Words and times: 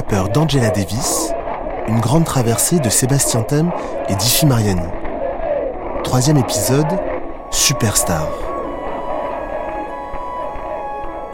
Peur 0.00 0.30
d'Angela 0.30 0.70
Davis 0.70 1.34
Une 1.86 2.00
grande 2.00 2.24
traversée 2.24 2.78
de 2.78 2.88
Sébastien 2.88 3.42
Thème 3.42 3.70
et 4.08 4.14
d'Ifi 4.14 4.46
Mariani. 4.46 4.80
Troisième 6.02 6.38
épisode, 6.38 6.86
Superstar. 7.50 8.51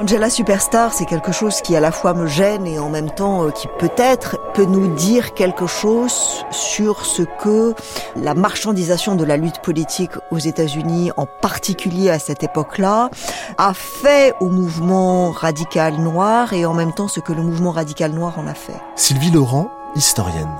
Angela 0.00 0.30
Superstar, 0.30 0.92
c'est 0.92 1.06
quelque 1.06 1.32
chose 1.32 1.60
qui 1.60 1.74
à 1.74 1.80
la 1.80 1.90
fois 1.90 2.14
me 2.14 2.28
gêne 2.28 2.68
et 2.68 2.78
en 2.78 2.88
même 2.88 3.10
temps 3.10 3.42
euh, 3.42 3.50
qui 3.50 3.66
peut-être 3.80 4.38
peut 4.54 4.64
nous 4.64 4.94
dire 4.94 5.34
quelque 5.34 5.66
chose 5.66 6.44
sur 6.52 7.04
ce 7.04 7.22
que 7.22 7.74
la 8.14 8.34
marchandisation 8.34 9.16
de 9.16 9.24
la 9.24 9.36
lutte 9.36 9.60
politique 9.60 10.12
aux 10.30 10.38
États-Unis, 10.38 11.10
en 11.16 11.26
particulier 11.26 12.10
à 12.10 12.20
cette 12.20 12.44
époque-là, 12.44 13.10
a 13.58 13.74
fait 13.74 14.34
au 14.38 14.50
mouvement 14.50 15.32
radical 15.32 15.96
noir 15.96 16.52
et 16.52 16.64
en 16.64 16.74
même 16.74 16.92
temps 16.92 17.08
ce 17.08 17.18
que 17.18 17.32
le 17.32 17.42
mouvement 17.42 17.72
radical 17.72 18.12
noir 18.12 18.38
en 18.38 18.46
a 18.46 18.54
fait. 18.54 18.80
Sylvie 18.94 19.32
Laurent, 19.32 19.68
historienne. 19.96 20.54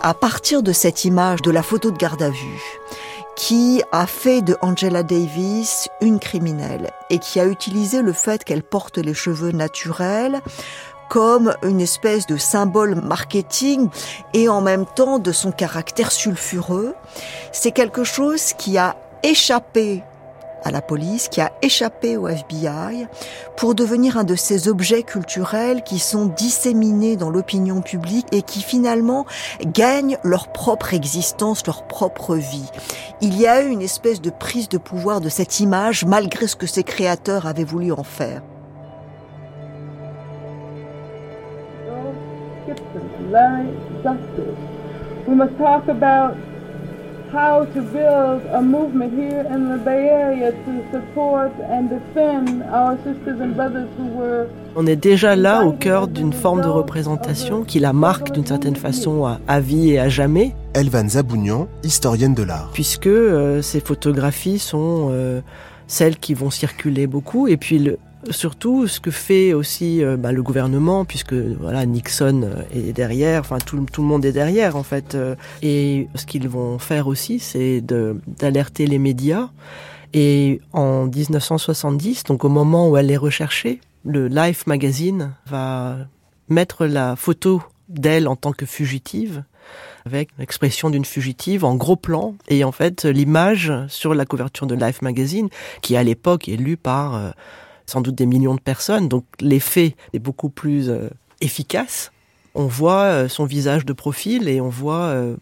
À 0.00 0.14
partir 0.14 0.62
de 0.62 0.72
cette 0.72 1.04
image 1.04 1.42
de 1.42 1.50
la 1.50 1.62
photo 1.62 1.90
de 1.90 1.98
garde 1.98 2.22
à 2.22 2.30
vue, 2.30 2.80
qui 3.36 3.82
a 3.92 4.06
fait 4.06 4.40
de 4.42 4.56
Angela 4.62 5.02
Davis 5.02 5.88
une 6.00 6.18
criminelle 6.18 6.90
et 7.10 7.18
qui 7.18 7.38
a 7.38 7.44
utilisé 7.44 8.02
le 8.02 8.12
fait 8.12 8.42
qu'elle 8.42 8.62
porte 8.62 8.98
les 8.98 9.14
cheveux 9.14 9.52
naturels 9.52 10.40
comme 11.08 11.54
une 11.62 11.80
espèce 11.80 12.26
de 12.26 12.36
symbole 12.36 12.96
marketing 12.96 13.88
et 14.34 14.48
en 14.48 14.60
même 14.60 14.86
temps 14.86 15.18
de 15.18 15.30
son 15.32 15.52
caractère 15.52 16.10
sulfureux. 16.10 16.94
C'est 17.52 17.70
quelque 17.70 18.02
chose 18.02 18.54
qui 18.54 18.78
a 18.78 18.96
échappé 19.22 20.02
à 20.66 20.70
la 20.70 20.82
police, 20.82 21.28
qui 21.28 21.40
a 21.40 21.52
échappé 21.62 22.16
au 22.16 22.28
FBI 22.28 23.06
pour 23.56 23.74
devenir 23.74 24.18
un 24.18 24.24
de 24.24 24.34
ces 24.34 24.68
objets 24.68 25.04
culturels 25.04 25.82
qui 25.82 25.98
sont 25.98 26.26
disséminés 26.26 27.16
dans 27.16 27.30
l'opinion 27.30 27.80
publique 27.80 28.26
et 28.32 28.42
qui 28.42 28.60
finalement 28.60 29.26
gagnent 29.64 30.18
leur 30.24 30.48
propre 30.48 30.92
existence, 30.92 31.64
leur 31.66 31.86
propre 31.86 32.34
vie. 32.34 32.70
Il 33.20 33.38
y 33.40 33.46
a 33.46 33.62
eu 33.62 33.68
une 33.68 33.82
espèce 33.82 34.20
de 34.20 34.30
prise 34.30 34.68
de 34.68 34.78
pouvoir 34.78 35.20
de 35.20 35.28
cette 35.28 35.60
image 35.60 36.04
malgré 36.04 36.48
ce 36.48 36.56
que 36.56 36.66
ses 36.66 36.82
créateurs 36.82 37.46
avaient 37.46 37.64
voulu 37.64 37.92
en 37.92 38.02
faire. 38.02 38.42
We 45.28 45.34
must 45.34 45.58
talk 45.58 45.88
about 45.88 46.36
how 47.32 47.64
to 47.74 47.80
build 47.80 48.42
a 48.52 48.60
movement 48.60 49.12
here 49.12 49.44
in 49.50 49.68
the 49.68 49.78
Bay 49.84 50.08
Area 50.08 50.52
to 50.52 50.72
support 50.92 51.52
and 51.70 51.88
defend 51.88 52.62
our 52.64 52.96
sisters 53.04 53.40
and 53.40 53.54
brothers 53.54 53.88
who 53.96 54.06
were 54.08 54.46
on 54.78 54.86
est 54.86 54.96
déjà 54.96 55.36
là 55.36 55.64
au 55.64 55.72
cœur 55.72 56.06
d'une 56.06 56.34
forme 56.34 56.60
de 56.60 56.68
représentation 56.68 57.64
qui 57.64 57.80
la 57.80 57.94
marque 57.94 58.32
d'une 58.32 58.44
certaine 58.44 58.76
façon 58.76 59.24
à, 59.24 59.40
à, 59.48 59.58
vie 59.58 59.92
et 59.92 59.98
à 59.98 60.10
jamais. 60.10 60.54
Elvan 60.74 61.08
Zabounian, 61.08 61.66
historienne 61.82 62.34
de 62.34 62.42
l'art. 62.42 62.70
Puisque 62.74 63.06
euh, 63.06 63.62
ces 63.62 63.80
photographies 63.80 64.58
sont 64.58 65.08
euh, 65.10 65.40
celles 65.86 66.18
qui 66.18 66.34
vont 66.34 66.50
circuler 66.50 67.06
beaucoup 67.06 67.48
et 67.48 67.56
puis 67.56 67.78
le, 67.78 67.98
surtout 68.30 68.86
ce 68.86 69.00
que 69.00 69.10
fait 69.10 69.52
aussi 69.52 70.02
euh, 70.02 70.16
bah, 70.16 70.32
le 70.32 70.42
gouvernement, 70.42 71.04
puisque 71.04 71.34
voilà 71.34 71.84
Nixon 71.86 72.50
est 72.74 72.92
derrière, 72.92 73.40
enfin 73.40 73.58
tout, 73.58 73.84
tout, 73.92 74.02
le 74.02 74.08
monde 74.08 74.24
est 74.24 74.32
derrière 74.32 74.76
en 74.76 74.82
fait. 74.82 75.14
Euh, 75.14 75.34
et 75.62 76.08
ce 76.14 76.26
qu'ils 76.26 76.48
vont 76.48 76.78
faire 76.78 77.06
aussi, 77.06 77.38
c'est 77.38 77.80
d'alerter 77.80 78.86
les 78.86 78.98
médias. 78.98 79.50
Et 80.14 80.60
en 80.72 81.06
1970, 81.06 82.24
donc 82.24 82.44
au 82.44 82.48
moment 82.48 82.88
où 82.88 82.96
elle 82.96 83.10
est 83.10 83.16
recherchée, 83.16 83.80
le 84.04 84.28
Life 84.28 84.66
Magazine 84.66 85.32
va 85.46 85.98
mettre 86.48 86.86
la 86.86 87.16
photo 87.16 87.62
d'elle 87.88 88.28
en 88.28 88.36
tant 88.36 88.52
que 88.52 88.66
fugitive 88.66 89.44
avec 90.04 90.30
l'expression 90.38 90.90
d'une 90.90 91.04
fugitive 91.04 91.64
en 91.64 91.74
gros 91.74 91.96
plan 91.96 92.34
et 92.48 92.62
en 92.62 92.72
fait 92.72 93.04
l'image 93.04 93.72
sur 93.88 94.14
la 94.14 94.24
couverture 94.24 94.66
de 94.66 94.76
Life 94.76 95.02
Magazine 95.02 95.48
qui 95.82 95.96
à 95.96 96.04
l'époque 96.04 96.48
est 96.48 96.56
lue 96.56 96.76
par 96.76 97.16
euh, 97.16 97.30
sans 97.86 98.00
doute 98.00 98.14
des 98.14 98.26
millions 98.26 98.54
de 98.54 98.60
personnes, 98.60 99.08
donc 99.08 99.24
l'effet 99.40 99.96
est 100.12 100.18
beaucoup 100.18 100.48
plus 100.48 100.90
euh, 100.90 101.08
efficace. 101.40 102.12
On 102.54 102.66
voit 102.66 103.04
euh, 103.04 103.28
son 103.28 103.44
visage 103.44 103.84
de 103.84 103.92
profil 103.92 104.48
et 104.48 104.60
on 104.60 104.68
voit 104.68 105.06
euh, 105.06 105.36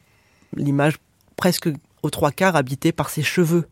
l'image 0.57 0.97
presque 1.37 1.69
aux 2.03 2.11
trois 2.11 2.33
quarts 2.33 2.55
habitée 2.55 2.93
par 2.93 3.09
ses 3.09 3.23
cheveux. 3.23 3.67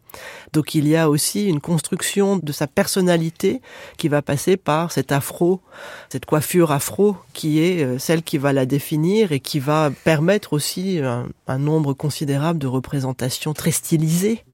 Donc 0.55 0.75
il 0.75 0.89
y 0.89 0.97
a 0.97 1.11
aussi 1.11 1.47
une 1.47 1.61
construction 1.61 2.39
de 2.39 2.51
sa 2.51 2.67
personnalité 2.67 3.61
qui 3.99 4.09
va 4.09 4.23
passer 4.23 4.57
par 4.57 4.91
cet 4.91 5.13
afro, 5.13 5.61
cette 6.09 6.25
coiffure 6.25 6.73
afro 6.73 7.17
qui 7.35 7.61
est 7.61 7.99
celle 7.99 8.23
qui 8.23 8.39
va 8.39 8.55
la 8.55 8.65
définir 8.65 9.33
et 9.33 9.41
qui 9.41 9.59
va 9.59 9.91
permettre 10.05 10.55
aussi 10.55 10.99
un, 11.01 11.29
un 11.47 11.59
nombre 11.59 11.93
considérable 11.93 12.59
de 12.59 12.67
représentations 12.67 13.53
très 13.53 13.71
stylisées 13.71 14.45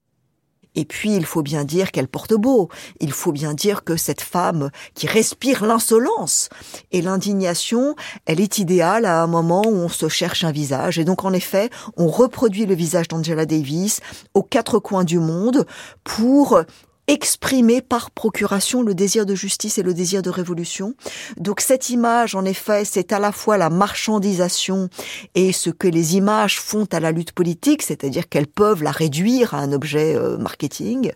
et 0.78 0.84
puis, 0.84 1.16
il 1.16 1.26
faut 1.26 1.42
bien 1.42 1.64
dire 1.64 1.90
qu'elle 1.90 2.06
porte 2.06 2.34
beau. 2.34 2.68
Il 3.00 3.10
faut 3.10 3.32
bien 3.32 3.52
dire 3.52 3.82
que 3.82 3.96
cette 3.96 4.20
femme 4.20 4.70
qui 4.94 5.08
respire 5.08 5.64
l'insolence 5.64 6.50
et 6.92 7.02
l'indignation, 7.02 7.96
elle 8.26 8.40
est 8.40 8.58
idéale 8.58 9.04
à 9.04 9.20
un 9.20 9.26
moment 9.26 9.62
où 9.66 9.74
on 9.74 9.88
se 9.88 10.08
cherche 10.08 10.44
un 10.44 10.52
visage. 10.52 10.96
Et 11.00 11.04
donc, 11.04 11.24
en 11.24 11.32
effet, 11.32 11.68
on 11.96 12.06
reproduit 12.06 12.64
le 12.64 12.76
visage 12.76 13.08
d'Angela 13.08 13.44
Davis 13.44 13.98
aux 14.34 14.44
quatre 14.44 14.78
coins 14.78 15.02
du 15.02 15.18
monde 15.18 15.66
pour 16.04 16.62
exprimer 17.08 17.80
par 17.80 18.10
procuration 18.10 18.82
le 18.82 18.94
désir 18.94 19.26
de 19.26 19.34
justice 19.34 19.78
et 19.78 19.82
le 19.82 19.94
désir 19.94 20.22
de 20.22 20.30
révolution. 20.30 20.94
Donc 21.38 21.60
cette 21.60 21.90
image, 21.90 22.34
en 22.34 22.44
effet, 22.44 22.84
c'est 22.84 23.12
à 23.12 23.18
la 23.18 23.32
fois 23.32 23.56
la 23.56 23.70
marchandisation 23.70 24.88
et 25.34 25.52
ce 25.52 25.70
que 25.70 25.88
les 25.88 26.16
images 26.16 26.60
font 26.60 26.86
à 26.92 27.00
la 27.00 27.10
lutte 27.10 27.32
politique, 27.32 27.82
c'est-à-dire 27.82 28.28
qu'elles 28.28 28.46
peuvent 28.46 28.82
la 28.82 28.92
réduire 28.92 29.54
à 29.54 29.58
un 29.58 29.72
objet 29.72 30.14
euh, 30.14 30.36
marketing. 30.36 31.12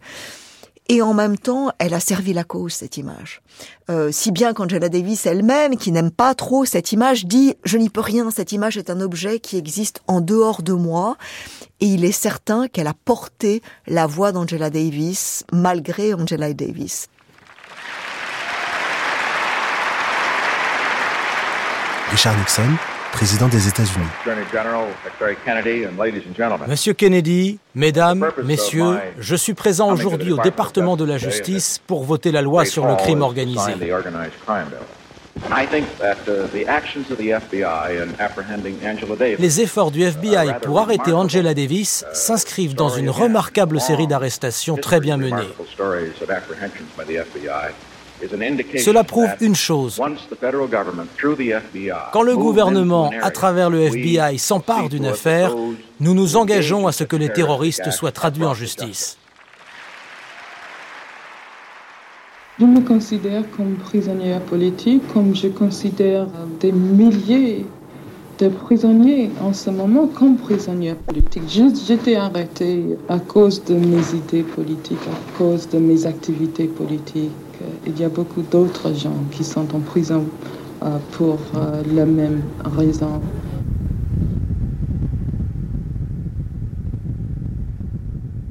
Et 0.92 1.00
en 1.00 1.14
même 1.14 1.38
temps, 1.38 1.72
elle 1.78 1.94
a 1.94 2.00
servi 2.00 2.34
la 2.34 2.44
cause, 2.44 2.74
cette 2.74 2.98
image. 2.98 3.40
Euh, 3.88 4.12
si 4.12 4.30
bien 4.30 4.52
qu'Angela 4.52 4.90
Davis 4.90 5.24
elle-même, 5.24 5.78
qui 5.78 5.90
n'aime 5.90 6.10
pas 6.10 6.34
trop 6.34 6.66
cette 6.66 6.92
image, 6.92 7.24
dit⁇ 7.24 7.52
Je 7.64 7.78
n'y 7.78 7.88
peux 7.88 8.02
rien, 8.02 8.30
cette 8.30 8.52
image 8.52 8.76
est 8.76 8.90
un 8.90 9.00
objet 9.00 9.40
qui 9.40 9.56
existe 9.56 10.02
en 10.06 10.20
dehors 10.20 10.62
de 10.62 10.74
moi⁇ 10.74 11.16
et 11.80 11.86
il 11.86 12.04
est 12.04 12.12
certain 12.12 12.68
qu'elle 12.68 12.88
a 12.88 12.94
porté 13.06 13.62
la 13.86 14.06
voix 14.06 14.32
d'Angela 14.32 14.68
Davis, 14.68 15.44
malgré 15.50 16.12
Angela 16.12 16.52
Davis. 16.52 17.08
Richard 22.10 22.36
Nixon, 22.36 22.76
président 23.12 23.46
des 23.46 23.68
États-Unis. 23.68 24.06
Monsieur 26.66 26.94
Kennedy, 26.94 27.58
Mesdames, 27.74 28.30
Messieurs, 28.42 28.98
je 29.18 29.36
suis 29.36 29.54
présent 29.54 29.92
aujourd'hui 29.92 30.32
au 30.32 30.38
département 30.38 30.96
de 30.96 31.04
la 31.04 31.18
justice 31.18 31.80
pour 31.86 32.04
voter 32.04 32.32
la 32.32 32.42
loi 32.42 32.64
sur 32.64 32.86
le 32.86 32.96
crime 32.96 33.22
organisé. 33.22 33.72
Les 39.38 39.60
efforts 39.60 39.90
du 39.90 40.02
FBI 40.02 40.54
pour 40.62 40.78
arrêter 40.80 41.12
Angela 41.12 41.54
Davis 41.54 42.04
s'inscrivent 42.12 42.74
dans 42.74 42.90
une 42.90 43.10
remarquable 43.10 43.80
série 43.80 44.06
d'arrestations 44.06 44.76
très 44.76 45.00
bien 45.00 45.16
menées. 45.16 45.48
Cela 48.78 49.04
prouve 49.04 49.30
une 49.40 49.54
chose. 49.54 50.00
Quand 52.12 52.22
le 52.22 52.36
gouvernement, 52.36 53.10
à 53.20 53.30
travers 53.30 53.70
le 53.70 53.80
FBI, 53.82 54.38
s'empare 54.38 54.88
d'une 54.88 55.06
affaire, 55.06 55.54
nous 56.00 56.14
nous 56.14 56.36
engageons 56.36 56.86
à 56.86 56.92
ce 56.92 57.04
que 57.04 57.16
les 57.16 57.30
terroristes 57.30 57.90
soient 57.90 58.12
traduits 58.12 58.44
en 58.44 58.54
justice. 58.54 59.18
Je 62.60 62.66
me 62.66 62.80
considère 62.80 63.42
comme 63.56 63.74
prisonnière 63.76 64.40
politique, 64.40 65.02
comme 65.12 65.34
je 65.34 65.48
considère 65.48 66.26
des 66.60 66.70
milliers 66.70 67.66
de 68.38 68.48
prisonniers 68.48 69.30
en 69.40 69.52
ce 69.52 69.70
moment 69.70 70.06
comme 70.06 70.36
prisonniers 70.36 70.94
politiques. 70.94 71.48
J'étais 71.48 72.14
arrêtée 72.16 72.96
à 73.08 73.18
cause 73.18 73.64
de 73.64 73.74
mes 73.74 74.14
idées 74.14 74.42
politiques, 74.42 74.98
à 75.10 75.38
cause 75.38 75.68
de 75.68 75.78
mes 75.78 76.06
activités 76.06 76.66
politiques. 76.66 77.32
Il 77.86 77.98
y 77.98 78.04
a 78.04 78.08
beaucoup 78.08 78.42
d'autres 78.42 78.94
gens 78.94 79.24
qui 79.30 79.44
sont 79.44 79.74
en 79.74 79.80
prison 79.80 80.26
euh, 80.82 80.98
pour 81.12 81.38
euh, 81.54 81.82
la 81.94 82.06
même 82.06 82.42
raison. 82.64 83.20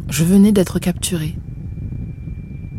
Je 0.10 0.24
venais 0.24 0.52
d'être 0.52 0.80
capturée. 0.80 1.36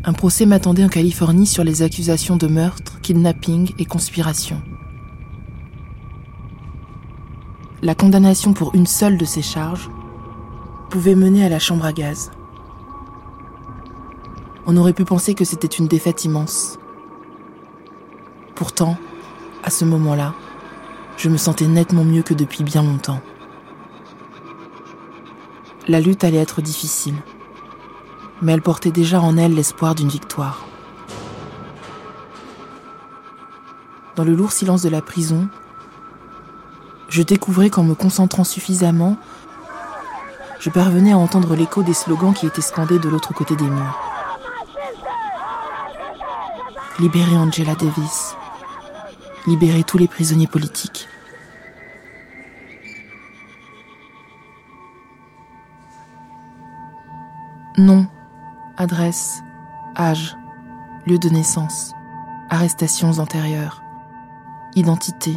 Un 0.05 0.13
procès 0.13 0.45
m'attendait 0.45 0.83
en 0.83 0.89
Californie 0.89 1.47
sur 1.47 1.63
les 1.63 1.81
accusations 1.81 2.35
de 2.35 2.47
meurtre, 2.47 2.99
kidnapping 3.01 3.71
et 3.79 3.85
conspiration. 3.85 4.61
La 7.81 7.95
condamnation 7.95 8.53
pour 8.53 8.75
une 8.75 8.85
seule 8.85 9.17
de 9.17 9.25
ces 9.25 9.41
charges 9.41 9.89
pouvait 10.89 11.15
mener 11.15 11.45
à 11.45 11.49
la 11.49 11.59
chambre 11.59 11.85
à 11.85 11.93
gaz. 11.93 12.31
On 14.65 14.77
aurait 14.77 14.93
pu 14.93 15.03
penser 15.03 15.33
que 15.33 15.43
c'était 15.43 15.67
une 15.67 15.87
défaite 15.87 16.23
immense. 16.23 16.79
Pourtant, 18.55 18.95
à 19.61 19.69
ce 19.69 19.83
moment-là, 19.83 20.33
je 21.17 21.27
me 21.27 21.35
sentais 21.35 21.67
nettement 21.67 22.05
mieux 22.05 22.23
que 22.23 22.33
depuis 22.33 22.63
bien 22.63 22.81
longtemps. 22.81 23.19
La 25.89 25.99
lutte 25.99 26.23
allait 26.23 26.37
être 26.37 26.61
difficile, 26.61 27.15
mais 28.41 28.53
elle 28.53 28.61
portait 28.61 28.91
déjà 28.91 29.19
en 29.19 29.35
elle 29.35 29.53
l'espoir 29.53 29.95
d'une 29.95 30.07
victoire. 30.07 30.65
Dans 34.15 34.23
le 34.23 34.33
lourd 34.33 34.53
silence 34.53 34.81
de 34.81 34.89
la 34.89 35.01
prison, 35.01 35.49
je 37.09 37.21
découvrais 37.21 37.69
qu'en 37.69 37.83
me 37.83 37.95
concentrant 37.95 38.45
suffisamment, 38.45 39.17
je 40.59 40.69
parvenais 40.69 41.11
à 41.11 41.17
entendre 41.17 41.53
l'écho 41.53 41.83
des 41.83 41.93
slogans 41.93 42.33
qui 42.33 42.47
étaient 42.47 42.61
scandés 42.61 42.99
de 42.99 43.09
l'autre 43.09 43.33
côté 43.33 43.57
des 43.57 43.65
murs. 43.65 44.12
Libérez 46.99 47.35
Angela 47.35 47.73
Davis. 47.73 48.35
Libérez 49.47 49.83
tous 49.83 49.97
les 49.97 50.07
prisonniers 50.07 50.45
politiques. 50.45 51.07
Nom, 57.79 58.05
adresse, 58.77 59.41
âge, 59.97 60.37
lieu 61.07 61.17
de 61.17 61.29
naissance, 61.29 61.93
arrestations 62.51 63.17
antérieures, 63.17 63.81
identité, 64.75 65.35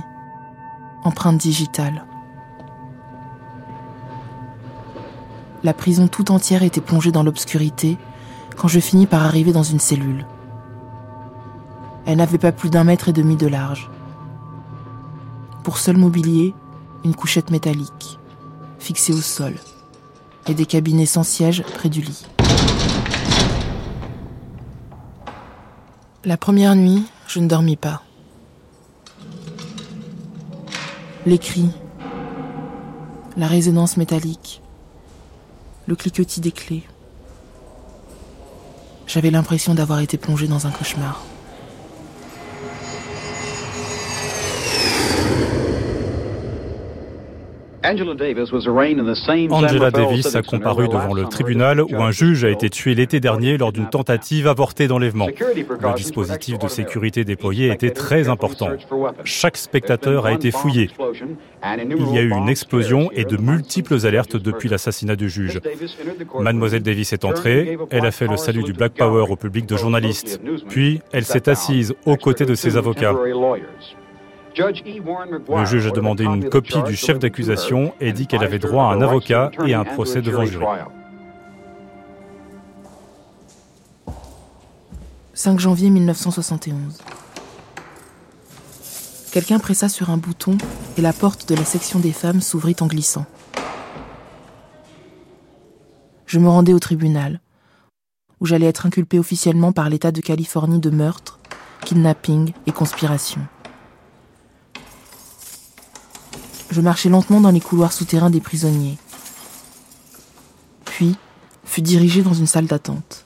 empreinte 1.05 1.39
digitale. 1.39 2.05
La 5.65 5.73
prison 5.73 6.07
tout 6.07 6.31
entière 6.31 6.63
était 6.63 6.83
plongée 6.83 7.13
dans 7.13 7.23
l'obscurité 7.23 7.97
quand 8.59 8.69
je 8.69 8.79
finis 8.79 9.07
par 9.07 9.25
arriver 9.25 9.53
dans 9.53 9.63
une 9.63 9.81
cellule. 9.81 10.27
Elle 12.07 12.19
n'avait 12.19 12.39
pas 12.39 12.53
plus 12.53 12.71
d'un 12.71 12.85
mètre 12.85 13.09
et 13.09 13.13
demi 13.13 13.37
de 13.37 13.49
large. 13.49 13.91
Pour 15.65 15.79
seul 15.79 15.97
mobilier, 15.97 16.55
une 17.05 17.17
couchette 17.17 17.51
métallique, 17.51 18.21
fixée 18.79 19.13
au 19.13 19.21
sol, 19.21 19.55
et 20.47 20.55
des 20.55 20.67
cabinets 20.67 21.07
sans 21.07 21.25
siège 21.25 21.65
près 21.75 21.89
du 21.89 22.01
lit. 22.01 22.25
La 26.25 26.37
première 26.37 26.77
nuit, 26.77 27.05
je 27.27 27.41
ne 27.41 27.49
dormis 27.49 27.77
pas. 27.77 28.03
Les 31.25 31.39
cris, 31.39 31.71
la 33.37 33.49
résonance 33.49 33.97
métallique, 33.97 34.63
le 35.87 35.97
cliquetis 35.97 36.41
des 36.41 36.53
clés. 36.53 36.85
J'avais 39.09 39.31
l'impression 39.31 39.75
d'avoir 39.75 39.99
été 39.99 40.19
plongé 40.19 40.47
dans 40.47 40.69
un 40.69 40.71
cauchemar. 40.71 41.25
Angela 49.51 49.91
Davis 49.91 50.35
a 50.35 50.43
comparu 50.43 50.89
devant 50.89 51.15
le 51.15 51.25
tribunal 51.25 51.83
où 51.83 52.03
un 52.03 52.11
juge 52.11 52.45
a 52.45 52.51
été 52.51 52.69
tué 52.69 52.95
l'été 52.95 53.21
dernier 53.21 53.57
lors 53.57 53.73
d'une 53.73 53.89
tentative 53.89 54.49
avortée 54.49 54.89
d'enlèvement. 54.89 55.29
Le 55.29 55.95
dispositif 55.95 56.59
de 56.59 56.67
sécurité 56.69 57.25
déployé 57.25 57.71
était 57.71 57.91
très 57.91 58.29
important. 58.29 58.71
Chaque 59.25 59.57
spectateur 59.57 60.27
a 60.27 60.33
été 60.33 60.51
fouillé. 60.51 60.91
Il 61.65 62.15
y 62.15 62.19
a 62.19 62.23
eu 62.23 62.31
une 62.31 62.49
explosion 62.49 63.11
et 63.13 63.25
de 63.25 63.37
multiples 63.37 64.05
alertes 64.05 64.37
depuis 64.37 64.69
l'assassinat 64.69 65.17
du 65.17 65.31
juge. 65.31 65.61
Mademoiselle 66.39 66.83
Davis 66.83 67.13
est 67.13 67.25
entrée, 67.25 67.79
elle 67.91 68.07
a 68.07 68.11
fait 68.11 68.27
le 68.27 68.37
salut 68.37 68.63
du 68.63 68.73
Black 68.73 68.95
Power 68.95 69.27
au 69.31 69.37
public 69.37 69.67
de 69.67 69.77
journalistes, 69.77 70.41
puis 70.69 71.01
elle 71.13 71.25
s'est 71.25 71.49
assise 71.49 71.95
aux 72.05 72.17
côtés 72.17 72.47
de 72.47 72.55
ses 72.55 72.77
avocats. 72.77 73.15
Le 74.59 75.65
juge 75.67 75.87
a 75.87 75.91
demandé 75.91 76.25
une 76.25 76.49
copie 76.49 76.83
du 76.83 76.97
chef 76.97 77.19
d'accusation 77.19 77.93
et 78.01 78.13
dit 78.13 78.27
qu'elle 78.27 78.45
avait 78.45 78.59
droit 78.59 78.85
à 78.85 78.95
un 78.95 79.03
avocat 79.03 79.51
et 79.67 79.75
à 79.75 79.81
un 79.81 79.85
procès 79.85 80.23
devant 80.23 80.45
jury. 80.45 80.65
5 85.35 85.61
janvier 85.61 85.91
1971. 85.91 87.03
Quelqu'un 89.33 89.59
pressa 89.59 89.91
sur 89.91 90.09
un 90.09 90.17
bouton 90.17 90.57
et 90.97 91.03
la 91.03 91.13
porte 91.13 91.47
de 91.51 91.55
la 91.55 91.65
section 91.65 91.99
des 91.99 92.13
femmes 92.13 92.41
s'ouvrit 92.41 92.77
en 92.81 92.87
glissant. 92.87 93.27
Je 96.25 96.39
me 96.39 96.49
rendais 96.49 96.73
au 96.73 96.79
tribunal, 96.79 97.41
où 98.41 98.47
j'allais 98.47 98.67
être 98.67 98.87
inculpé 98.87 99.19
officiellement 99.19 99.73
par 99.73 99.91
l'État 99.91 100.11
de 100.11 100.23
Californie 100.23 100.81
de 100.81 100.89
meurtre, 100.89 101.39
kidnapping 101.85 102.53
et 102.67 102.73
conspiration. 102.73 103.43
Je 106.71 106.81
marchais 106.81 107.09
lentement 107.09 107.41
dans 107.41 107.51
les 107.51 107.61
couloirs 107.61 107.93
souterrains 107.93 108.31
des 108.31 108.41
prisonniers. 108.41 108.99
Puis, 110.85 111.17
fus 111.65 111.83
dirigé 111.83 112.23
dans 112.23 112.35
une 112.35 112.47
salle 112.47 112.67
d'attente. 112.67 113.25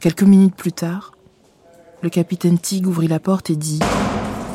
Quelques 0.00 0.22
minutes 0.22 0.54
plus 0.54 0.72
tard, 0.72 1.12
le 2.02 2.10
capitaine 2.10 2.58
Tig 2.58 2.86
ouvrit 2.86 3.08
la 3.08 3.18
porte 3.18 3.50
et 3.50 3.56
dit 3.56 3.80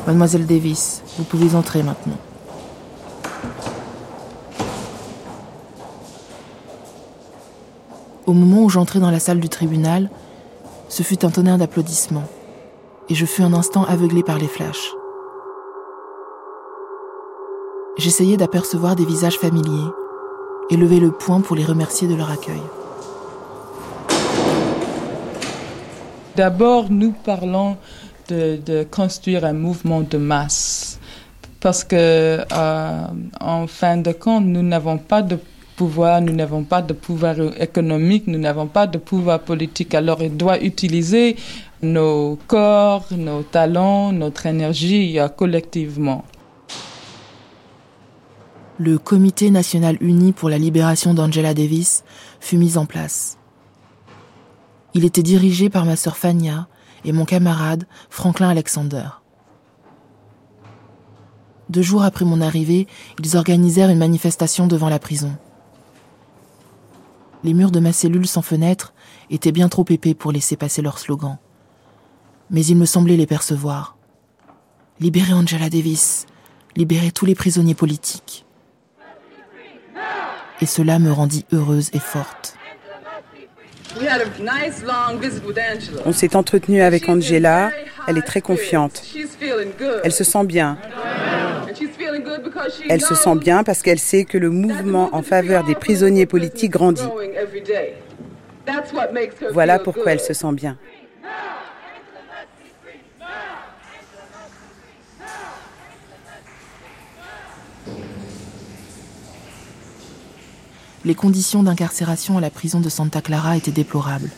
Mademoiselle 0.06 0.46
Davis, 0.46 1.02
vous 1.18 1.24
pouvez 1.24 1.54
entrer 1.54 1.82
maintenant. 1.82 2.18
Au 8.26 8.32
moment 8.32 8.62
où 8.62 8.70
j'entrais 8.70 9.00
dans 9.00 9.10
la 9.10 9.18
salle 9.18 9.40
du 9.40 9.48
tribunal, 9.48 10.08
ce 10.88 11.02
fut 11.02 11.24
un 11.24 11.30
tonnerre 11.30 11.58
d'applaudissements, 11.58 12.28
et 13.08 13.14
je 13.14 13.26
fus 13.26 13.42
un 13.42 13.52
instant 13.52 13.84
aveuglé 13.84 14.22
par 14.22 14.38
les 14.38 14.46
flashs. 14.46 14.94
J'essayais 17.98 18.36
d'apercevoir 18.36 18.94
des 18.94 19.04
visages 19.04 19.36
familiers 19.36 19.90
et 20.70 20.76
levais 20.76 21.00
le 21.00 21.10
poing 21.10 21.40
pour 21.40 21.56
les 21.56 21.64
remercier 21.64 22.06
de 22.06 22.14
leur 22.14 22.30
accueil. 22.30 22.62
D'abord, 26.36 26.86
nous 26.88 27.12
parlons 27.24 27.76
de, 28.28 28.84
construire 28.84 29.44
un 29.44 29.52
mouvement 29.52 30.02
de 30.02 30.16
masse 30.16 31.00
parce 31.58 31.82
que, 31.82 32.38
euh, 32.52 33.06
en 33.40 33.66
fin 33.66 33.96
de 33.96 34.12
compte, 34.12 34.44
nous 34.44 34.62
n'avons 34.62 34.96
pas 34.96 35.20
de 35.20 35.36
pouvoir, 35.76 36.20
nous 36.20 36.32
n'avons 36.32 36.62
pas 36.62 36.80
de 36.80 36.92
pouvoir 36.92 37.34
économique, 37.60 38.28
nous 38.28 38.38
n'avons 38.38 38.68
pas 38.68 38.86
de 38.86 38.98
pouvoir 38.98 39.40
politique. 39.40 39.94
Alors, 39.94 40.22
il 40.22 40.36
doit 40.36 40.62
utiliser 40.62 41.36
nos 41.82 42.38
corps, 42.46 43.06
nos 43.10 43.42
talents, 43.42 44.12
notre 44.12 44.46
énergie 44.46 45.18
euh, 45.18 45.28
collectivement 45.28 46.24
le 48.80 48.96
Comité 48.96 49.50
national 49.50 49.98
uni 50.00 50.32
pour 50.32 50.48
la 50.48 50.56
libération 50.56 51.12
d'Angela 51.12 51.52
Davis 51.52 52.02
fut 52.40 52.56
mis 52.56 52.78
en 52.78 52.86
place. 52.86 53.36
Il 54.94 55.04
était 55.04 55.22
dirigé 55.22 55.68
par 55.68 55.84
ma 55.84 55.96
sœur 55.96 56.16
Fania 56.16 56.66
et 57.04 57.12
mon 57.12 57.26
camarade 57.26 57.86
Franklin 58.08 58.48
Alexander. 58.48 59.04
Deux 61.68 61.82
jours 61.82 62.04
après 62.04 62.24
mon 62.24 62.40
arrivée, 62.40 62.86
ils 63.22 63.36
organisèrent 63.36 63.90
une 63.90 63.98
manifestation 63.98 64.66
devant 64.66 64.88
la 64.88 64.98
prison. 64.98 65.36
Les 67.44 67.52
murs 67.52 67.72
de 67.72 67.80
ma 67.80 67.92
cellule 67.92 68.26
sans 68.26 68.40
fenêtre 68.40 68.94
étaient 69.28 69.52
bien 69.52 69.68
trop 69.68 69.84
épais 69.90 70.14
pour 70.14 70.32
laisser 70.32 70.56
passer 70.56 70.80
leur 70.80 70.98
slogan. 70.98 71.36
Mais 72.48 72.64
il 72.64 72.78
me 72.78 72.86
semblait 72.86 73.18
les 73.18 73.26
percevoir. 73.26 73.98
Libérez 75.00 75.34
Angela 75.34 75.68
Davis, 75.68 76.24
libérez 76.76 77.12
tous 77.12 77.26
les 77.26 77.34
prisonniers 77.34 77.74
politiques 77.74 78.46
et 80.60 80.66
cela 80.66 80.98
me 80.98 81.10
rendit 81.10 81.44
heureuse 81.52 81.90
et 81.92 81.98
forte. 81.98 82.56
On 86.06 86.12
s'est 86.12 86.36
entretenu 86.36 86.82
avec 86.82 87.08
Angela. 87.08 87.70
Elle 88.06 88.18
est 88.18 88.22
très 88.22 88.40
confiante. 88.40 89.02
Elle 90.04 90.12
se 90.12 90.24
sent 90.24 90.44
bien. 90.44 90.78
Elle 92.88 93.00
se 93.00 93.14
sent 93.14 93.36
bien 93.36 93.64
parce 93.64 93.82
qu'elle 93.82 93.98
sait 93.98 94.24
que 94.24 94.38
le 94.38 94.50
mouvement 94.50 95.10
en 95.12 95.22
faveur 95.22 95.64
des 95.64 95.74
prisonniers 95.74 96.26
politiques 96.26 96.72
grandit. 96.72 97.02
Voilà 99.52 99.78
pourquoi 99.78 100.12
elle 100.12 100.20
se 100.20 100.34
sent 100.34 100.52
bien. 100.52 100.76
Les 111.04 111.14
conditions 111.14 111.62
d'incarcération 111.62 112.36
à 112.36 112.40
la 112.40 112.50
prison 112.50 112.80
de 112.80 112.88
Santa 112.88 113.22
Clara 113.22 113.56
étaient 113.56 113.70
déplorables. 113.70 114.30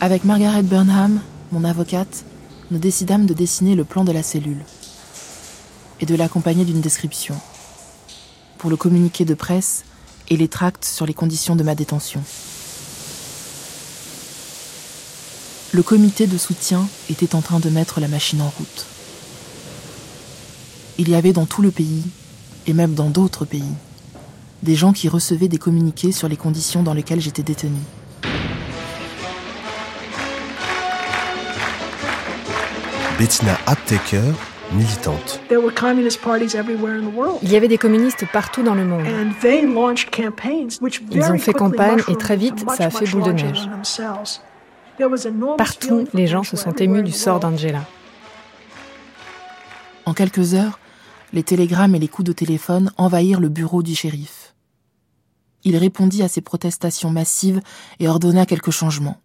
Avec 0.00 0.24
Margaret 0.24 0.64
Burnham, 0.64 1.20
mon 1.52 1.62
avocate, 1.62 2.24
nous 2.72 2.78
décidâmes 2.78 3.26
de 3.26 3.34
dessiner 3.34 3.76
le 3.76 3.84
plan 3.84 4.02
de 4.02 4.10
la 4.10 4.24
cellule 4.24 4.64
et 6.00 6.06
de 6.06 6.16
l'accompagner 6.16 6.64
d'une 6.64 6.80
description 6.80 7.36
pour 8.58 8.68
le 8.68 8.76
communiqué 8.76 9.24
de 9.24 9.34
presse 9.34 9.84
et 10.28 10.36
les 10.36 10.48
tracts 10.48 10.84
sur 10.84 11.06
les 11.06 11.14
conditions 11.14 11.54
de 11.54 11.62
ma 11.62 11.76
détention. 11.76 12.22
Le 15.72 15.82
comité 15.82 16.26
de 16.26 16.36
soutien 16.36 16.88
était 17.08 17.34
en 17.34 17.42
train 17.42 17.60
de 17.60 17.70
mettre 17.70 18.00
la 18.00 18.08
machine 18.08 18.42
en 18.42 18.52
route. 18.58 18.86
Il 20.98 21.08
y 21.08 21.14
avait 21.14 21.32
dans 21.32 21.46
tout 21.46 21.62
le 21.62 21.70
pays 21.70 22.02
et 22.66 22.72
même 22.72 22.94
dans 22.94 23.10
d'autres 23.10 23.44
pays. 23.44 23.74
Des 24.62 24.74
gens 24.74 24.92
qui 24.92 25.08
recevaient 25.08 25.48
des 25.48 25.58
communiqués 25.58 26.12
sur 26.12 26.28
les 26.28 26.36
conditions 26.36 26.82
dans 26.82 26.94
lesquelles 26.94 27.20
j'étais 27.20 27.42
détenu. 27.42 27.78
Bettina 33.18 33.58
Apteker, 33.66 34.32
militante. 34.72 35.40
Il 37.42 37.50
y 37.50 37.56
avait 37.56 37.68
des 37.68 37.78
communistes 37.78 38.24
partout 38.32 38.62
dans 38.62 38.74
le 38.74 38.84
monde. 38.84 39.06
Ils 41.10 41.22
ont 41.22 41.38
fait 41.38 41.52
campagne 41.52 42.02
et 42.08 42.16
très 42.16 42.36
vite, 42.36 42.64
ça 42.76 42.86
a 42.86 42.90
fait 42.90 43.06
boule 43.06 43.22
de 43.24 43.32
neige. 43.32 43.68
Partout, 45.56 46.04
les 46.14 46.26
gens 46.26 46.42
se 46.42 46.56
sont 46.56 46.72
émus 46.72 47.02
du 47.02 47.12
sort 47.12 47.40
d'Angela. 47.40 47.84
En 50.04 50.14
quelques 50.14 50.54
heures, 50.54 50.78
les 51.32 51.42
télégrammes 51.42 51.94
et 51.94 51.98
les 51.98 52.08
coups 52.08 52.26
de 52.26 52.32
téléphone 52.32 52.92
envahirent 52.96 53.40
le 53.40 53.48
bureau 53.48 53.82
du 53.82 53.94
shérif. 53.94 54.54
Il 55.64 55.76
répondit 55.76 56.22
à 56.22 56.28
ces 56.28 56.40
protestations 56.40 57.10
massives 57.10 57.62
et 58.00 58.08
ordonna 58.08 58.46
quelques 58.46 58.70
changements. 58.70 59.18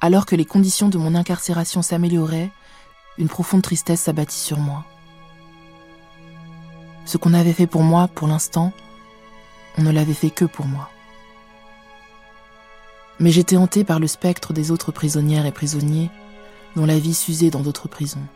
Alors 0.00 0.26
que 0.26 0.36
les 0.36 0.44
conditions 0.44 0.88
de 0.88 0.98
mon 0.98 1.14
incarcération 1.14 1.82
s'amélioraient, 1.82 2.50
une 3.18 3.28
profonde 3.28 3.62
tristesse 3.62 4.00
s'abattit 4.00 4.38
sur 4.38 4.58
moi. 4.58 4.84
Ce 7.04 7.16
qu'on 7.16 7.34
avait 7.34 7.52
fait 7.52 7.66
pour 7.66 7.82
moi, 7.82 8.08
pour 8.08 8.28
l'instant, 8.28 8.72
on 9.78 9.82
ne 9.82 9.90
l'avait 9.90 10.14
fait 10.14 10.30
que 10.30 10.44
pour 10.44 10.66
moi. 10.66 10.90
Mais 13.18 13.30
j'étais 13.30 13.56
hanté 13.56 13.84
par 13.84 14.00
le 14.00 14.06
spectre 14.06 14.52
des 14.52 14.70
autres 14.70 14.92
prisonnières 14.92 15.46
et 15.46 15.52
prisonniers 15.52 16.10
dont 16.76 16.86
la 16.86 16.98
vie 16.98 17.14
s'usait 17.14 17.50
dans 17.50 17.60
d'autres 17.60 17.88
prisons. 17.88 18.26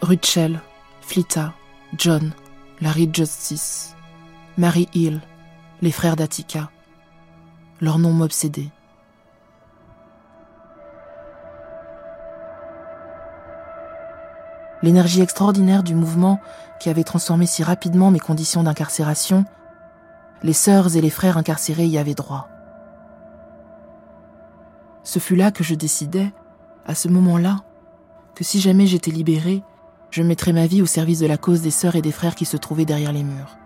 Rachel, 0.00 0.60
Flita, 1.00 1.54
John, 1.96 2.32
Larry 2.80 3.08
Justice, 3.12 3.94
Mary 4.58 4.88
Hill, 4.94 5.20
les 5.82 5.92
frères 5.92 6.16
d'Attica. 6.16 6.70
Leurs 7.80 7.98
noms 7.98 8.12
m'obsédaient. 8.12 8.70
L'énergie 14.82 15.22
extraordinaire 15.22 15.82
du 15.82 15.94
mouvement 15.94 16.40
qui 16.78 16.90
avait 16.90 17.04
transformé 17.04 17.46
si 17.46 17.62
rapidement 17.62 18.10
mes 18.10 18.18
conditions 18.18 18.62
d'incarcération, 18.62 19.46
les 20.42 20.52
sœurs 20.52 20.94
et 20.96 21.00
les 21.00 21.10
frères 21.10 21.38
incarcérés 21.38 21.86
y 21.86 21.96
avaient 21.96 22.14
droit. 22.14 22.48
Ce 25.04 25.18
fut 25.18 25.36
là 25.36 25.50
que 25.50 25.62
je 25.62 25.74
décidai, 25.74 26.32
à 26.86 26.94
ce 26.94 27.08
moment-là, 27.08 27.62
que 28.34 28.42
si 28.42 28.58
jamais 28.58 28.86
j'étais 28.86 29.10
libérée, 29.10 29.62
je 30.10 30.22
mettrais 30.22 30.52
ma 30.52 30.66
vie 30.66 30.80
au 30.80 30.86
service 30.86 31.20
de 31.20 31.26
la 31.26 31.36
cause 31.36 31.60
des 31.60 31.70
sœurs 31.70 31.94
et 31.94 32.02
des 32.02 32.10
frères 32.10 32.34
qui 32.34 32.46
se 32.46 32.56
trouvaient 32.56 32.86
derrière 32.86 33.12
les 33.12 33.22
murs. 33.22 33.58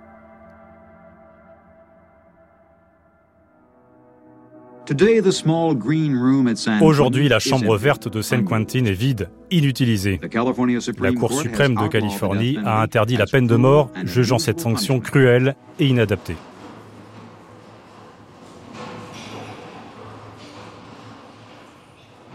Aujourd'hui, 6.80 7.28
la 7.28 7.38
chambre 7.38 7.76
verte 7.76 8.08
de 8.08 8.22
San 8.22 8.44
Quentin 8.44 8.86
est 8.86 8.92
vide, 8.92 9.28
inutilisée. 9.50 10.18
La 10.98 11.12
Cour 11.12 11.32
suprême 11.32 11.74
de 11.74 11.88
Californie 11.88 12.58
a 12.64 12.80
interdit 12.80 13.16
la 13.16 13.26
peine 13.26 13.46
de 13.46 13.56
mort, 13.56 13.90
jugeant 14.04 14.38
cette 14.38 14.60
sanction 14.60 14.98
cruelle 14.98 15.54
et 15.78 15.86
inadaptée. 15.86 16.36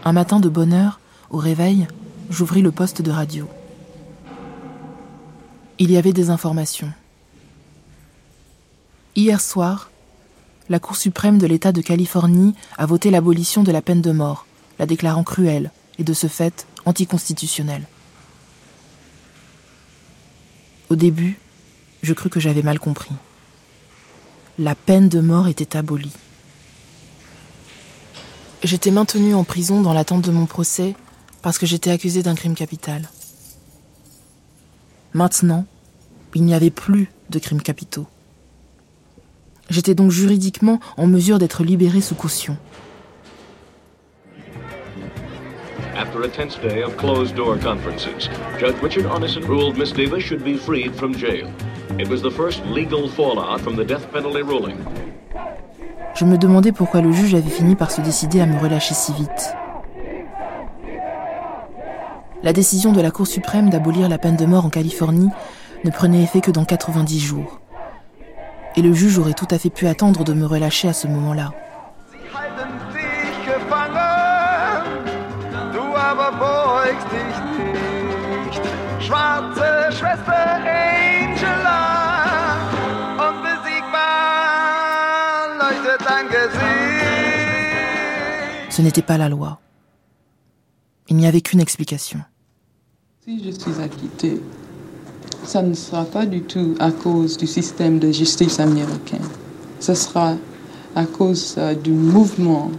Un 0.06 0.12
matin 0.12 0.38
de 0.38 0.50
bonne 0.50 0.74
heure, 0.74 1.00
au 1.30 1.38
réveil, 1.38 1.86
j'ouvris 2.28 2.60
le 2.60 2.70
poste 2.70 3.00
de 3.00 3.10
radio. 3.10 3.48
Il 5.78 5.90
y 5.90 5.96
avait 5.96 6.12
des 6.12 6.28
informations. 6.28 6.92
Hier 9.16 9.40
soir, 9.40 9.90
la 10.68 10.78
Cour 10.78 10.96
suprême 10.96 11.38
de 11.38 11.46
l'État 11.46 11.72
de 11.72 11.80
Californie 11.80 12.54
a 12.76 12.84
voté 12.84 13.10
l'abolition 13.10 13.62
de 13.62 13.72
la 13.72 13.80
peine 13.80 14.02
de 14.02 14.12
mort, 14.12 14.46
la 14.78 14.84
déclarant 14.84 15.24
cruelle 15.24 15.70
et 15.98 16.04
de 16.04 16.12
ce 16.12 16.26
fait 16.26 16.66
anticonstitutionnelle. 16.84 17.86
Au 20.90 20.96
début, 20.96 21.38
je 22.02 22.12
crus 22.12 22.30
que 22.30 22.40
j'avais 22.40 22.62
mal 22.62 22.78
compris. 22.78 23.14
La 24.58 24.74
peine 24.74 25.08
de 25.08 25.20
mort 25.20 25.48
était 25.48 25.78
abolie. 25.78 26.12
J'étais 28.64 28.90
maintenu 28.90 29.34
en 29.34 29.44
prison 29.44 29.82
dans 29.82 29.92
l'attente 29.92 30.22
de 30.22 30.30
mon 30.30 30.46
procès 30.46 30.94
parce 31.42 31.58
que 31.58 31.66
j'étais 31.66 31.90
accusé 31.90 32.22
d'un 32.22 32.34
crime 32.34 32.54
capital. 32.54 33.10
Maintenant, 35.12 35.66
il 36.34 36.44
n'y 36.44 36.54
avait 36.54 36.70
plus 36.70 37.10
de 37.28 37.38
crimes 37.38 37.60
capitaux. 37.60 38.06
J'étais 39.68 39.94
donc 39.94 40.10
juridiquement 40.10 40.80
en 40.96 41.06
mesure 41.06 41.38
d'être 41.38 41.62
libéré 41.62 42.00
sous 42.00 42.14
caution. 42.14 42.56
After 45.94 46.22
a 46.24 46.28
tense 46.28 46.58
day 46.60 46.82
of 46.82 46.96
closed 46.96 47.36
door 47.36 47.58
conferences, 47.58 48.30
Judge 48.58 48.80
Richard 48.82 49.06
Arneson 49.12 49.42
ruled 49.46 49.76
Miss 49.76 49.92
Davis 49.92 50.24
should 50.24 50.42
be 50.42 50.56
freed 50.56 50.94
from 50.94 51.14
jail. 51.14 51.50
It 51.98 52.08
was 52.08 52.22
the 52.22 52.30
first 52.30 52.64
legal 52.64 53.08
fallout 53.08 53.60
from 53.60 53.76
the 53.76 53.84
death 53.84 54.10
penalty 54.10 54.42
ruling. 54.42 54.78
Je 56.14 56.24
me 56.24 56.38
demandais 56.38 56.70
pourquoi 56.70 57.00
le 57.00 57.10
juge 57.10 57.34
avait 57.34 57.50
fini 57.50 57.74
par 57.74 57.90
se 57.90 58.00
décider 58.00 58.40
à 58.40 58.46
me 58.46 58.58
relâcher 58.58 58.94
si 58.94 59.12
vite. 59.12 59.56
La 62.44 62.52
décision 62.52 62.92
de 62.92 63.00
la 63.00 63.10
Cour 63.10 63.26
suprême 63.26 63.68
d'abolir 63.68 64.08
la 64.08 64.18
peine 64.18 64.36
de 64.36 64.46
mort 64.46 64.64
en 64.64 64.70
Californie 64.70 65.30
ne 65.82 65.90
prenait 65.90 66.22
effet 66.22 66.40
que 66.40 66.52
dans 66.52 66.64
90 66.64 67.18
jours. 67.18 67.60
Et 68.76 68.82
le 68.82 68.92
juge 68.92 69.18
aurait 69.18 69.34
tout 69.34 69.48
à 69.50 69.58
fait 69.58 69.70
pu 69.70 69.88
attendre 69.88 70.24
de 70.24 70.34
me 70.34 70.46
relâcher 70.46 70.88
à 70.88 70.92
ce 70.92 71.08
moment-là. 71.08 71.50
Ce 88.74 88.82
n'était 88.82 89.02
pas 89.02 89.18
la 89.18 89.28
loi. 89.28 89.60
Il 91.08 91.14
n'y 91.14 91.28
avait 91.28 91.42
qu'une 91.42 91.60
explication. 91.60 92.18
Si 93.24 93.38
je 93.44 93.52
suis 93.52 93.80
acquitté, 93.80 94.42
ça 95.44 95.62
ne 95.62 95.74
sera 95.74 96.04
pas 96.04 96.26
du 96.26 96.42
tout 96.42 96.74
à 96.80 96.90
cause 96.90 97.36
du 97.36 97.46
système 97.46 98.00
de 98.00 98.10
justice 98.10 98.58
américain. 98.58 99.20
Ce 99.78 99.94
sera 99.94 100.34
à 100.96 101.04
cause 101.04 101.54
euh, 101.56 101.76
du 101.76 101.92
mouvement 101.92 102.72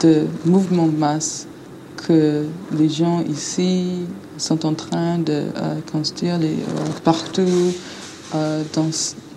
de 0.00 0.28
mouvement 0.46 0.86
masse 0.86 1.46
que 1.98 2.46
les 2.72 2.88
gens 2.88 3.20
ici 3.20 4.06
sont 4.38 4.64
en 4.64 4.72
train 4.72 5.18
de 5.18 5.44
euh, 5.56 5.80
construire 5.92 6.38
euh, 6.40 6.54
partout 7.04 7.74
dans 8.32 8.88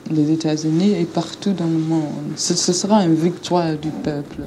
les 0.10 0.32
États-Unis 0.32 0.94
et 1.02 1.04
partout 1.04 1.52
dans 1.52 1.68
le 1.68 1.80
monde. 1.80 2.38
ce 2.38 2.56
sera 2.56 3.04
une 3.04 3.16
victoire 3.16 3.76
du 3.76 3.90
peuple. 3.90 4.44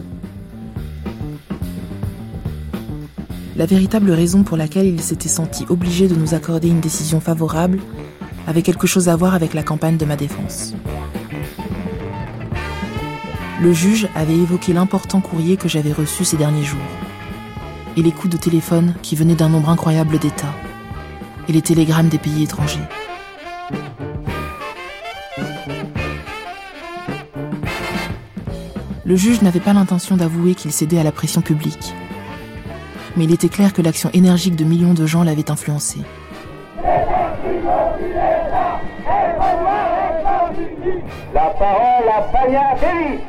La 3.54 3.66
véritable 3.66 4.11
raison 4.11 4.44
pour 4.44 4.56
laquelle 4.56 4.87
il 4.87 5.02
s'était 5.02 5.28
senti 5.28 5.66
obligé 5.68 6.09
de 6.09 6.14
nous 6.14 6.32
accorder 6.32 6.68
une 6.68 6.80
décision 6.80 7.21
favorable 7.21 7.80
avait 8.47 8.62
quelque 8.62 8.87
chose 8.87 9.11
à 9.11 9.16
voir 9.16 9.35
avec 9.35 9.52
la 9.52 9.62
campagne 9.62 9.99
de 9.99 10.06
ma 10.06 10.16
défense. 10.16 10.75
Le 13.61 13.73
juge 13.75 14.09
avait 14.14 14.35
évoqué 14.35 14.73
l'important 14.73 15.21
courrier 15.21 15.56
que 15.56 15.68
j'avais 15.68 15.92
reçu 15.92 16.25
ces 16.25 16.38
derniers 16.38 16.64
jours, 16.64 16.80
et 17.97 18.02
les 18.02 18.11
coups 18.11 18.32
de 18.32 18.38
téléphone 18.38 18.94
qui 19.02 19.16
venaient 19.16 19.35
d'un 19.35 19.50
nombre 19.50 19.68
incroyable 19.68 20.18
d'États, 20.18 20.54
et 21.47 21.52
les 21.52 21.62
télégrammes 21.62 22.09
des 22.09 22.18
pays 22.18 22.42
étrangers. 22.42 22.80
Le 29.04 29.16
juge 29.16 29.42
n'avait 29.42 29.61
pas 29.61 29.75
l'intention 29.75 30.16
d'avouer 30.16 30.54
qu'il 30.54 30.73
cédait 30.73 30.99
à 30.99 31.04
la 31.04 31.12
pression 31.12 31.42
publique, 31.42 31.92
mais 33.16 33.25
il 33.25 33.33
était 33.33 33.49
clair 33.49 33.73
que 33.73 33.83
l'action 33.83 34.11
énergique 34.12 34.57
de 34.57 34.64
millions 34.64 34.95
de 34.95 35.07
gens 35.07 35.23
l'avait 35.23 35.50
influencé. 35.50 36.00
La 41.35 41.47
parole 41.59 42.09
à 42.09 42.23
Fabien 42.33 42.76
Félix. 42.76 43.23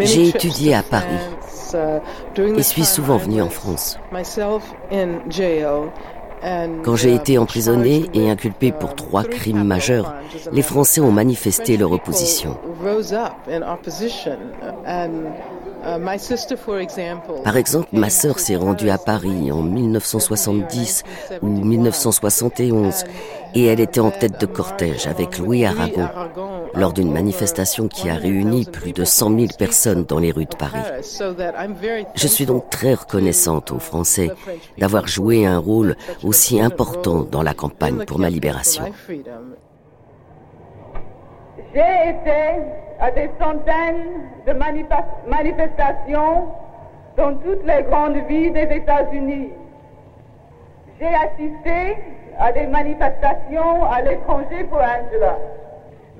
J'ai 0.00 0.28
étudié 0.28 0.74
à 0.74 0.82
Paris 0.82 1.18
et 2.56 2.62
suis 2.62 2.84
souvent 2.84 3.16
venu 3.16 3.42
en 3.42 3.48
France. 3.48 3.98
Quand 6.82 6.96
j'ai 6.96 7.14
été 7.14 7.38
emprisonné 7.38 8.10
et 8.12 8.30
inculpé 8.30 8.72
pour 8.72 8.94
trois 8.94 9.24
crimes 9.24 9.64
majeurs, 9.64 10.14
les 10.52 10.62
Français 10.62 11.00
ont 11.00 11.12
manifesté 11.12 11.76
leur 11.76 11.92
opposition. 11.92 12.56
Par 17.44 17.56
exemple, 17.56 17.88
ma 17.92 18.10
sœur 18.10 18.38
s'est 18.38 18.56
rendue 18.56 18.90
à 18.90 18.98
Paris 18.98 19.52
en 19.52 19.62
1970 19.62 21.02
ou 21.42 21.46
1971 21.46 23.04
et 23.54 23.66
elle 23.66 23.80
était 23.80 24.00
en 24.00 24.10
tête 24.10 24.40
de 24.40 24.46
cortège 24.46 25.06
avec 25.06 25.38
Louis 25.38 25.64
Aragon 25.64 26.08
lors 26.76 26.92
d'une 26.92 27.12
manifestation 27.12 27.88
qui 27.88 28.08
a 28.08 28.14
réuni 28.14 28.64
plus 28.64 28.92
de 28.92 29.04
100 29.04 29.38
000 29.38 29.46
personnes 29.58 30.04
dans 30.04 30.18
les 30.18 30.32
rues 30.32 30.46
de 30.46 30.56
Paris. 30.56 30.78
Je 32.14 32.26
suis 32.26 32.46
donc 32.46 32.70
très 32.70 32.94
reconnaissante 32.94 33.72
aux 33.72 33.78
Français 33.78 34.30
d'avoir 34.78 35.06
joué 35.06 35.46
un 35.46 35.58
rôle 35.58 35.96
aussi 36.22 36.60
important 36.60 37.22
dans 37.22 37.42
la 37.42 37.54
campagne 37.54 38.04
pour 38.04 38.18
ma 38.18 38.30
libération. 38.30 38.84
J'ai 41.74 42.10
été 42.10 42.62
à 43.00 43.10
des 43.10 43.30
centaines 43.40 44.22
de 44.46 44.52
manifestations 45.28 46.48
dans 47.16 47.34
toutes 47.36 47.64
les 47.66 47.82
grandes 47.82 48.16
villes 48.28 48.52
des 48.52 48.76
États-Unis. 48.76 49.50
J'ai 51.00 51.06
assisté 51.06 51.96
à 52.38 52.52
des 52.52 52.66
manifestations 52.66 53.84
à 53.84 54.02
l'étranger 54.02 54.64
pour 54.68 54.78
Angela. 54.78 55.38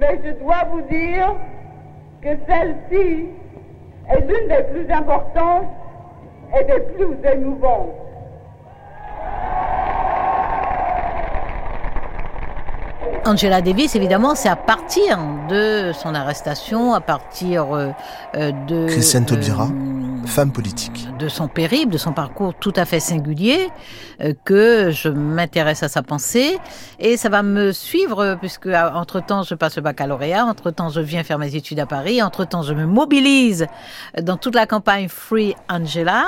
Mais 0.01 0.21
je 0.25 0.31
dois 0.43 0.65
vous 0.71 0.81
dire 0.83 1.35
que 2.23 2.31
celle-ci 2.49 3.29
est 4.11 4.21
l'une 4.21 4.49
des 4.49 4.65
plus 4.73 4.93
importantes 4.93 5.67
et 6.59 6.65
des 6.65 6.81
plus 6.81 7.17
émouvantes. 7.33 7.95
Angela 13.27 13.63
Davis, 13.63 13.97
évidemment, 13.97 14.35
c'est 14.35 14.51
à 14.51 14.57
partir 14.57 15.19
de 15.49 15.93
son 15.93 16.15
arrestation, 16.15 16.93
à 16.93 17.01
partir 17.01 17.75
euh, 17.75 17.91
euh, 18.37 18.53
de... 18.67 18.87
Christiane 18.87 19.25
Taubira, 19.25 19.69
femme 20.27 20.53
politique. 20.53 21.09
De 21.19 21.29
son 21.29 21.49
périple, 21.49 21.93
de 21.93 21.99
son 21.99 22.13
parcours 22.13 22.55
tout 22.55 22.73
à 22.77 22.85
fait 22.85 23.01
singulier, 23.01 23.69
euh, 24.21 24.33
que 24.45 24.91
je 24.91 25.09
m'intéresse 25.09 25.83
à 25.83 25.89
sa 25.89 26.03
pensée. 26.03 26.59
Et 26.99 27.17
ça 27.17 27.29
va 27.29 27.43
me 27.43 27.73
suivre, 27.73 28.37
puisque 28.41 28.67
entre-temps, 28.67 29.43
je 29.43 29.55
passe 29.55 29.77
le 29.77 29.83
baccalauréat, 29.83 30.45
entre-temps, 30.45 30.89
je 30.89 31.01
viens 31.01 31.23
faire 31.23 31.39
mes 31.39 31.55
études 31.57 31.81
à 31.81 31.87
Paris, 31.87 32.23
entre-temps, 32.23 32.63
je 32.63 32.75
me 32.75 32.87
mobilise 32.87 33.67
dans 34.21 34.37
toute 34.37 34.55
la 34.55 34.67
campagne 34.67 35.09
Free 35.09 35.55
Angela. 35.69 36.25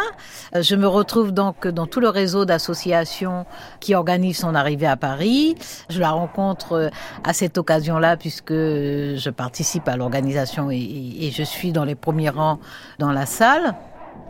Je 0.54 0.76
me 0.76 0.86
retrouve 0.86 1.32
donc 1.32 1.66
dans 1.66 1.86
tout 1.86 2.00
le 2.00 2.08
réseau 2.08 2.44
d'associations 2.44 3.46
qui 3.80 3.94
organisent 3.94 4.38
son 4.38 4.54
arrivée 4.54 4.86
à 4.86 4.96
Paris. 4.96 5.56
Je 5.88 6.00
la 6.00 6.10
rencontre 6.10 6.90
à 7.24 7.32
cette 7.32 7.58
occasion-là, 7.58 8.16
puisque 8.16 8.52
je 8.52 9.30
participe 9.30 9.88
à 9.88 9.96
l'organisation 9.96 10.70
et 10.70 11.30
je 11.32 11.42
suis 11.42 11.72
dans 11.72 11.84
les 11.84 11.94
premiers 11.94 12.30
rangs 12.30 12.58
dans 12.98 13.12
la 13.12 13.26
salle. 13.26 13.74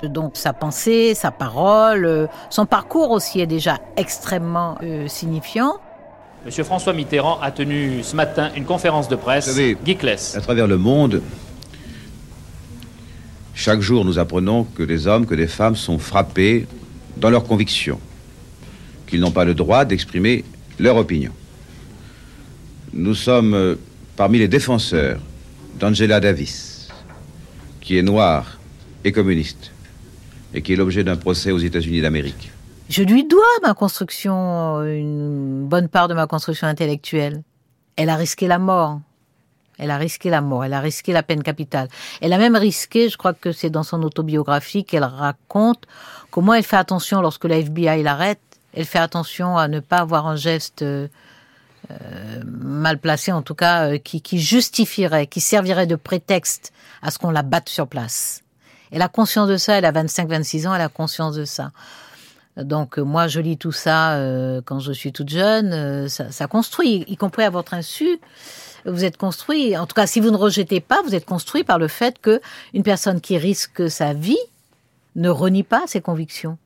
Donc 0.03 0.33
sa 0.35 0.53
pensée, 0.53 1.15
sa 1.15 1.31
parole, 1.31 2.29
son 2.51 2.67
parcours 2.67 3.11
aussi 3.11 3.41
est 3.41 3.47
déjà 3.47 3.79
extrêmement 3.97 4.77
euh, 4.83 5.09
signifiant. 5.09 5.79
Monsieur 6.45 6.65
François 6.65 6.93
Mitterrand 6.93 7.41
a 7.41 7.51
tenu 7.51 8.03
ce 8.03 8.15
matin 8.15 8.51
une 8.55 8.65
conférence 8.65 9.09
de 9.09 9.17
presse 9.17 9.47
savez, 9.47 9.77
À 10.35 10.41
travers 10.41 10.67
le 10.67 10.77
monde, 10.77 11.23
chaque 13.55 13.81
jour 13.81 14.05
nous 14.05 14.19
apprenons 14.19 14.65
que 14.65 14.83
des 14.83 15.07
hommes, 15.07 15.27
que 15.27 15.35
des 15.35 15.49
femmes 15.49 15.77
sont 15.77 15.99
frappés 15.99 16.67
dans 17.17 17.31
leurs 17.31 17.45
convictions, 17.45 17.99
qu'ils 19.07 19.21
n'ont 19.21 19.33
pas 19.33 19.45
le 19.45 19.55
droit 19.55 19.85
d'exprimer 19.85 20.45
leur 20.79 20.97
opinion. 20.97 21.33
Nous 22.93 23.15
sommes 23.15 23.55
euh, 23.55 23.75
parmi 24.15 24.39
les 24.39 24.49
défenseurs 24.49 25.19
d'Angela 25.81 26.21
Davis, 26.21 26.89
qui 27.81 27.99
est 27.99 28.03
noire 28.03 28.59
et 29.05 29.11
communiste 29.11 29.73
et 30.57 30.63
qui 30.63 30.73
est 30.73 30.77
l'objet 30.77 31.05
d'un 31.05 31.17
procès 31.17 31.53
aux 31.53 31.59
États-Unis 31.59 32.01
d'Amérique. 32.01 32.51
Je 32.89 33.03
lui 33.03 33.25
dois 33.25 33.45
ma 33.63 33.75
construction, 33.75 34.83
une 34.83 35.67
bonne 35.67 35.89
part 35.89 36.09
de 36.09 36.15
ma 36.15 36.27
construction 36.27 36.67
intellectuelle. 36.67 37.43
Elle 37.97 38.09
a 38.09 38.17
risqué 38.17 38.49
la 38.49 38.59
mort. 38.59 39.01
Elle 39.79 39.91
a 39.91 39.99
risqué 39.99 40.31
la 40.31 40.41
mort, 40.41 40.65
elle 40.65 40.73
a 40.73 40.81
risqué 40.81 41.13
la 41.13 41.23
peine 41.23 41.43
capitale. 41.43 41.89
Elle 42.23 42.33
a 42.33 42.39
même 42.39 42.57
risqué, 42.57 43.11
je 43.11 43.19
crois 43.19 43.35
que 43.35 43.53
c'est 43.53 43.69
dans 43.69 43.83
son 43.83 44.03
autobiographie 44.03 44.85
qu'elle 44.85 45.05
raconte 45.05 45.85
comment 46.31 46.55
elle 46.55 46.63
fait 46.63 46.77
attention 46.77 47.21
lorsque 47.21 47.45
la 47.45 47.59
FBI 47.59 48.03
l'arrête. 48.03 48.41
Elle 48.73 48.87
fait 48.87 48.99
attention 48.99 49.59
à 49.59 49.69
ne 49.69 49.81
pas 49.81 49.99
avoir 49.99 50.27
un 50.27 50.37
geste 50.37 50.81
euh, 50.81 51.09
mal 52.47 52.99
placé, 52.99 53.33
en 53.33 53.43
tout 53.43 53.55
cas, 53.55 53.91
euh, 53.91 53.99
qui 53.99 54.39
justifierait, 54.39 55.27
qui 55.27 55.43
servirait 55.43 55.87
de 55.87 55.97
prétexte 55.97 56.73
à 57.03 57.11
ce 57.11 57.19
qu'on 57.19 57.31
la 57.31 57.43
batte 57.43 57.69
sur 57.69 57.87
place. 57.87 58.43
Elle 58.97 59.03
a 59.03 59.09
conscience 59.09 59.47
de 59.47 59.59
ça, 59.59 59.75
elle 59.75 59.85
a 59.85 59.93
25-26 59.93 60.67
ans, 60.67 60.75
elle 60.75 60.81
a 60.81 60.89
conscience 60.89 61.35
de 61.35 61.45
ça. 61.45 61.71
Donc 62.57 62.99
euh, 62.99 63.03
moi, 63.03 63.29
je 63.29 63.41
lis 63.41 63.59
tout 63.59 63.71
ça 63.71 64.15
euh, 64.15 64.63
quand 64.65 64.79
je 64.79 64.91
suis 64.91 65.13
toute 65.13 65.29
jeune, 65.29 65.71
euh, 65.75 66.09
ça, 66.09 66.47
construit, 66.47 67.05
y 67.07 67.19
compris 67.19 67.43
à 67.43 67.51
votre 67.51 67.75
insu. 67.75 68.19
Vous 68.87 69.05
êtes 69.05 69.19
construit, 69.19 69.77
en 69.77 69.85
tout 69.85 69.93
cas, 69.93 70.07
si 70.07 70.19
vous 70.19 70.31
ne 70.31 70.37
rejetez 70.39 70.81
pas, 70.81 71.03
vous 71.03 71.15
êtes 71.15 71.27
construit 71.27 71.63
par 71.63 71.79
le 71.79 71.89
fait 71.89 72.19
que 72.19 72.41
une 72.73 72.85
personne 72.85 73.21
qui 73.21 73.37
risque 73.37 73.91
sa 73.91 74.15
vie 74.15 74.39
ne 75.15 75.29
renie 75.29 75.63
pas 75.63 75.83
ses 75.87 76.01
convictions. 76.01 76.57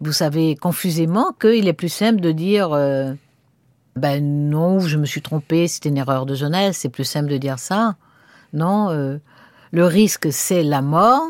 Vous 0.00 0.10
savez 0.10 0.56
confusément 0.56 1.30
qu'il 1.40 1.68
est 1.68 1.72
plus 1.72 1.88
simple 1.88 2.20
de 2.20 2.32
dire 2.32 2.70
ben 3.94 4.50
non, 4.50 4.80
je 4.80 4.98
me 4.98 5.06
suis 5.06 5.22
trompé, 5.22 5.68
c'était 5.68 5.90
une 5.90 5.98
erreur 5.98 6.26
de 6.26 6.34
jeunesse, 6.34 6.78
c'est 6.78 6.88
plus 6.88 7.04
simple 7.04 7.28
de 7.28 7.36
dire 7.36 7.60
ça. 7.60 7.94
Non, 8.52 9.20
le 9.74 9.86
risque, 9.86 10.28
c'est 10.30 10.62
la 10.62 10.80
mort. 10.80 11.26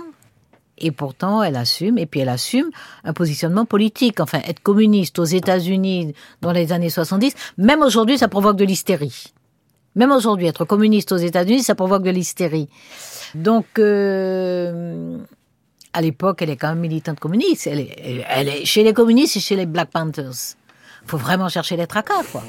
Et 0.76 0.90
pourtant, 0.90 1.42
elle 1.42 1.56
assume, 1.56 1.98
et 1.98 2.04
puis 2.04 2.20
elle 2.20 2.28
assume 2.28 2.68
un 3.04 3.12
positionnement 3.12 3.64
politique. 3.64 4.20
Enfin, 4.20 4.40
être 4.46 4.60
communiste 4.60 5.18
aux 5.18 5.24
États-Unis 5.24 6.14
dans 6.42 6.52
les 6.52 6.72
années 6.72 6.90
70, 6.90 7.34
même 7.58 7.80
aujourd'hui, 7.80 8.18
ça 8.18 8.28
provoque 8.28 8.56
de 8.56 8.64
l'hystérie. 8.64 9.32
Même 9.94 10.10
aujourd'hui, 10.10 10.46
être 10.46 10.64
communiste 10.64 11.12
aux 11.12 11.16
États-Unis, 11.16 11.62
ça 11.62 11.74
provoque 11.74 12.02
de 12.02 12.10
l'hystérie. 12.10 12.68
Donc, 13.34 13.66
euh, 13.78 15.16
à 15.92 16.02
l'époque, 16.02 16.42
elle 16.42 16.50
est 16.50 16.56
quand 16.56 16.68
même 16.68 16.80
militante 16.80 17.20
communiste. 17.20 17.66
Elle 17.68 17.88
est, 18.48 18.64
chez 18.66 18.82
les 18.82 18.92
communistes 18.92 19.36
et 19.36 19.40
chez 19.40 19.56
les 19.56 19.66
Black 19.66 19.90
Panthers. 19.90 20.56
Faut 21.06 21.18
vraiment 21.18 21.48
chercher 21.48 21.76
les 21.76 21.86
tracas, 21.86 22.24
quoi. 22.30 22.42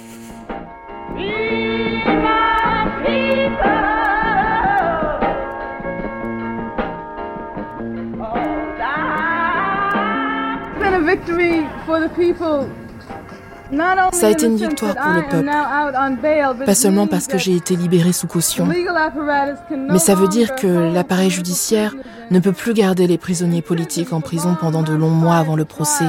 Ça 14.11 14.27
a 14.27 14.29
été 14.29 14.45
une 14.45 14.57
victoire 14.57 14.95
pour 14.95 15.11
le 15.11 15.21
peuple, 15.29 16.65
pas 16.65 16.75
seulement 16.75 17.07
parce 17.07 17.27
que 17.27 17.37
j'ai 17.37 17.55
été 17.55 17.75
libérée 17.75 18.13
sous 18.13 18.27
caution, 18.27 18.65
mais 18.65 19.99
ça 19.99 20.13
veut 20.15 20.27
dire 20.27 20.55
que 20.55 20.67
l'appareil 20.93 21.29
judiciaire 21.31 21.95
ne 22.29 22.39
peut 22.39 22.51
plus 22.51 22.73
garder 22.73 23.07
les 23.07 23.17
prisonniers 23.17 23.61
politiques 23.63 24.13
en 24.13 24.21
prison 24.21 24.55
pendant 24.59 24.83
de 24.83 24.93
longs 24.93 25.09
mois 25.09 25.37
avant 25.37 25.55
le 25.55 25.65
procès, 25.65 26.05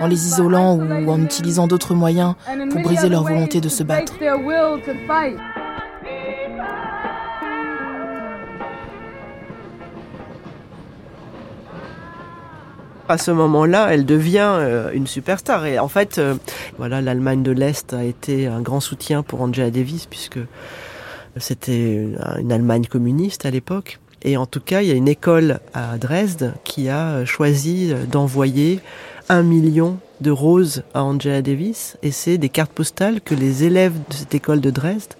en 0.00 0.06
les 0.06 0.26
isolant 0.26 0.76
ou 0.76 1.10
en 1.10 1.20
utilisant 1.22 1.66
d'autres 1.66 1.94
moyens 1.94 2.34
pour 2.70 2.80
briser 2.80 3.08
leur 3.10 3.24
volonté 3.24 3.60
de 3.60 3.68
se 3.68 3.82
battre. 3.82 4.14
À 13.08 13.18
ce 13.18 13.30
moment-là, 13.30 13.88
elle 13.92 14.04
devient 14.04 14.56
euh, 14.58 14.90
une 14.92 15.06
superstar. 15.06 15.64
Et 15.66 15.78
en 15.78 15.88
fait, 15.88 16.18
euh, 16.18 16.34
voilà, 16.78 17.00
l'Allemagne 17.00 17.42
de 17.42 17.52
l'Est 17.52 17.92
a 17.92 18.02
été 18.02 18.46
un 18.46 18.60
grand 18.60 18.80
soutien 18.80 19.22
pour 19.22 19.40
Angela 19.42 19.70
Davis 19.70 20.06
puisque 20.06 20.40
c'était 21.36 22.04
une 22.38 22.52
Allemagne 22.52 22.86
communiste 22.86 23.46
à 23.46 23.50
l'époque. 23.50 24.00
Et 24.22 24.36
en 24.36 24.46
tout 24.46 24.60
cas, 24.60 24.82
il 24.82 24.88
y 24.88 24.90
a 24.90 24.94
une 24.94 25.08
école 25.08 25.60
à 25.72 25.98
Dresde 25.98 26.54
qui 26.64 26.88
a 26.88 27.24
choisi 27.24 27.92
d'envoyer 28.10 28.80
un 29.28 29.42
million 29.42 29.98
de 30.20 30.30
roses 30.30 30.82
à 30.94 31.04
Angela 31.04 31.42
Davis. 31.42 31.96
Et 32.02 32.10
c'est 32.10 32.38
des 32.38 32.48
cartes 32.48 32.72
postales 32.72 33.20
que 33.20 33.34
les 33.34 33.64
élèves 33.64 33.94
de 34.08 34.14
cette 34.14 34.34
école 34.34 34.60
de 34.60 34.70
Dresde 34.70 35.14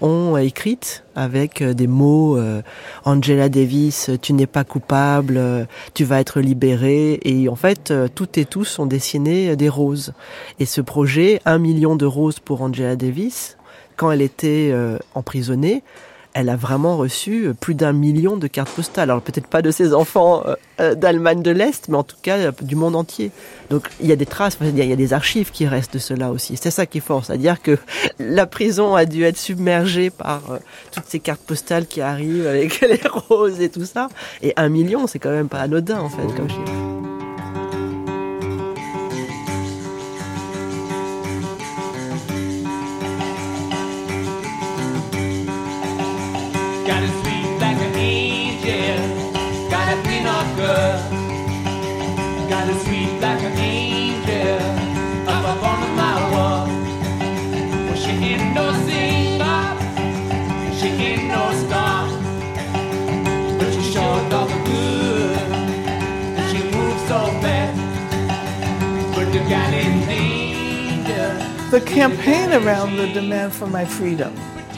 ont 0.00 0.36
écrites 0.36 1.04
avec 1.14 1.62
euh, 1.62 1.74
des 1.74 1.86
mots 1.86 2.36
euh, 2.36 2.62
Angela 3.04 3.48
Davis, 3.48 4.10
tu 4.20 4.32
n'es 4.32 4.46
pas 4.46 4.64
coupable, 4.64 5.36
euh, 5.36 5.64
tu 5.94 6.04
vas 6.04 6.20
être 6.20 6.40
libérée. 6.40 7.20
Et 7.24 7.48
en 7.48 7.56
fait, 7.56 7.92
toutes 8.14 8.38
et 8.38 8.44
tous 8.44 8.78
ont 8.78 8.86
dessiné 8.86 9.56
des 9.56 9.68
roses. 9.68 10.12
Et 10.58 10.66
ce 10.66 10.80
projet, 10.80 11.40
un 11.44 11.58
million 11.58 11.96
de 11.96 12.06
roses 12.06 12.38
pour 12.38 12.62
Angela 12.62 12.96
Davis, 12.96 13.56
quand 13.96 14.10
elle 14.10 14.22
était 14.22 14.74
emprisonnée, 15.14 15.82
elle 16.36 16.50
a 16.50 16.56
vraiment 16.56 16.98
reçu 16.98 17.50
plus 17.58 17.74
d'un 17.74 17.94
million 17.94 18.36
de 18.36 18.46
cartes 18.46 18.68
postales. 18.68 19.10
Alors 19.10 19.22
peut-être 19.22 19.46
pas 19.46 19.62
de 19.62 19.70
ses 19.70 19.94
enfants 19.94 20.44
d'Allemagne 20.78 21.40
de 21.40 21.50
l'Est, 21.50 21.88
mais 21.88 21.96
en 21.96 22.02
tout 22.02 22.16
cas 22.20 22.52
du 22.60 22.76
monde 22.76 22.94
entier. 22.94 23.30
Donc 23.70 23.88
il 24.00 24.06
y 24.06 24.12
a 24.12 24.16
des 24.16 24.26
traces, 24.26 24.58
il 24.60 24.84
y 24.84 24.92
a 24.92 24.96
des 24.96 25.12
archives 25.14 25.50
qui 25.50 25.66
restent 25.66 25.94
de 25.94 25.98
cela 25.98 26.30
aussi. 26.30 26.58
C'est 26.58 26.70
ça 26.70 26.84
qui 26.84 26.98
est 26.98 27.00
fort, 27.00 27.24
c'est-à-dire 27.24 27.62
que 27.62 27.78
la 28.18 28.44
prison 28.46 28.94
a 28.94 29.06
dû 29.06 29.24
être 29.24 29.38
submergée 29.38 30.10
par 30.10 30.42
toutes 30.92 31.06
ces 31.06 31.20
cartes 31.20 31.40
postales 31.40 31.86
qui 31.86 32.02
arrivent 32.02 32.46
avec 32.46 32.80
les 32.82 33.00
roses 33.08 33.62
et 33.62 33.70
tout 33.70 33.86
ça. 33.86 34.08
Et 34.42 34.52
un 34.58 34.68
million, 34.68 35.06
c'est 35.06 35.18
quand 35.18 35.30
même 35.30 35.48
pas 35.48 35.60
anodin 35.60 36.00
en 36.00 36.10
fait 36.10 36.26
comme 36.36 36.50
chiffre. 36.50 36.85
The 71.76 71.84
campaign 71.84 72.54
around 72.54 72.96
the 72.96 73.12
demand 73.12 73.52
for 73.52 73.68
my 73.68 73.84
freedom 73.84 74.32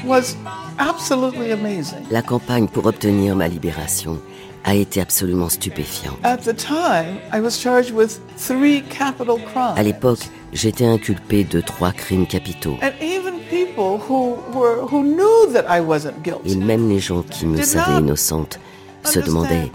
was 0.05 0.37
absolutely 0.81 1.53
amazing. 1.53 2.05
La 2.11 2.23
campagne 2.23 2.67
pour 2.67 2.87
obtenir 2.87 3.37
ma 3.37 3.47
libération 3.47 4.19
a 4.65 4.75
été 4.75 5.01
absolument 5.01 5.49
stupéfiante. 5.49 6.19
At 6.25 6.39
the 6.39 6.57
time, 6.57 7.21
I 7.33 7.41
was 7.41 7.57
charged 7.57 7.93
with 7.95 8.21
three 8.37 8.83
capital 8.83 9.39
crimes. 9.39 9.77
À 9.77 9.85
l'époque, 9.85 10.19
j'étais 10.53 10.87
inculpé 10.87 11.45
de 11.45 11.61
trois 11.61 11.93
crimes 11.93 12.27
capitaux. 12.27 12.77
And 12.83 12.91
even 13.01 13.35
people 13.49 14.01
who 14.01 14.37
were 14.53 14.81
who 14.91 15.05
knew 15.05 15.53
that 15.53 15.67
I 15.69 15.81
wasn't 15.81 16.21
guilty. 16.25 16.51
Et 16.51 16.57
même 16.57 16.89
les 16.89 16.99
gens 16.99 17.23
qui 17.23 17.47
me 17.47 17.63
savaient 17.63 18.01
innocente 18.01 18.59
se 19.05 19.21
demandaient 19.21 19.71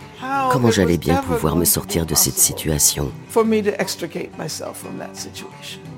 comment 0.51 0.71
j'allais 0.71 0.97
bien 0.97 1.21
pouvoir 1.21 1.55
me 1.55 1.63
sortir 1.63 2.05
de 2.05 2.15
cette 2.15 2.37
situation. 2.37 3.13
For 3.29 3.45
me 3.45 3.61
to 3.63 3.69
extricate 3.79 4.37
myself 4.37 4.75
from 4.75 4.97
that 4.97 5.15
situation. 5.15 5.92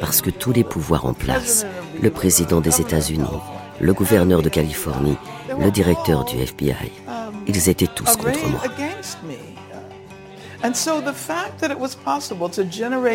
Parce 0.00 0.20
que 0.20 0.30
tous 0.30 0.52
les 0.52 0.64
pouvoirs 0.64 1.06
en 1.06 1.12
place, 1.12 1.64
le 2.02 2.10
président 2.10 2.60
des 2.60 2.80
États-Unis, 2.80 3.24
le 3.80 3.94
gouverneur 3.94 4.42
de 4.42 4.48
Californie, 4.48 5.16
le 5.58 5.70
directeur 5.70 6.24
du 6.24 6.36
FBI, 6.38 6.92
ils 7.46 7.68
étaient 7.68 7.86
tous 7.86 8.16
contre 8.16 8.46
moi. 8.48 8.60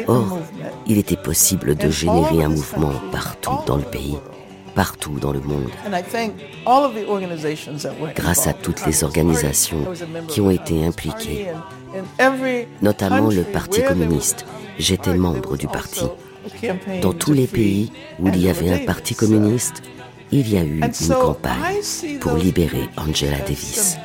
Or, 0.07 0.39
il 0.87 0.97
était 0.97 1.17
possible 1.17 1.75
de 1.75 1.89
générer 1.89 2.43
un 2.43 2.49
mouvement 2.49 2.93
partout 3.11 3.57
dans 3.67 3.75
le 3.75 3.83
pays, 3.83 4.17
partout 4.75 5.19
dans 5.19 5.31
le 5.31 5.39
monde, 5.41 5.69
grâce 8.15 8.47
à 8.47 8.53
toutes 8.53 8.85
les 8.85 9.03
organisations 9.03 9.85
qui 10.27 10.41
ont 10.41 10.51
été 10.51 10.85
impliquées, 10.85 11.47
notamment 12.81 13.29
le 13.29 13.43
Parti 13.43 13.83
communiste. 13.83 14.45
J'étais 14.79 15.13
membre 15.13 15.55
du 15.57 15.67
parti. 15.67 16.05
Dans 17.01 17.13
tous 17.13 17.33
les 17.33 17.47
pays 17.47 17.91
où 18.19 18.27
il 18.27 18.37
y 18.41 18.49
avait 18.49 18.73
un 18.73 18.85
parti 18.85 19.15
communiste, 19.15 19.83
il 20.31 20.51
y 20.51 20.57
a 20.57 20.63
eu 20.63 20.81
une 20.81 21.13
campagne 21.13 22.17
pour 22.19 22.33
libérer 22.33 22.89
Angela 22.97 23.37
Davis. 23.37 23.97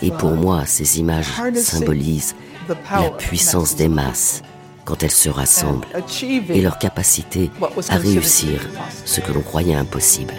Et 0.00 0.10
pour 0.12 0.30
moi, 0.30 0.64
ces 0.64 1.00
images 1.00 1.32
symbolisent 1.56 2.36
la 2.68 3.10
puissance 3.10 3.74
des 3.74 3.88
masses 3.88 4.42
quand 4.84 5.02
elles 5.02 5.10
se 5.10 5.28
rassemblent 5.28 5.86
et 6.48 6.60
leur 6.60 6.78
capacité 6.78 7.50
à 7.88 7.96
réussir 7.96 8.68
ce 9.04 9.20
que 9.20 9.32
l'on 9.32 9.42
croyait 9.42 9.74
impossible. 9.74 10.34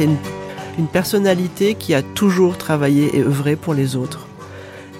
c'est 0.00 0.04
une, 0.04 0.16
personnalité 0.86 1.74
qui 1.74 1.94
a 1.94 2.02
toujours 2.02 2.58
travaillé 2.58 3.16
et 3.16 3.22
œuvré 3.22 3.56
pour 3.56 3.74
les 3.74 3.96
autres. 3.96 4.26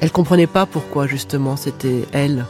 Elle 0.01 0.13
comprenait 0.13 0.47
pas 0.47 0.67
pourquoi 0.67 1.07
justement 1.07 1.57
c'était 1.57 2.05
elle, 2.13 2.47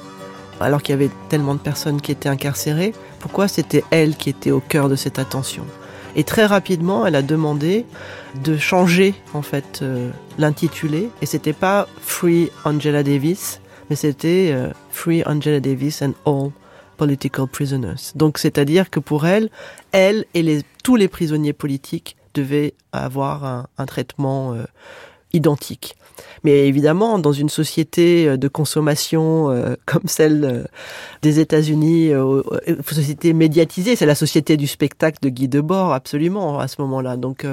alors 0.61 0.83
qu'il 0.83 0.93
y 0.93 0.99
avait 0.99 1.11
tellement 1.29 1.55
de 1.55 1.61
personnes 1.61 2.01
qui 2.01 2.13
étaient 2.13 2.29
incarcérées, 2.29 2.95
pourquoi 3.19 3.49
c'était 3.49 3.85
elle 3.91 4.17
qui 4.17 4.31
était 4.31 4.51
au 4.51 4.61
cœur 4.61 4.89
de 4.89 4.97
cette 4.97 5.19
attention? 5.19 5.65
Et 6.17 6.25
très 6.25 6.47
rapidement, 6.47 7.07
elle 7.07 7.15
a 7.15 7.23
demandé 7.23 7.87
de 8.43 8.57
changer 8.57 9.15
en 9.35 9.43
fait 9.43 9.81
euh, 9.83 10.11
l'intitulé, 10.39 11.09
et 11.23 11.27
c'était 11.27 11.53
pas 11.53 11.89
Free 12.01 12.51
Angela 12.65 13.03
Davis, 13.03 13.61
mais 13.89 13.97
c'était 13.97 14.51
euh, 14.53 14.71
Free 14.91 15.23
Angela 15.27 15.61
Davis 15.61 16.03
and 16.03 16.13
All 16.27 16.51
Political 16.97 17.47
Prisoners. 17.47 18.13
Donc 18.15 18.39
c'est-à-dire 18.39 18.91
que 18.91 19.01
pour 19.01 19.27
elle, 19.27 19.51
elle 19.93 20.27
et 20.35 20.43
les, 20.43 20.63
tous 20.85 20.97
les 20.97 21.09
prisonniers 21.09 21.53
politiques 21.53 22.17
devait 22.35 22.75
avoir 22.93 23.45
un, 23.77 23.87
traitement 23.87 24.55
euh, 24.55 24.65
identique. 25.33 25.97
Mais 26.45 26.69
évidemment, 26.69 27.19
dans 27.19 27.33
une 27.33 27.49
société 27.49 28.29
euh, 28.29 28.37
de 28.37 28.49
consommation 28.49 29.51
euh, 29.51 29.75
comme 29.87 30.07
celle 30.07 30.69
des 31.23 31.41
États-Unis, 31.41 32.11
une 32.11 32.83
société 32.83 33.33
médiatisée, 33.33 33.97
c'est 33.97 34.07
la 34.07 34.15
société 34.15 34.57
du 34.57 34.67
spectacle 34.67 35.19
de 35.23 35.29
Guy 35.29 35.49
Debord, 35.49 35.93
absolument, 35.93 36.59
à 36.59 36.69
ce 36.69 36.81
moment-là. 36.83 37.17
Donc, 37.17 37.47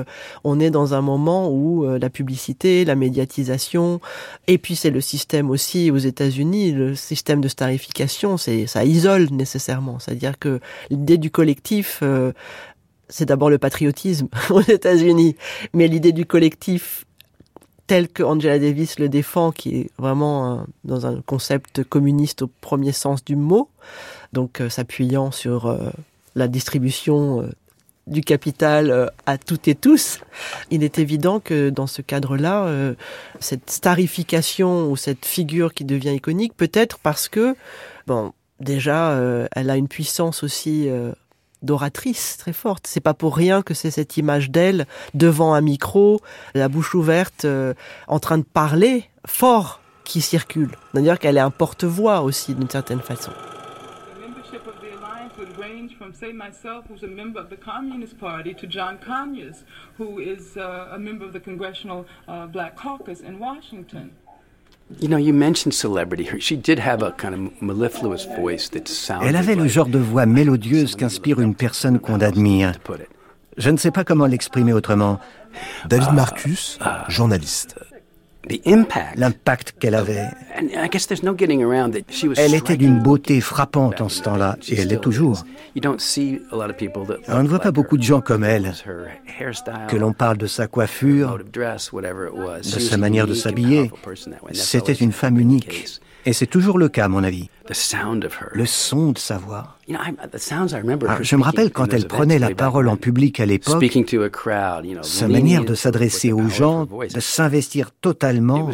on 0.44 0.60
est 0.60 0.70
dans 0.70 0.94
un 0.94 1.02
moment 1.02 1.50
où 1.50 1.86
la 1.86 2.10
publicité, 2.10 2.86
la 2.86 2.96
médiatisation, 2.96 4.00
et 4.48 4.58
puis 4.58 4.76
c'est 4.76 4.90
le 4.90 5.02
système 5.02 5.50
aussi 5.50 5.92
aux 5.92 5.98
États-Unis, 5.98 6.72
le 6.72 6.96
système 6.96 7.42
de 7.42 7.48
starification, 7.48 8.38
ça 8.38 8.86
isole 8.86 9.28
nécessairement. 9.32 10.00
C'est-à-dire 10.00 10.40
que 10.40 10.60
l'idée 10.90 11.18
du 11.18 11.30
collectif 11.30 12.02
c'est 13.10 13.26
d'abord 13.26 13.50
le 13.50 13.58
patriotisme 13.58 14.28
aux 14.50 14.62
États-Unis, 14.62 15.36
mais 15.74 15.88
l'idée 15.88 16.12
du 16.12 16.26
collectif 16.26 17.06
tel 17.88 18.10
que 18.10 18.22
Angela 18.22 18.60
Davis 18.60 19.00
le 19.00 19.08
défend, 19.08 19.52
qui 19.52 19.78
est 19.78 19.90
vraiment 19.98 20.66
dans 20.84 21.06
un 21.06 21.22
concept 21.22 21.84
communiste 21.86 22.42
au 22.42 22.48
premier 22.48 22.92
sens 22.92 23.24
du 23.24 23.38
mot, 23.38 23.70
donc 24.34 24.60
euh, 24.60 24.70
s'appuyant 24.70 25.32
sur 25.32 25.68
euh, 25.68 25.90
la 26.36 26.50
distribution 26.50 27.42
euh, 27.42 27.50
du 28.08 28.22
capital 28.22 29.12
à 29.26 29.38
toutes 29.38 29.68
et 29.68 29.76
tous, 29.76 30.22
il 30.72 30.82
est 30.84 30.98
évident 30.98 31.42
que 31.42 31.70
dans 31.70 31.88
ce 31.88 32.02
cadre-là, 32.02 32.94
cette 33.42 33.70
starification 33.70 34.90
ou 34.90 34.96
cette 34.96 35.26
figure 35.26 35.74
qui 35.74 35.84
devient 35.84 36.16
iconique, 36.16 36.56
peut-être 36.56 37.00
parce 37.00 37.28
que, 37.28 37.54
bon, 38.06 38.32
déjà, 38.62 39.22
elle 39.52 39.70
a 39.70 39.76
une 39.76 39.90
puissance 39.90 40.42
aussi 40.42 40.88
d'oratrice 41.62 42.38
très 42.38 42.54
forte. 42.54 42.88
C'est 42.88 43.02
pas 43.02 43.14
pour 43.14 43.36
rien 43.36 43.62
que 43.62 43.74
c'est 43.74 43.92
cette 43.92 44.18
image 44.18 44.52
d'elle 44.52 44.86
devant 45.14 45.54
un 45.54 45.62
micro, 45.62 46.20
la 46.54 46.70
bouche 46.70 46.96
ouverte, 46.96 47.46
euh, 47.46 47.74
en 48.08 48.20
train 48.20 48.38
de 48.38 48.44
parler 48.44 49.06
fort 49.26 49.82
qui 50.04 50.22
circule. 50.22 50.72
C'est-à-dire 50.92 51.20
qu'elle 51.20 51.38
est 51.38 51.42
un 51.42 51.52
porte-voix 51.52 52.22
aussi 52.22 52.54
d'une 52.54 52.70
certaine 52.70 53.02
façon. 53.02 53.32
from, 55.98 56.14
say, 56.14 56.32
myself, 56.32 56.86
who's 56.88 57.04
a 57.04 57.08
member 57.08 57.40
of 57.40 57.50
the 57.50 57.58
Communist 57.58 58.18
Party, 58.18 58.54
to 58.54 58.68
John 58.68 58.98
Conyers, 58.98 59.64
who 59.98 60.20
is 60.20 60.56
uh, 60.56 60.90
a 60.92 61.00
member 61.00 61.26
of 61.26 61.34
the 61.34 61.40
Congressional 61.40 62.06
uh, 62.28 62.46
Black 62.46 62.78
Caucus 62.78 63.20
in 63.20 63.40
Washington. 63.40 64.12
Elle 69.22 69.36
avait 69.36 69.56
le 69.56 69.68
genre 69.68 69.88
de 69.88 70.00
voix 70.00 70.26
mélodieuse 70.26 70.96
qu'inspire 70.96 71.40
une 71.42 71.56
personne 71.56 72.00
qu'on 72.00 72.22
admire. 72.22 72.72
Je 73.58 73.70
ne 73.70 73.78
sais 73.78 73.92
pas 73.92 74.04
comment 74.04 74.28
l'exprimer 74.28 74.74
autrement. 74.74 75.20
David 75.88 76.14
Marcus, 76.14 76.80
journaliste. 77.10 77.76
L'impact 79.16 79.76
qu'elle 79.80 79.96
avait. 79.96 80.28
Elle 82.38 82.54
était 82.54 82.78
d'une 82.78 83.00
beauté 83.00 83.42
frappante 83.42 84.02
en 84.02 84.10
ce 84.10 84.22
temps-là, 84.24 84.58
et 84.70 84.80
elle 84.80 84.88
l'est 84.90 85.02
toujours. 85.02 85.44
On 85.76 87.44
ne 87.44 87.48
voit 87.48 87.60
pas 87.60 87.72
beaucoup 87.72 87.98
de 87.98 88.04
gens 88.04 88.22
comme 88.22 88.44
elle. 88.44 88.74
Que 89.88 89.96
l'on 89.98 90.14
parle 90.14 90.38
de 90.38 90.48
sa 90.48 90.68
coiffure, 90.68 91.40
de 91.40 92.80
sa 92.80 92.98
manière 92.98 93.28
de 93.28 93.34
s'habiller, 93.34 93.92
c'était 94.54 94.94
une 94.94 95.12
femme 95.12 95.38
unique. 95.40 96.00
Et 96.28 96.34
c'est 96.34 96.46
toujours 96.46 96.78
le 96.78 96.90
cas, 96.90 97.06
à 97.06 97.08
mon 97.08 97.24
avis. 97.24 97.50
Le 97.70 98.66
son 98.66 99.14
de 99.14 99.18
sa 99.18 99.38
voix. 99.38 99.78
Ah, 99.96 101.20
je 101.22 101.36
me 101.38 101.42
rappelle 101.42 101.72
quand 101.72 101.94
elle 101.94 102.06
prenait 102.06 102.38
la 102.38 102.54
parole 102.54 102.90
en 102.90 102.98
public 102.98 103.40
à 103.40 103.46
l'époque, 103.46 103.82
sa 105.04 105.28
manière 105.30 105.64
de 105.64 105.74
s'adresser 105.74 106.34
aux 106.34 106.50
gens, 106.50 106.86
de 106.86 107.20
s'investir 107.22 107.92
totalement, 107.92 108.70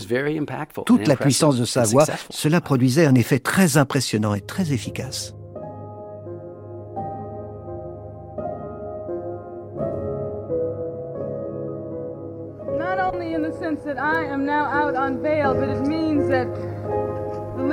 toute 0.88 1.08
la 1.08 1.16
puissance 1.16 1.60
de 1.60 1.66
sa 1.66 1.84
voix, 1.84 2.06
cela 2.32 2.60
produisait 2.60 3.06
un 3.06 3.14
effet 3.14 3.38
très 3.38 3.78
impressionnant 3.78 4.34
et 4.34 4.42
très 4.42 4.74
efficace. 4.74 5.36
Not 12.80 13.14
only 13.14 13.36
in 13.36 13.44
the 13.44 13.54
sense 13.60 13.84
that 13.86 14.00
I 14.00 14.26
am 14.26 14.44
now 14.44 14.66
out 14.66 14.96
on 14.96 15.22
bail, 15.22 15.54
but 15.54 15.70
it 15.70 15.88
means 15.88 16.28
that 16.30 16.48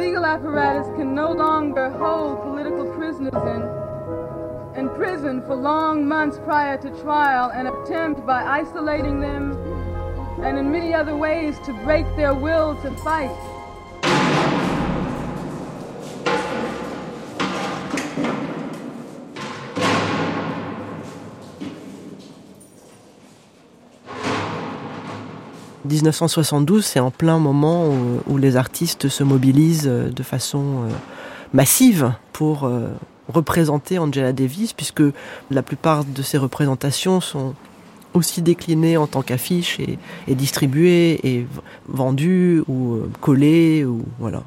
legal 0.01 0.25
apparatus 0.25 0.87
can 0.97 1.15
no 1.15 1.31
longer 1.31 1.91
hold 1.91 2.41
political 2.43 2.91
prisoners 2.95 3.35
in, 3.35 4.81
in 4.81 4.89
prison 4.97 5.43
for 5.43 5.55
long 5.55 6.09
months 6.09 6.39
prior 6.39 6.79
to 6.79 6.89
trial 7.03 7.51
and 7.53 7.69
attempt 7.69 8.25
by 8.25 8.43
isolating 8.43 9.21
them 9.21 9.53
and 10.43 10.57
in 10.57 10.73
many 10.73 10.95
other 10.95 11.15
ways 11.15 11.59
to 11.67 11.75
break 11.85 12.07
their 12.17 12.33
will 12.33 12.81
to 12.81 12.91
fight. 13.05 13.50
1972, 25.91 26.85
c'est 26.85 27.01
en 27.01 27.11
plein 27.11 27.39
moment 27.39 27.89
où, 28.29 28.39
les 28.39 28.57
artistes 28.57 29.09
se 29.09 29.25
mobilisent 29.25 29.89
euh, 29.89 30.09
de 30.09 30.23
façon 30.23 30.61
euh, 30.61 30.89
massive 31.53 32.13
pour 32.33 32.65
euh, 32.65 32.89
représenter 33.29 33.99
Angela 33.99 34.33
Davis, 34.33 34.73
puisque 34.73 35.03
la 35.51 35.63
plupart 35.63 36.05
de 36.05 36.23
ces 36.23 36.39
représentations 36.39 37.21
sont 37.21 37.55
aussi 38.15 38.41
déclinées 38.41 38.97
en 38.97 39.07
tant 39.07 39.23
qu'affiches 39.23 39.79
et, 39.81 39.99
distribuées 40.35 41.21
et 41.25 41.47
vendues 41.89 42.63
ou 42.69 43.01
collées 43.21 43.85
ou 43.85 44.03
voilà. 44.19 44.43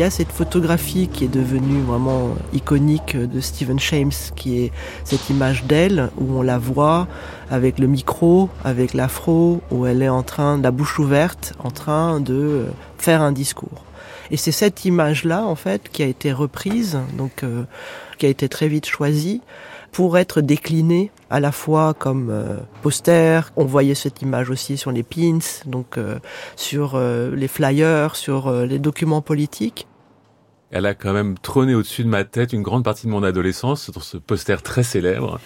Y 0.00 0.02
a 0.02 0.08
cette 0.08 0.32
photographie 0.32 1.08
qui 1.08 1.26
est 1.26 1.28
devenue 1.28 1.82
vraiment 1.82 2.34
iconique 2.54 3.18
de 3.18 3.38
Stephen 3.38 3.78
James, 3.78 4.12
qui 4.34 4.64
est 4.64 4.72
cette 5.04 5.28
image 5.28 5.64
d'elle 5.64 6.08
où 6.16 6.38
on 6.38 6.42
la 6.42 6.56
voit 6.56 7.06
avec 7.50 7.78
le 7.78 7.86
micro, 7.86 8.48
avec 8.64 8.94
l'afro, 8.94 9.60
où 9.70 9.84
elle 9.84 10.00
est 10.00 10.08
en 10.08 10.22
train, 10.22 10.58
la 10.58 10.70
bouche 10.70 10.98
ouverte, 10.98 11.52
en 11.58 11.70
train 11.70 12.18
de 12.18 12.64
faire 12.96 13.20
un 13.20 13.32
discours. 13.32 13.84
Et 14.30 14.38
c'est 14.38 14.52
cette 14.52 14.86
image-là, 14.86 15.44
en 15.44 15.54
fait, 15.54 15.90
qui 15.92 16.02
a 16.02 16.06
été 16.06 16.32
reprise, 16.32 16.98
donc 17.18 17.42
euh, 17.42 17.64
qui 18.16 18.24
a 18.24 18.30
été 18.30 18.48
très 18.48 18.68
vite 18.68 18.86
choisie 18.86 19.42
pour 19.92 20.18
être 20.18 20.40
déclinée 20.40 21.10
à 21.30 21.40
la 21.40 21.52
fois 21.52 21.94
comme 21.94 22.30
euh, 22.30 22.56
poster. 22.82 23.40
On 23.56 23.64
voyait 23.64 23.94
cette 23.94 24.22
image 24.22 24.50
aussi 24.50 24.76
sur 24.76 24.92
les 24.92 25.02
pins, 25.02 25.38
donc 25.66 25.98
euh, 25.98 26.18
sur 26.56 26.92
euh, 26.94 27.34
les 27.34 27.48
flyers, 27.48 28.16
sur 28.16 28.50
les 28.50 28.78
documents 28.78 29.22
politiques. 29.22 29.86
Elle 30.70 30.86
a 30.86 30.94
quand 30.94 31.12
même 31.12 31.36
trôné 31.38 31.74
au-dessus 31.74 32.04
de 32.04 32.08
ma 32.08 32.24
tête 32.24 32.52
une 32.52 32.62
grande 32.62 32.84
partie 32.84 33.06
de 33.06 33.10
mon 33.12 33.22
adolescence 33.22 33.90
sur 33.90 34.02
ce 34.02 34.16
poster 34.16 34.62
très 34.62 34.82
célèbre 34.82 35.40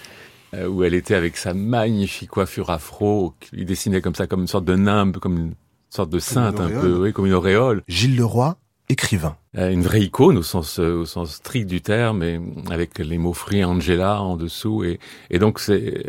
où 0.69 0.85
elle 0.85 0.93
était 0.93 1.15
avec 1.15 1.35
sa 1.35 1.53
magnifique 1.53 2.29
coiffure 2.29 2.69
afro, 2.69 3.33
qui 3.41 3.65
dessinait 3.65 3.99
comme 3.99 4.15
ça, 4.15 4.25
comme 4.25 4.39
une 4.39 4.47
sorte 4.47 4.63
de 4.63 4.75
nimbe, 4.75 5.17
comme 5.17 5.37
une 5.37 5.53
sorte 5.89 6.09
de 6.09 6.19
sainte 6.19 6.59
un 6.59 6.69
peu, 6.69 6.97
oui, 7.01 7.13
comme 7.13 7.25
une 7.25 7.33
auréole. 7.33 7.83
Gilles 7.87 8.15
Leroy, 8.15 8.57
écrivain. 8.89 9.37
Euh, 9.57 9.71
une 9.71 9.81
vraie 9.81 10.01
icône 10.01 10.37
au 10.37 10.43
sens 10.43 10.79
euh, 10.79 11.01
au 11.01 11.05
sens 11.05 11.35
strict 11.35 11.67
du 11.67 11.81
terme, 11.81 12.23
et 12.23 12.39
avec 12.69 12.99
les 12.99 13.17
mots 13.17 13.33
free 13.33 13.63
Angela 13.63 14.21
en 14.21 14.37
dessous, 14.37 14.83
et, 14.83 14.99
et 15.29 15.39
donc 15.39 15.59
c'est 15.59 16.05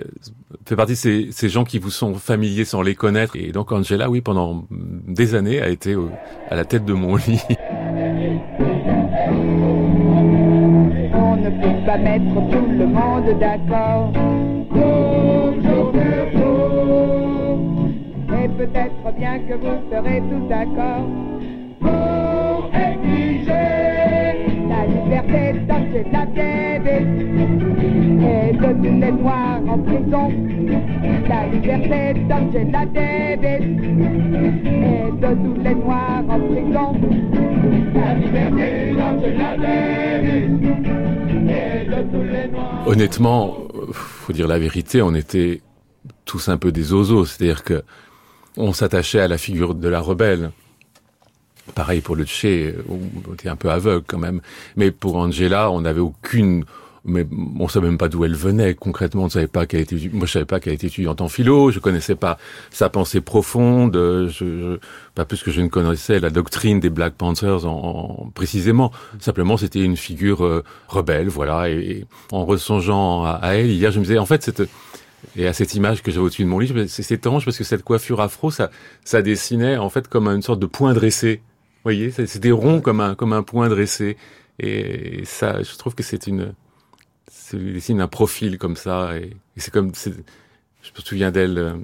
fait 0.66 0.76
partie 0.76 0.92
de 0.92 0.98
ces, 0.98 1.28
ces 1.32 1.48
gens 1.48 1.64
qui 1.64 1.78
vous 1.78 1.90
sont 1.90 2.14
familiers 2.14 2.64
sans 2.64 2.82
les 2.82 2.94
connaître. 2.94 3.36
Et 3.36 3.52
donc 3.52 3.72
Angela, 3.72 4.10
oui, 4.10 4.20
pendant 4.20 4.66
des 4.70 5.34
années, 5.34 5.60
a 5.60 5.68
été 5.68 5.96
à 6.50 6.56
la 6.56 6.64
tête 6.64 6.84
de 6.84 6.92
mon 6.92 7.16
lit. 7.16 7.40
On 11.14 11.36
ne 11.36 11.50
peut 11.50 11.78
pas 11.84 11.98
mettre 11.98 12.34
tout 12.50 12.66
le 12.78 12.86
monde 12.86 13.38
d'accord. 13.40 14.12
Et 18.32 18.48
peut-être 18.48 19.12
bien 19.18 19.38
que 19.40 19.54
vous 19.54 19.78
serez 19.90 20.20
tous 20.30 20.48
d'accord. 20.48 21.06
La 24.68 24.80
liberté 24.86 25.42
d'Angela 25.66 26.26
Davis 26.34 27.65
Honnêtement, 42.86 43.56
faut 43.92 44.32
dire 44.32 44.46
la 44.46 44.58
vérité, 44.58 45.02
on 45.02 45.14
était 45.14 45.60
tous 46.24 46.48
un 46.48 46.56
peu 46.56 46.72
des 46.72 46.92
oiseaux, 46.92 47.24
c'est-à-dire 47.24 47.64
que 47.64 47.82
on 48.56 48.72
s'attachait 48.72 49.20
à 49.20 49.28
la 49.28 49.38
figure 49.38 49.74
de 49.74 49.88
la 49.88 50.00
rebelle. 50.00 50.50
Pareil 51.74 52.00
pour 52.00 52.16
le 52.16 52.24
Che, 52.24 52.74
on 52.88 53.34
était 53.34 53.48
un 53.48 53.56
peu 53.56 53.70
aveugle 53.70 54.04
quand 54.06 54.18
même. 54.18 54.40
Mais 54.76 54.90
pour 54.90 55.16
Angela, 55.16 55.70
on 55.70 55.82
n'avait 55.82 56.00
aucune 56.00 56.64
mais 57.06 57.26
on 57.58 57.68
savait 57.68 57.86
même 57.86 57.98
pas 57.98 58.08
d'où 58.08 58.24
elle 58.24 58.34
venait 58.34 58.74
concrètement. 58.74 59.22
On 59.22 59.26
ne 59.26 59.30
savait 59.30 59.46
pas 59.46 59.66
qu'elle 59.66 59.80
était. 59.80 59.96
Moi, 60.12 60.26
je 60.26 60.32
savais 60.32 60.44
pas 60.44 60.60
qu'elle 60.60 60.74
était 60.74 60.88
étudiante 60.88 61.20
en 61.20 61.28
philo. 61.28 61.70
Je 61.70 61.78
connaissais 61.78 62.16
pas 62.16 62.38
sa 62.70 62.88
pensée 62.88 63.20
profonde. 63.20 63.94
Je, 63.94 64.78
pas 65.14 65.24
plus 65.24 65.42
que 65.42 65.50
je 65.50 65.60
ne 65.60 65.68
connaissais 65.68 66.20
la 66.20 66.30
doctrine 66.30 66.80
des 66.80 66.90
Black 66.90 67.14
Panthers 67.14 67.64
en, 67.64 68.30
précisément. 68.34 68.92
Simplement, 69.20 69.56
c'était 69.56 69.82
une 69.82 69.96
figure 69.96 70.44
euh, 70.44 70.64
rebelle, 70.88 71.28
voilà. 71.28 71.70
Et, 71.70 72.04
en 72.32 72.44
ressongeant 72.44 73.24
à, 73.24 73.30
à, 73.30 73.54
elle 73.54 73.70
hier, 73.70 73.90
je 73.90 73.98
me 73.98 74.04
disais, 74.04 74.18
en 74.18 74.26
fait, 74.26 74.42
cette 74.42 74.62
et 75.36 75.46
à 75.46 75.52
cette 75.52 75.74
image 75.74 76.02
que 76.02 76.10
j'avais 76.10 76.24
au-dessus 76.24 76.44
de 76.44 76.48
mon 76.48 76.58
lit, 76.58 76.88
c'est 76.88 77.10
étrange 77.10 77.44
parce 77.44 77.58
que 77.58 77.64
cette 77.64 77.82
coiffure 77.82 78.20
afro, 78.20 78.50
ça, 78.50 78.70
ça 79.04 79.22
dessinait 79.22 79.76
en 79.76 79.90
fait 79.90 80.08
comme 80.08 80.28
une 80.28 80.42
sorte 80.42 80.60
de 80.60 80.66
point 80.66 80.94
dressé. 80.94 81.40
Vous 81.76 81.82
voyez, 81.92 82.10
c'était 82.10 82.50
rond 82.50 82.80
comme 82.80 83.00
un, 83.00 83.14
comme 83.14 83.32
un 83.32 83.42
point 83.42 83.68
dressé. 83.68 84.16
Et 84.58 85.22
ça, 85.24 85.62
je 85.62 85.76
trouve 85.76 85.94
que 85.94 86.02
c'est 86.02 86.26
une, 86.26 86.54
c'est 87.30 87.58
dessine 87.58 88.00
un 88.00 88.08
profil 88.08 88.58
comme 88.58 88.76
ça. 88.76 89.16
Et, 89.16 89.36
c'est 89.56 89.72
comme, 89.72 89.92
je 89.94 90.10
me 90.10 91.04
souviens 91.04 91.30
d'elle 91.30 91.58
euh, 91.58 91.74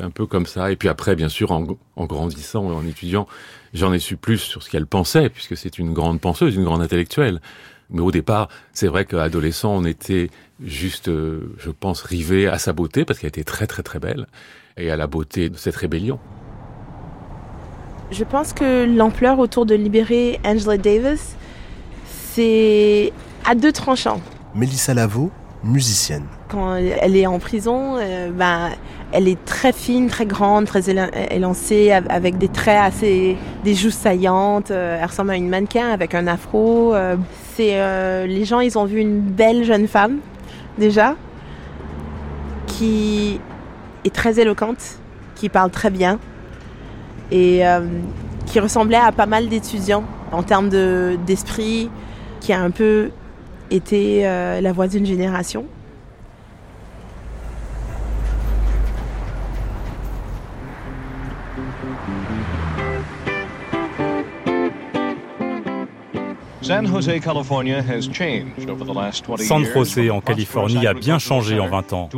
un 0.00 0.10
peu 0.10 0.26
comme 0.26 0.46
ça. 0.46 0.70
Et 0.70 0.76
puis 0.76 0.88
après, 0.88 1.16
bien 1.16 1.28
sûr, 1.28 1.52
en, 1.52 1.66
en 1.96 2.06
grandissant, 2.06 2.64
en 2.66 2.86
étudiant, 2.86 3.26
j'en 3.74 3.92
ai 3.92 3.98
su 3.98 4.16
plus 4.16 4.38
sur 4.38 4.62
ce 4.62 4.70
qu'elle 4.70 4.86
pensait, 4.86 5.28
puisque 5.28 5.56
c'est 5.56 5.78
une 5.78 5.92
grande 5.92 6.20
penseuse, 6.20 6.56
une 6.56 6.64
grande 6.64 6.82
intellectuelle. 6.82 7.40
Mais 7.90 8.00
au 8.00 8.12
départ, 8.12 8.48
c'est 8.72 8.86
vrai 8.86 9.04
qu'adolescent, 9.04 9.74
on 9.74 9.84
était 9.84 10.30
juste, 10.62 11.08
euh, 11.08 11.54
je 11.58 11.70
pense, 11.70 12.02
rivé 12.02 12.46
à 12.46 12.58
sa 12.58 12.72
beauté, 12.72 13.04
parce 13.04 13.18
qu'elle 13.18 13.28
était 13.28 13.44
très 13.44 13.66
très 13.66 13.82
très 13.82 13.98
belle, 13.98 14.26
et 14.76 14.90
à 14.90 14.96
la 14.96 15.06
beauté 15.06 15.48
de 15.48 15.56
cette 15.56 15.76
rébellion. 15.76 16.18
Je 18.12 18.24
pense 18.24 18.52
que 18.52 18.84
l'ampleur 18.84 19.38
autour 19.38 19.66
de 19.66 19.74
libérer 19.74 20.40
Angela 20.44 20.76
Davis, 20.76 21.36
c'est 22.06 23.12
à 23.44 23.54
deux 23.54 23.72
tranchants. 23.72 24.20
Mélissa 24.54 24.94
Lavo, 24.94 25.30
musicienne. 25.62 26.24
Quand 26.48 26.74
elle 26.74 27.16
est 27.16 27.26
en 27.26 27.38
prison, 27.38 27.96
euh, 27.98 28.30
ben, 28.30 28.70
elle 29.12 29.28
est 29.28 29.44
très 29.44 29.72
fine, 29.72 30.08
très 30.08 30.26
grande, 30.26 30.66
très 30.66 30.82
élancée, 31.30 31.92
avec 31.92 32.38
des 32.38 32.48
traits 32.48 32.80
assez, 32.80 33.36
des 33.64 33.74
joues 33.74 33.90
saillantes. 33.90 34.70
Euh, 34.70 34.98
elle 35.00 35.06
ressemble 35.06 35.30
à 35.30 35.36
une 35.36 35.48
mannequin 35.48 35.90
avec 35.90 36.14
un 36.14 36.26
afro. 36.26 36.94
c'est 37.56 38.26
les 38.26 38.44
gens, 38.44 38.60
ils 38.60 38.78
ont 38.78 38.84
vu 38.84 39.00
une 39.00 39.20
belle 39.20 39.64
jeune 39.64 39.86
femme 39.86 40.18
déjà, 40.78 41.14
qui 42.66 43.40
est 44.04 44.14
très 44.14 44.40
éloquente, 44.40 44.98
qui 45.34 45.48
parle 45.48 45.70
très 45.70 45.90
bien 45.90 46.18
et 47.30 47.66
euh, 47.66 47.80
qui 48.46 48.60
ressemblait 48.60 48.96
à 48.96 49.12
pas 49.12 49.26
mal 49.26 49.48
d'étudiants 49.48 50.04
en 50.32 50.42
termes 50.42 50.70
d'esprit, 51.26 51.90
qui 52.40 52.52
a 52.52 52.60
un 52.60 52.70
peu 52.70 53.10
été 53.70 54.26
euh, 54.26 54.60
la 54.60 54.72
voix 54.72 54.88
d'une 54.88 55.06
génération. 55.06 55.66
San 66.70 66.86
José 69.64 70.10
en 70.10 70.20
Californie 70.20 70.86
a 70.86 70.94
bien 70.94 71.18
changé 71.18 71.58
en 71.58 71.66
20 71.66 71.92
ans. 71.94 72.08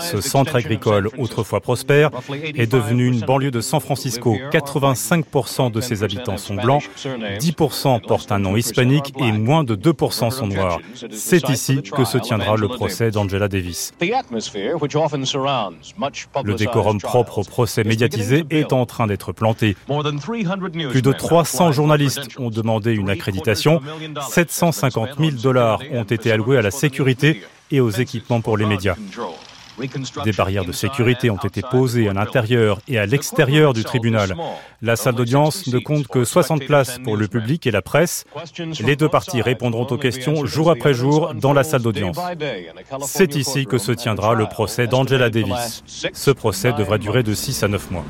Ce 0.00 0.20
centre 0.20 0.56
agricole, 0.56 1.08
autrefois 1.16 1.60
prospère, 1.60 2.10
est 2.30 2.70
devenu 2.70 3.06
une 3.06 3.20
banlieue 3.20 3.50
de 3.50 3.62
San 3.62 3.80
Francisco. 3.80 4.36
85% 4.52 5.72
de 5.72 5.80
ses 5.80 6.02
habitants 6.02 6.36
sont 6.36 6.56
blancs, 6.56 6.82
10% 7.38 8.02
portent 8.02 8.30
un 8.30 8.40
nom 8.40 8.56
hispanique 8.56 9.14
et 9.18 9.32
moins 9.32 9.64
de 9.64 9.74
2% 9.74 10.30
sont 10.30 10.48
noirs. 10.48 10.80
C'est 11.10 11.48
ici 11.48 11.80
que 11.80 12.04
se 12.04 12.18
tiendra 12.18 12.56
le 12.56 12.68
procès 12.68 13.10
d'Angela 13.10 13.48
Davis. 13.48 13.94
Le 16.44 16.54
décorum 16.54 17.00
propre 17.00 17.38
au 17.38 17.44
procès 17.44 17.84
médiatisé 17.84 18.44
est 18.50 18.74
en 18.74 18.84
train 18.84 19.06
d'être 19.06 19.32
planté. 19.32 19.78
Plus 20.90 21.02
de 21.02 21.12
300 21.12 21.72
journalistes 21.72 22.28
ont 22.38 22.50
demandé 22.50 22.92
une 22.92 23.08
accréditation 23.08 23.80
750 24.28 25.10
000 25.18 25.30
dollars 25.42 25.80
ont 25.92 26.04
été 26.04 26.32
alloués 26.32 26.58
à 26.58 26.62
la 26.62 26.70
sécurité 26.70 27.42
et 27.70 27.80
aux 27.80 27.90
équipements 27.90 28.40
pour 28.40 28.56
les 28.56 28.66
médias. 28.66 28.96
Des 30.24 30.32
barrières 30.32 30.64
de 30.64 30.72
sécurité 30.72 31.30
ont 31.30 31.36
été 31.36 31.62
posées 31.62 32.08
à 32.08 32.12
l'intérieur 32.12 32.80
et 32.86 32.98
à 32.98 33.06
l'extérieur 33.06 33.72
du 33.72 33.82
tribunal. 33.82 34.36
La 34.82 34.96
salle 34.96 35.14
d'audience 35.14 35.66
ne 35.66 35.78
compte 35.78 36.06
que 36.06 36.24
60 36.24 36.64
places 36.64 36.98
pour 37.02 37.16
le 37.16 37.26
public 37.26 37.66
et 37.66 37.70
la 37.70 37.82
presse. 37.82 38.24
Les 38.80 38.96
deux 38.96 39.08
parties 39.08 39.42
répondront 39.42 39.86
aux 39.86 39.98
questions 39.98 40.46
jour 40.46 40.70
après 40.70 40.94
jour 40.94 41.34
dans 41.34 41.52
la 41.52 41.64
salle 41.64 41.82
d'audience. 41.82 42.16
C'est 43.02 43.34
ici 43.34 43.66
que 43.66 43.78
se 43.78 43.92
tiendra 43.92 44.34
le 44.34 44.46
procès 44.46 44.86
d'Angela 44.86 45.30
Davis. 45.30 45.82
Ce 46.12 46.30
procès 46.30 46.72
devrait 46.72 46.98
durer 46.98 47.22
de 47.22 47.34
6 47.34 47.64
à 47.64 47.68
9 47.68 47.90
mois. 47.90 48.04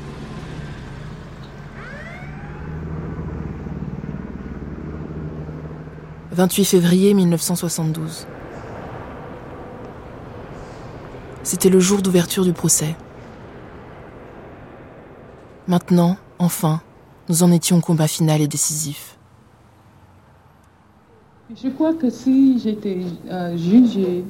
28 6.35 6.65
février 6.65 7.13
1972. 7.13 8.27
C'était 11.43 11.69
le 11.69 11.79
jour 11.79 12.01
d'ouverture 12.01 12.43
du 12.43 12.51
procès. 12.51 12.93
Maintenant, 15.69 16.17
enfin, 16.37 16.81
nous 17.29 17.41
en 17.43 17.53
étions 17.53 17.77
au 17.77 17.79
combat 17.79 18.09
final 18.09 18.41
et 18.41 18.49
décisif. 18.49 19.17
Je 21.55 21.69
crois 21.69 21.93
que 21.93 22.09
si 22.09 22.59
j'étais 22.59 22.97
euh, 23.31 23.55
jugée 23.55 24.25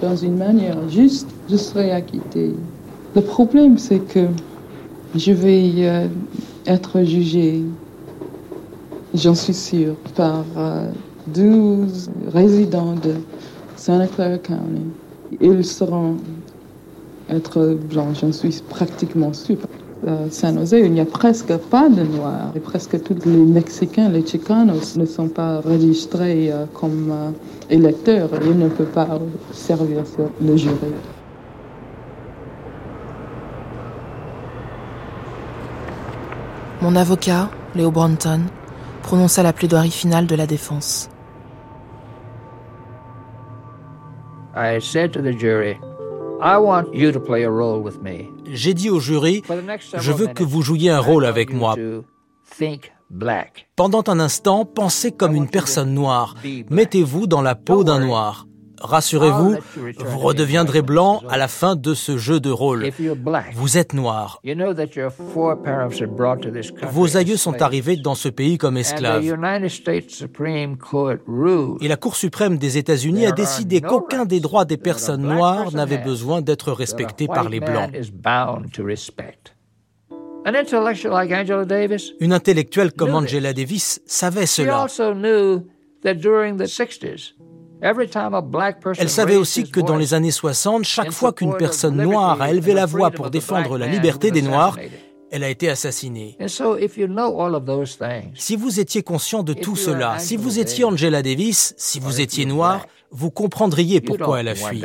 dans 0.00 0.16
une 0.16 0.36
manière 0.36 0.88
juste, 0.88 1.28
je 1.48 1.56
serais 1.56 1.92
acquittée. 1.92 2.52
Le 3.14 3.20
problème, 3.22 3.78
c'est 3.78 4.00
que 4.00 4.26
je 5.14 5.30
vais 5.30 5.72
euh, 5.86 6.08
être 6.66 7.04
jugée, 7.04 7.62
j'en 9.14 9.36
suis 9.36 9.54
sûre, 9.54 9.94
par 10.16 10.44
euh, 10.56 10.90
12 11.26 12.10
résidents 12.32 12.94
de 12.94 13.14
Santa 13.76 14.06
Clara 14.06 14.38
County. 14.38 14.82
Ils 15.40 15.64
seront 15.64 16.16
être 17.28 17.78
blancs, 17.90 18.16
j'en 18.20 18.32
suis 18.32 18.62
pratiquement 18.68 19.32
sûre. 19.32 19.58
À 20.06 20.28
San 20.30 20.58
Jose, 20.58 20.72
il 20.72 20.92
n'y 20.92 21.00
a 21.00 21.04
presque 21.04 21.56
pas 21.56 21.88
de 21.88 22.02
Noirs. 22.02 22.50
Et 22.56 22.60
presque 22.60 23.00
tous 23.04 23.16
les 23.24 23.36
Mexicains, 23.36 24.08
les 24.08 24.26
Chicanos, 24.26 24.96
ne 24.96 25.06
sont 25.06 25.28
pas 25.28 25.60
registrés 25.60 26.50
euh, 26.50 26.66
comme 26.74 27.12
euh, 27.12 27.30
électeurs. 27.70 28.28
Ils 28.44 28.58
ne 28.58 28.68
peuvent 28.68 28.90
pas 28.90 29.06
servir 29.52 30.04
sur 30.04 30.28
le 30.40 30.56
jury. 30.56 30.74
Mon 36.80 36.96
avocat, 36.96 37.48
Léo 37.76 37.92
Branton, 37.92 38.40
prononça 39.04 39.44
la 39.44 39.52
plaidoirie 39.52 39.92
finale 39.92 40.26
de 40.26 40.34
la 40.34 40.48
défense. 40.48 41.11
J'ai 48.50 48.74
dit 48.74 48.90
au 48.90 49.00
jury, 49.00 49.42
je 49.98 50.12
veux 50.12 50.26
que 50.26 50.42
vous 50.44 50.62
jouiez 50.62 50.90
un 50.90 50.98
rôle 51.00 51.24
avec 51.24 51.52
moi. 51.52 51.76
Pendant 53.76 54.02
un 54.06 54.20
instant, 54.20 54.64
pensez 54.64 55.12
comme 55.12 55.34
une 55.34 55.48
personne 55.48 55.94
noire. 55.94 56.34
Mettez-vous 56.70 57.26
dans 57.26 57.42
la 57.42 57.54
peau 57.54 57.84
d'un 57.84 58.00
noir. 58.00 58.46
Rassurez-vous, 58.82 59.56
vous 59.98 60.18
redeviendrez 60.18 60.82
blanc 60.82 61.22
à 61.28 61.36
la 61.36 61.48
fin 61.48 61.76
de 61.76 61.94
ce 61.94 62.16
jeu 62.16 62.40
de 62.40 62.50
rôle. 62.50 62.90
Vous 63.54 63.78
êtes 63.78 63.92
noir. 63.94 64.40
Vos 66.90 67.16
aïeux 67.16 67.36
sont 67.36 67.62
arrivés 67.62 67.96
dans 67.96 68.14
ce 68.14 68.28
pays 68.28 68.58
comme 68.58 68.76
esclaves. 68.76 69.24
Et 71.80 71.88
la 71.88 71.96
Cour 71.96 72.16
suprême 72.16 72.58
des 72.58 72.78
États-Unis 72.78 73.26
a 73.26 73.32
décidé 73.32 73.80
qu'aucun 73.80 74.24
des 74.24 74.40
droits 74.40 74.64
des 74.64 74.76
personnes 74.76 75.22
noires 75.22 75.72
n'avait 75.72 75.98
besoin 75.98 76.42
d'être 76.42 76.72
respecté 76.72 77.26
par 77.28 77.48
les 77.48 77.60
blancs. 77.60 77.90
Une 82.20 82.32
intellectuelle 82.32 82.92
comme 82.92 83.14
Angela 83.14 83.52
Davis 83.52 84.02
savait 84.06 84.46
cela. 84.46 84.86
Elle 87.82 89.10
savait 89.10 89.36
aussi 89.36 89.70
que 89.70 89.80
dans 89.80 89.96
les 89.96 90.14
années 90.14 90.30
60, 90.30 90.84
chaque 90.84 91.10
fois 91.10 91.32
qu'une 91.32 91.56
personne 91.56 91.96
noire 91.96 92.40
a 92.40 92.50
élevé 92.50 92.74
la 92.74 92.86
voix 92.86 93.10
pour 93.10 93.30
défendre 93.30 93.76
la 93.76 93.86
liberté 93.86 94.30
des 94.30 94.42
Noirs, 94.42 94.78
elle 95.32 95.44
a 95.44 95.48
été 95.48 95.68
assassinée. 95.68 96.36
Si 98.34 98.56
vous 98.56 98.80
étiez 98.80 99.02
conscient 99.02 99.42
de 99.42 99.54
tout 99.54 99.76
cela, 99.76 100.18
si 100.18 100.36
vous 100.36 100.58
étiez 100.58 100.84
Angela 100.84 101.22
Davis, 101.22 101.74
si 101.76 102.00
vous 102.00 102.20
étiez 102.20 102.44
noir, 102.44 102.86
vous 103.10 103.30
comprendriez 103.30 104.00
pourquoi 104.00 104.40
elle 104.40 104.48
a 104.48 104.54
fui. 104.54 104.84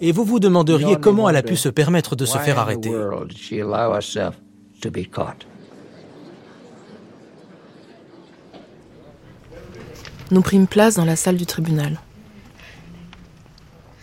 Et 0.00 0.12
vous 0.12 0.24
vous 0.24 0.40
demanderiez 0.40 0.96
comment 0.96 1.28
elle 1.28 1.36
a 1.36 1.42
pu 1.42 1.56
se 1.56 1.68
permettre 1.68 2.16
de 2.16 2.24
se 2.24 2.38
faire 2.38 2.58
arrêter. 2.58 2.90
Nous 10.30 10.42
prîmes 10.42 10.66
place 10.66 10.96
dans 10.96 11.06
la 11.06 11.16
salle 11.16 11.38
du 11.38 11.46
tribunal. 11.46 11.98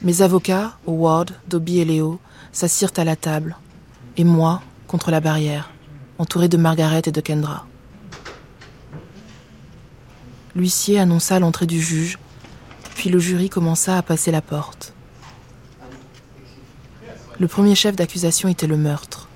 Mes 0.02 0.24
avocats, 0.24 0.76
Howard, 0.88 1.32
Dobby 1.48 1.80
et 1.80 1.86
Léo, 1.86 2.20
s'assirent 2.52 2.94
à 2.98 3.04
la 3.04 3.16
table, 3.16 3.56
et 4.18 4.24
moi, 4.24 4.64
contre 4.88 5.12
la 5.12 5.20
barrière, 5.20 5.72
entouré 6.18 6.48
de 6.48 6.58
Margaret 6.58 7.04
et 7.06 7.12
de 7.12 7.22
Kendra. 7.22 7.68
L'huissier 10.56 11.00
annonça 11.00 11.38
l'entrée 11.40 11.68
du 11.68 11.80
juge, 11.80 12.18
puis 12.96 13.10
le 13.10 13.20
jury 13.20 13.50
commença 13.50 13.96
à 13.98 14.02
passer 14.02 14.32
la 14.32 14.42
porte. 14.42 14.94
Le 17.40 17.48
premier 17.48 17.76
chef 17.76 17.96
d'accusation 17.96 18.50
était 18.50 18.66
le 18.66 18.78
meurtre. 18.78 19.28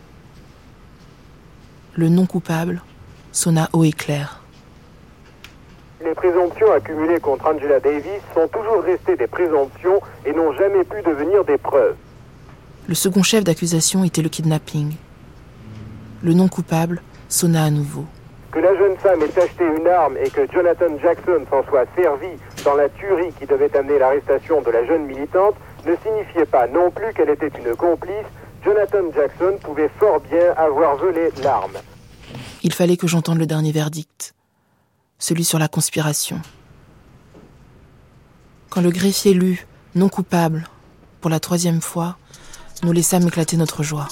Le 1.94 2.10
non 2.10 2.26
coupable 2.26 2.82
sonna 3.32 3.70
haut 3.74 3.84
et 3.84 3.92
clair. 3.92 4.39
Les 6.04 6.14
présomptions 6.14 6.72
accumulées 6.72 7.20
contre 7.20 7.48
Angela 7.48 7.80
Davis 7.82 8.22
sont 8.34 8.48
toujours 8.48 8.82
restées 8.84 9.18
des 9.18 9.28
présomptions 9.28 10.00
et 10.26 10.32
n'ont 10.32 10.54
jamais 10.54 10.86
pu 10.86 11.02
devenir 11.02 11.44
des 11.44 11.58
preuves. 11.58 11.96
Le 12.88 12.96
second 12.96 13.22
chef 13.22 13.44
d'accusation 13.44 14.06
était 14.06 14.22
le 14.22 14.30
kidnapping. 14.30 14.94
Le 16.24 16.34
non 16.34 16.48
coupable 16.48 17.02
sonna 17.28 17.66
à 17.66 17.70
nouveau. 17.70 18.06
Que 18.52 18.60
la 18.60 18.76
jeune 18.78 18.98
femme 18.98 19.22
ait 19.22 19.40
acheté 19.40 19.64
une 19.78 19.88
arme 19.88 20.16
et 20.18 20.30
que 20.30 20.50
Jonathan 20.52 20.98
Jackson 21.02 21.46
s'en 21.52 21.64
soit 21.66 21.86
servi 21.96 22.30
dans 22.64 22.76
la 22.76 22.90
tuerie 22.90 23.32
qui 23.38 23.46
devait 23.46 23.76
amener 23.78 24.00
l'arrestation 24.00 24.62
de 24.62 24.72
la 24.72 24.86
jeune 24.86 25.06
militante 25.06 25.56
ne 25.86 25.96
signifiait 25.98 26.46
pas 26.46 26.68
non 26.68 26.92
plus 26.92 27.14
qu'elle 27.14 27.30
était 27.30 27.52
une 27.60 27.76
complice. 27.76 28.26
Jonathan 28.64 29.12
Jackson 29.14 29.58
pouvait 29.62 29.90
fort 30.00 30.22
bien 30.22 30.54
avoir 30.56 30.96
volé 30.96 31.30
l'arme. 31.44 31.78
Il 32.64 32.74
fallait 32.74 32.98
que 32.98 33.08
j'entende 33.08 33.38
le 33.38 33.46
dernier 33.46 33.72
verdict, 33.72 34.34
celui 35.20 35.44
sur 35.44 35.60
la 35.60 35.68
conspiration. 35.68 36.42
Quand 38.70 38.82
le 38.82 38.92
greffier 38.92 39.34
lut 39.34 39.68
non 39.96 40.10
coupable 40.10 40.68
pour 41.22 41.30
la 41.30 41.40
troisième 41.40 41.82
fois, 41.82 42.18
nous 42.84 42.92
laissâmes 42.92 43.28
éclater 43.28 43.58
notre 43.58 43.84
joie. 43.84 44.08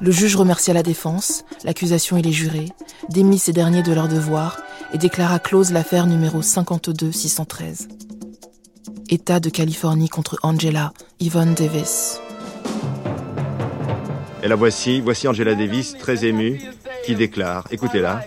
Le 0.00 0.12
juge 0.12 0.36
remercia 0.36 0.72
la 0.72 0.84
défense, 0.84 1.44
l'accusation 1.64 2.16
et 2.16 2.22
les 2.22 2.32
jurés, 2.32 2.68
démit 3.08 3.38
ces 3.38 3.52
derniers 3.52 3.82
de 3.82 3.92
leur 3.92 4.06
devoir 4.06 4.58
et 4.92 4.98
déclara 4.98 5.40
close 5.40 5.72
l'affaire 5.72 6.06
numéro 6.06 6.40
52613. 6.40 7.88
État 9.10 9.40
de 9.40 9.50
Californie 9.50 10.08
contre 10.08 10.38
Angela 10.42 10.92
Yvonne 11.18 11.54
Davis. 11.54 12.20
Et 14.42 14.48
la 14.48 14.54
voici, 14.54 15.00
voici 15.00 15.26
Angela 15.26 15.54
Davis, 15.54 15.96
très 15.98 16.24
émue, 16.24 16.60
qui 17.04 17.14
déclare, 17.14 17.64
écoutez-la. 17.70 18.24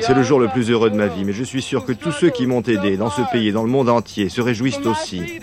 C'est 0.00 0.14
le 0.14 0.22
jour 0.22 0.40
le 0.40 0.48
plus 0.48 0.70
heureux 0.70 0.90
de 0.90 0.96
ma 0.96 1.06
vie, 1.06 1.24
mais 1.24 1.32
je 1.32 1.44
suis 1.44 1.62
sûr 1.62 1.84
que 1.84 1.92
tous 1.92 2.12
ceux 2.12 2.30
qui 2.30 2.46
m'ont 2.46 2.62
aidé 2.62 2.96
dans 2.96 3.10
ce 3.10 3.22
pays 3.30 3.48
et 3.48 3.52
dans 3.52 3.62
le 3.62 3.70
monde 3.70 3.88
entier 3.88 4.28
se 4.28 4.40
réjouissent 4.40 4.84
aussi, 4.84 5.40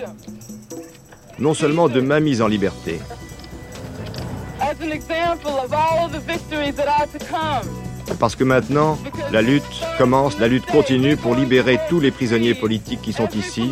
non 1.40 1.54
seulement 1.54 1.88
de 1.88 2.02
ma 2.02 2.20
mise 2.20 2.42
en 2.42 2.48
liberté, 2.48 3.00
parce 8.20 8.36
que 8.36 8.44
maintenant, 8.44 8.98
la 9.32 9.42
lutte 9.42 9.64
commence, 9.98 10.38
la 10.40 10.48
lutte 10.48 10.66
continue 10.66 11.16
pour 11.16 11.36
libérer 11.36 11.80
tous 11.90 12.00
les 12.00 12.12
prisonniers 12.12 12.54
politiques 12.54 13.02
qui 13.02 13.14
sont 13.14 13.30
ici, 13.30 13.72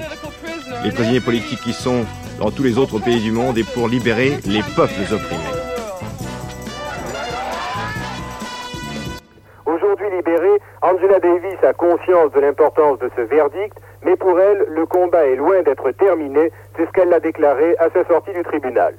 les 0.83 0.91
prisonniers 0.91 1.19
politiques 1.19 1.61
qui 1.61 1.73
sont 1.73 2.05
dans 2.39 2.51
tous 2.51 2.63
les 2.63 2.77
autres 2.77 2.99
pays 2.99 3.21
du 3.21 3.31
monde 3.31 3.57
et 3.57 3.63
pour 3.63 3.87
libérer 3.87 4.37
les 4.45 4.61
peuples 4.75 5.13
opprimés. 5.13 5.59
Aujourd'hui 9.65 10.09
libérée, 10.09 10.59
Angela 10.81 11.19
Davis 11.19 11.63
a 11.63 11.73
conscience 11.73 12.31
de 12.31 12.39
l'importance 12.39 12.99
de 12.99 13.11
ce 13.15 13.21
verdict, 13.21 13.77
mais 14.03 14.15
pour 14.15 14.39
elle, 14.39 14.65
le 14.69 14.85
combat 14.85 15.25
est 15.25 15.35
loin 15.35 15.61
d'être 15.63 15.91
terminé, 15.91 16.51
c'est 16.75 16.85
ce 16.85 16.91
qu'elle 16.91 17.13
a 17.13 17.19
déclaré 17.19 17.75
à 17.79 17.89
sa 17.89 18.05
sortie 18.05 18.33
du 18.33 18.43
tribunal. 18.43 18.95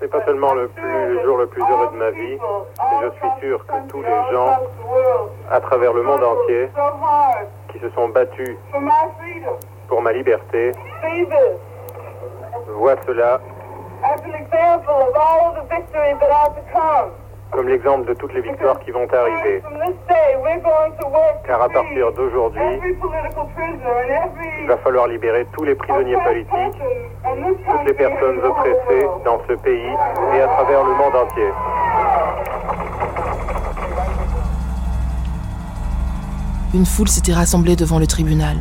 C'est 0.00 0.10
pas 0.10 0.24
seulement 0.24 0.54
le, 0.54 0.68
plus, 0.68 1.22
jour 1.24 1.38
le 1.38 1.46
plus 1.46 1.62
heureux 1.62 1.88
de 1.92 1.96
ma 1.96 2.10
vie, 2.10 2.38
mais 2.38 3.06
je 3.06 3.10
suis 3.10 3.48
sûr 3.48 3.66
que 3.66 3.88
tous 3.88 4.02
les 4.02 4.32
gens 4.32 4.58
à 5.50 5.60
travers 5.60 5.92
le 5.92 6.02
monde 6.02 6.22
entier 6.22 6.68
qui 7.72 7.78
se 7.78 7.90
sont 7.90 8.08
battus 8.08 8.56
pour 9.88 10.02
ma 10.02 10.12
liberté 10.12 10.72
voient 12.68 12.96
cela 13.06 13.40
comme 17.50 17.68
l'exemple 17.68 18.08
de 18.08 18.14
toutes 18.14 18.34
les 18.34 18.40
victoires 18.40 18.78
qui 18.80 18.90
vont 18.90 19.06
arriver. 19.12 19.62
Car 21.46 21.62
à 21.62 21.68
partir 21.68 22.12
d'aujourd'hui, 22.12 22.80
il 24.60 24.66
va 24.66 24.76
falloir 24.78 25.06
libérer 25.06 25.46
tous 25.52 25.64
les 25.64 25.74
prisonniers 25.76 26.16
politiques, 26.16 26.82
toutes 27.22 27.86
les 27.86 27.94
personnes 27.94 28.38
oppressées 28.44 29.06
dans 29.24 29.40
ce 29.48 29.54
pays 29.54 29.92
et 30.34 30.40
à 30.40 30.48
travers 30.48 30.82
le 30.84 30.94
monde 30.94 31.14
entier. 31.14 31.50
Une 36.74 36.86
foule 36.86 37.08
s'était 37.08 37.32
rassemblée 37.32 37.76
devant 37.76 38.00
le 38.00 38.06
tribunal. 38.08 38.56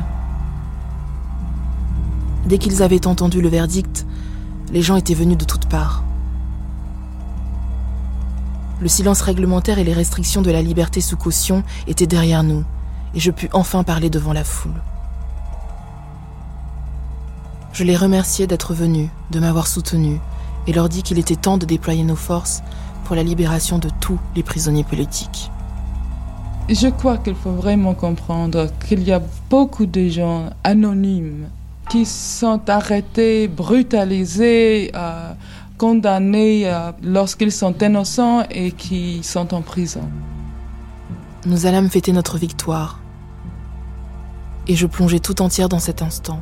Dès 2.46 2.58
qu'ils 2.58 2.84
avaient 2.84 3.08
entendu 3.08 3.42
le 3.42 3.48
verdict, 3.48 4.06
les 4.72 4.82
gens 4.82 4.96
étaient 4.96 5.14
venus 5.14 5.38
de 5.38 5.46
toutes 5.46 5.68
parts. 5.68 6.04
Le 8.82 8.88
silence 8.90 9.22
réglementaire 9.22 9.80
et 9.80 9.84
les 9.86 9.94
restrictions 9.94 10.42
de 10.42 10.52
la 10.52 10.62
liberté 10.62 11.00
sous 11.00 11.16
caution 11.16 11.64
étaient 11.88 12.08
derrière 12.08 12.44
nous, 12.44 12.66
et 13.16 13.20
je 13.20 13.32
pus 13.32 13.50
enfin 13.54 13.84
parler 13.84 14.10
devant 14.10 14.34
la 14.34 14.44
foule. 14.44 14.82
Je 17.72 17.84
les 17.86 17.96
remerciais 17.96 18.46
d'être 18.46 18.74
venus, 18.74 19.10
de 19.32 19.40
m'avoir 19.40 19.68
soutenu, 19.68 20.20
et 20.68 20.74
leur 20.74 20.90
dis 20.90 21.02
qu'il 21.02 21.20
était 21.20 21.38
temps 21.38 21.58
de 21.58 21.66
déployer 21.66 22.04
nos 22.04 22.16
forces 22.16 22.62
pour 23.06 23.16
la 23.16 23.24
libération 23.24 23.80
de 23.80 23.90
tous 24.02 24.20
les 24.36 24.44
prisonniers 24.44 24.84
politiques. 24.84 25.50
Je 26.68 26.88
crois 26.88 27.18
qu'il 27.18 27.36
faut 27.36 27.52
vraiment 27.52 27.94
comprendre 27.94 28.68
qu'il 28.86 29.04
y 29.04 29.12
a 29.12 29.22
beaucoup 29.50 29.86
de 29.86 30.08
gens 30.08 30.50
anonymes 30.64 31.48
qui 31.94 32.08
sont 32.08 32.72
arrêtés, 32.72 33.48
brutalisés, 33.48 34.90
euh, 34.96 35.32
condamnés 35.78 36.64
euh, 36.66 36.92
lorsqu'ils 37.04 37.52
sont 37.52 37.78
innocents 37.84 38.48
et 38.50 38.72
qui 38.72 39.22
sont 39.22 39.54
en 39.54 39.62
prison. 39.62 40.10
Nous 41.46 41.68
allâmes 41.68 41.92
fêter 41.92 42.12
notre 42.12 42.40
victoire. 42.40 43.00
Et 44.66 44.76
je 44.76 44.88
plongeais 44.88 45.20
tout 45.20 45.40
entière 45.44 45.70
dans 45.70 45.78
cet 45.78 46.02
instant, 46.02 46.42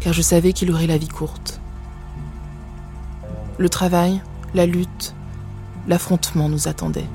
car 0.00 0.12
je 0.12 0.20
savais 0.20 0.52
qu'il 0.52 0.72
aurait 0.72 0.88
la 0.88 0.98
vie 0.98 1.06
courte. 1.06 1.60
Le 3.58 3.68
travail, 3.68 4.20
la 4.52 4.66
lutte, 4.66 5.14
l'affrontement 5.86 6.48
nous 6.48 6.66
attendaient. 6.66 7.06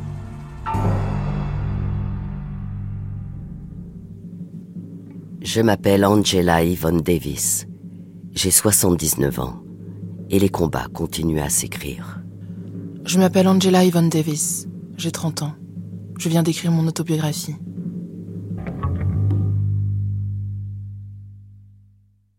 Je 5.41 5.59
m'appelle 5.59 6.05
Angela 6.05 6.63
Yvonne 6.63 7.01
Davis. 7.01 7.65
J'ai 8.31 8.51
79 8.51 9.39
ans 9.39 9.63
et 10.29 10.37
les 10.37 10.49
combats 10.49 10.85
continuent 10.93 11.41
à 11.41 11.49
s'écrire. 11.49 12.21
Je 13.05 13.17
m'appelle 13.17 13.47
Angela 13.47 13.83
Yvonne 13.83 14.09
Davis. 14.09 14.67
J'ai 14.97 15.11
30 15.11 15.41
ans. 15.41 15.55
Je 16.19 16.29
viens 16.29 16.43
d'écrire 16.43 16.71
mon 16.71 16.85
autobiographie. 16.85 17.55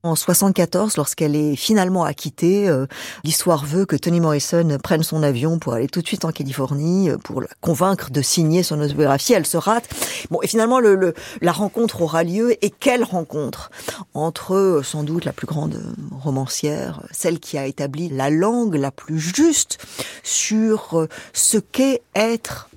En 0.04 0.16
74, 0.16 0.96
lorsqu'elle 0.96 1.36
est 1.36 1.54
finalement 1.54 2.02
acquittée, 2.02 2.68
euh, 2.68 2.86
l'histoire 3.22 3.64
veut 3.64 3.86
que 3.86 3.94
Toni 3.94 4.18
Morrison 4.18 4.76
prenne 4.82 5.04
son 5.04 5.22
avion 5.22 5.60
pour 5.60 5.74
aller 5.74 5.86
tout 5.86 6.02
de 6.02 6.06
suite 6.08 6.24
en 6.24 6.32
Californie 6.32 7.08
euh, 7.08 7.18
pour 7.18 7.40
la 7.40 7.46
convaincre 7.60 8.10
de 8.10 8.20
signer 8.20 8.64
son 8.64 8.80
autobiographie. 8.80 9.32
Elle 9.32 9.46
se 9.46 9.56
rate. 9.56 9.88
Bon, 10.28 10.40
et 10.42 10.48
finalement, 10.48 10.80
le, 10.80 11.14
la 11.40 11.52
rencontre 11.52 12.02
aura 12.02 12.24
lieu. 12.24 12.56
Et 12.64 12.70
quelle 12.70 13.04
rencontre? 13.04 13.70
Entre 14.12 14.56
euh, 14.56 14.82
sans 14.82 15.04
doute 15.04 15.24
la 15.24 15.32
plus 15.32 15.46
grande 15.46 15.80
romancière, 16.10 17.02
celle 17.12 17.38
qui 17.38 17.56
a 17.56 17.66
établi 17.66 18.08
la 18.08 18.28
langue 18.28 18.74
la 18.74 18.90
plus 18.90 19.20
juste 19.20 19.78
sur 20.24 21.06
ce 21.32 21.58
qu'est 21.58 22.02
être 22.16 22.68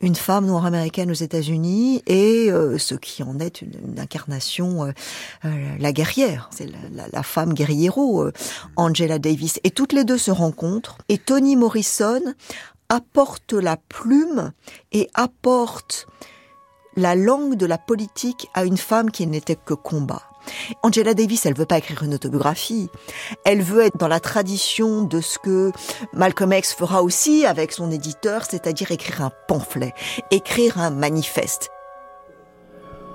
une 0.00 0.14
femme 0.14 0.46
noire 0.46 0.66
américaine 0.66 1.10
aux 1.10 1.14
États-Unis 1.14 2.02
et 2.06 2.50
euh, 2.50 2.78
ce 2.78 2.94
qui 2.94 3.22
en 3.22 3.38
est 3.38 3.62
une, 3.62 3.98
incarnation, 3.98 4.84
euh, 4.84 4.92
euh, 5.44 5.76
la 5.78 5.92
guerrière, 5.92 6.48
c'est 6.52 6.66
la, 6.92 7.06
la, 7.12 7.22
femme 7.22 7.52
guerriero, 7.52 8.30
Angela 8.76 9.18
Davis. 9.18 9.60
Et 9.64 9.70
toutes 9.70 9.92
les 9.92 10.04
deux 10.04 10.18
se 10.18 10.30
rencontrent 10.30 10.98
et 11.08 11.18
Toni 11.18 11.56
Morrison 11.56 12.22
apporte 12.88 13.52
la 13.52 13.76
plume 13.76 14.52
et 14.92 15.08
apporte 15.14 16.06
la 16.96 17.14
langue 17.14 17.54
de 17.54 17.66
la 17.66 17.78
politique 17.78 18.48
à 18.54 18.64
une 18.64 18.78
femme 18.78 19.10
qui 19.10 19.26
n'était 19.26 19.56
que 19.56 19.74
combat. 19.74 20.29
Angela 20.82 21.14
Davis, 21.14 21.46
elle 21.46 21.54
veut 21.54 21.66
pas 21.66 21.78
écrire 21.78 22.02
une 22.02 22.14
autobiographie. 22.14 22.88
Elle 23.44 23.62
veut 23.62 23.82
être 23.82 23.96
dans 23.96 24.08
la 24.08 24.20
tradition 24.20 25.02
de 25.02 25.20
ce 25.20 25.38
que 25.38 25.72
Malcolm 26.12 26.52
X 26.52 26.74
fera 26.74 27.02
aussi 27.02 27.46
avec 27.46 27.72
son 27.72 27.90
éditeur, 27.90 28.44
c'est-à-dire 28.44 28.90
écrire 28.90 29.22
un 29.22 29.30
pamphlet, 29.48 29.94
écrire 30.30 30.78
un 30.78 30.90
manifeste. 30.90 31.70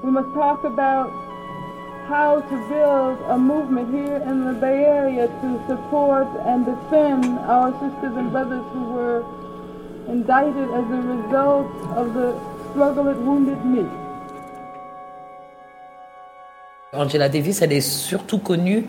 We 0.03 0.11
must 0.11 0.33
talk 0.35 0.63
about 0.65 1.09
how 2.07 2.41
to 2.41 2.55
build 2.69 3.17
a 3.29 3.37
movement 3.37 3.91
here 3.91 4.21
in 4.27 4.45
the 4.45 4.53
Bay 4.59 4.85
Area 4.85 5.27
to 5.27 5.59
support 5.67 6.27
and 6.45 6.65
defend 6.65 7.39
our 7.47 7.71
sisters 7.81 8.15
and 8.15 8.31
brothers 8.31 8.63
who 8.73 8.93
were 8.93 9.23
indicted 10.07 10.69
as 10.69 10.85
a 10.91 11.01
result 11.01 11.67
of 11.97 12.13
the 12.13 12.35
struggle 12.71 13.09
at 13.09 13.17
Wounded 13.17 13.65
Knee. 13.65 14.04
Angela 16.97 17.29
Davis, 17.29 17.61
elle 17.61 17.73
est 17.73 17.81
surtout 17.81 18.39
connue 18.39 18.85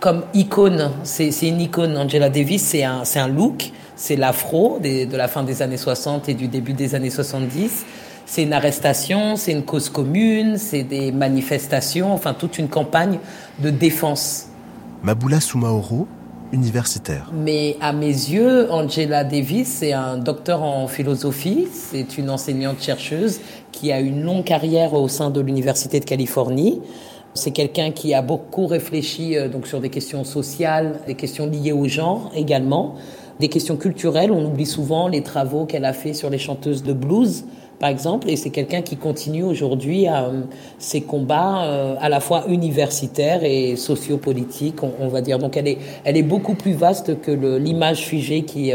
comme 0.00 0.24
icône. 0.34 0.90
C'est 1.02 1.30
une 1.42 1.60
icône. 1.60 1.96
Angela 1.96 2.28
Davis, 2.28 2.62
c'est 2.62 2.84
un, 2.84 3.02
un 3.16 3.28
look, 3.28 3.72
c'est 3.96 4.16
l'afro 4.16 4.78
de 4.82 5.16
la 5.16 5.28
fin 5.28 5.42
des 5.42 5.62
années 5.62 5.76
60 5.76 6.28
et 6.28 6.34
du 6.34 6.48
début 6.48 6.72
des 6.72 6.94
années 6.94 7.10
70. 7.10 7.84
C'est 8.26 8.42
une 8.42 8.52
arrestation, 8.52 9.36
c'est 9.36 9.52
une 9.52 9.64
cause 9.64 9.90
commune, 9.90 10.56
c'est 10.56 10.82
des 10.82 11.12
manifestations, 11.12 12.12
enfin 12.12 12.34
toute 12.34 12.58
une 12.58 12.68
campagne 12.68 13.18
de 13.58 13.70
défense. 13.70 14.46
Maboula 15.02 15.40
Soumaoro, 15.40 16.06
universitaire. 16.52 17.30
Mais 17.34 17.76
à 17.80 17.92
mes 17.92 18.06
yeux, 18.06 18.70
Angela 18.72 19.24
Davis, 19.24 19.68
c'est 19.68 19.92
un 19.92 20.16
docteur 20.16 20.62
en 20.62 20.88
philosophie, 20.88 21.66
c'est 21.72 22.16
une 22.16 22.30
enseignante 22.30 22.80
chercheuse 22.80 23.40
qui 23.72 23.92
a 23.92 24.00
une 24.00 24.22
longue 24.22 24.44
carrière 24.44 24.94
au 24.94 25.08
sein 25.08 25.30
de 25.30 25.40
l'Université 25.40 26.00
de 26.00 26.04
Californie. 26.04 26.80
C'est 27.34 27.50
quelqu'un 27.50 27.90
qui 27.90 28.14
a 28.14 28.22
beaucoup 28.22 28.66
réfléchi 28.66 29.36
euh, 29.36 29.48
donc 29.48 29.66
sur 29.66 29.80
des 29.80 29.90
questions 29.90 30.22
sociales, 30.22 31.00
des 31.06 31.16
questions 31.16 31.46
liées 31.46 31.72
au 31.72 31.88
genre 31.88 32.30
également, 32.34 32.94
des 33.40 33.48
questions 33.48 33.76
culturelles. 33.76 34.30
On 34.30 34.44
oublie 34.44 34.66
souvent 34.66 35.08
les 35.08 35.22
travaux 35.22 35.66
qu'elle 35.66 35.84
a 35.84 35.92
fait 35.92 36.14
sur 36.14 36.30
les 36.30 36.38
chanteuses 36.38 36.84
de 36.84 36.92
blues, 36.92 37.44
par 37.78 37.88
exemple, 37.88 38.30
et 38.30 38.36
c'est 38.36 38.50
quelqu'un 38.50 38.82
qui 38.82 38.96
continue 38.96 39.42
aujourd'hui 39.42 40.08
euh, 40.08 40.42
ses 40.78 41.02
combats 41.02 41.64
euh, 41.64 41.94
à 42.00 42.08
la 42.08 42.20
fois 42.20 42.44
universitaires 42.48 43.44
et 43.44 43.76
sociopolitiques, 43.76 44.82
on, 44.82 45.08
va 45.08 45.20
dire. 45.20 45.38
Donc 45.38 45.56
elle 45.56 45.68
est, 45.68 45.78
elle 46.04 46.16
est 46.16 46.22
beaucoup 46.22 46.54
plus 46.54 46.72
vaste 46.72 47.20
que 47.20 47.30
l'image 47.30 48.00
figée 48.06 48.42
qui 48.42 48.72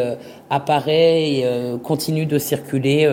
apparaît 0.50 1.30
et 1.30 1.46
continue 1.84 2.26
de 2.26 2.38
circuler 2.38 3.08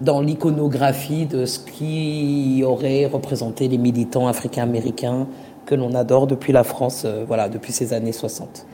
dans 0.00 0.20
l'iconographie 0.20 1.26
de 1.26 1.44
ce 1.44 1.58
qui 1.58 2.62
aurait 2.64 3.06
représenté 3.06 3.68
les 3.68 3.78
militants 3.78 4.28
africains-américains 4.28 5.26
que 5.68 5.74
l'on 5.74 5.94
adore 5.94 6.26
depuis 6.26 6.52
la 6.52 6.64
France, 6.64 7.02
euh, 7.04 7.24
voilà, 7.26 7.50
depuis 7.50 7.72
ces 7.72 7.92
années 7.92 8.12
60. 8.12 8.66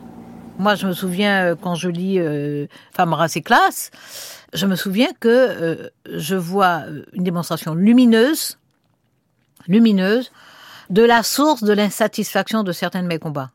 Moi, 0.58 0.74
je 0.74 0.86
me 0.86 0.92
souviens, 0.92 1.44
euh, 1.44 1.54
quand 1.60 1.74
je 1.74 1.88
lis 1.88 2.18
euh, 2.18 2.66
Femme, 2.94 3.12
race 3.12 3.36
et 3.36 3.42
classe, 3.42 3.90
je 4.52 4.66
me 4.66 4.76
souviens 4.76 5.10
que 5.18 5.90
je 6.06 6.36
vois 6.36 6.82
une 7.12 7.24
démonstration 7.24 7.74
lumineuse, 7.74 8.58
lumineuse, 9.66 10.30
de 10.90 11.02
la 11.02 11.24
source 11.24 11.64
de 11.64 11.72
l'insatisfaction 11.72 12.62
de 12.62 12.70
certains 12.70 13.02
de 13.02 13.08
mes 13.08 13.18
combats. 13.18 13.50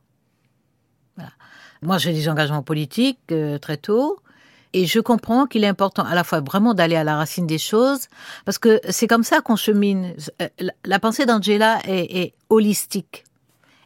Moi, 1.82 1.98
j'ai 1.98 2.12
des 2.12 2.28
engagements 2.28 2.64
politiques 2.64 3.34
très 3.62 3.78
tôt. 3.78 4.20
Et 4.74 4.86
je 4.86 5.00
comprends 5.00 5.48
qu'il 5.48 5.64
est 5.64 5.68
important 5.68 6.04
à 6.04 6.14
la 6.14 6.24
fois 6.24 6.42
vraiment 6.42 6.74
d'aller 6.74 6.96
à 6.96 7.04
la 7.04 7.16
racine 7.16 7.48
des 7.48 7.58
choses, 7.58 8.08
parce 8.46 8.60
que 8.60 8.80
c'est 8.90 9.08
comme 9.08 9.24
ça 9.24 9.42
qu'on 9.42 9.56
chemine. 9.56 10.14
Euh, 10.42 10.48
la 10.86 11.00
pensée 11.00 11.26
d'Angela 11.26 11.80
est, 11.86 12.34
holistique. 12.50 13.26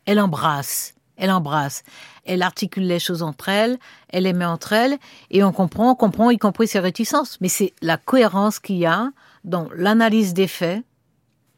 Elle 0.05 0.20
embrasse, 0.20 0.95
elle 1.18 1.32
embrasse, 1.32 1.84
elle 2.26 2.41
articule 2.41 2.88
les 2.88 2.99
choses 2.99 3.24
entre 3.24 3.49
elles, 3.49 3.78
elle 4.09 4.24
les 4.24 4.34
met 4.34 4.45
entre 4.45 4.74
elles, 4.74 4.97
et 5.30 5.43
on 5.43 5.51
comprend, 5.51 5.91
on 5.91 5.95
comprend 5.95 6.30
y 6.32 6.38
compris 6.38 6.68
ses 6.68 6.80
réticences. 6.80 7.38
Mais 7.41 7.49
c'est 7.49 7.74
la 7.82 7.97
cohérence 7.97 8.59
qu'il 8.59 8.78
y 8.78 8.86
a 8.86 9.11
dans 9.43 9.68
l'analyse 9.76 10.34
des 10.34 10.47
faits, 10.47 10.84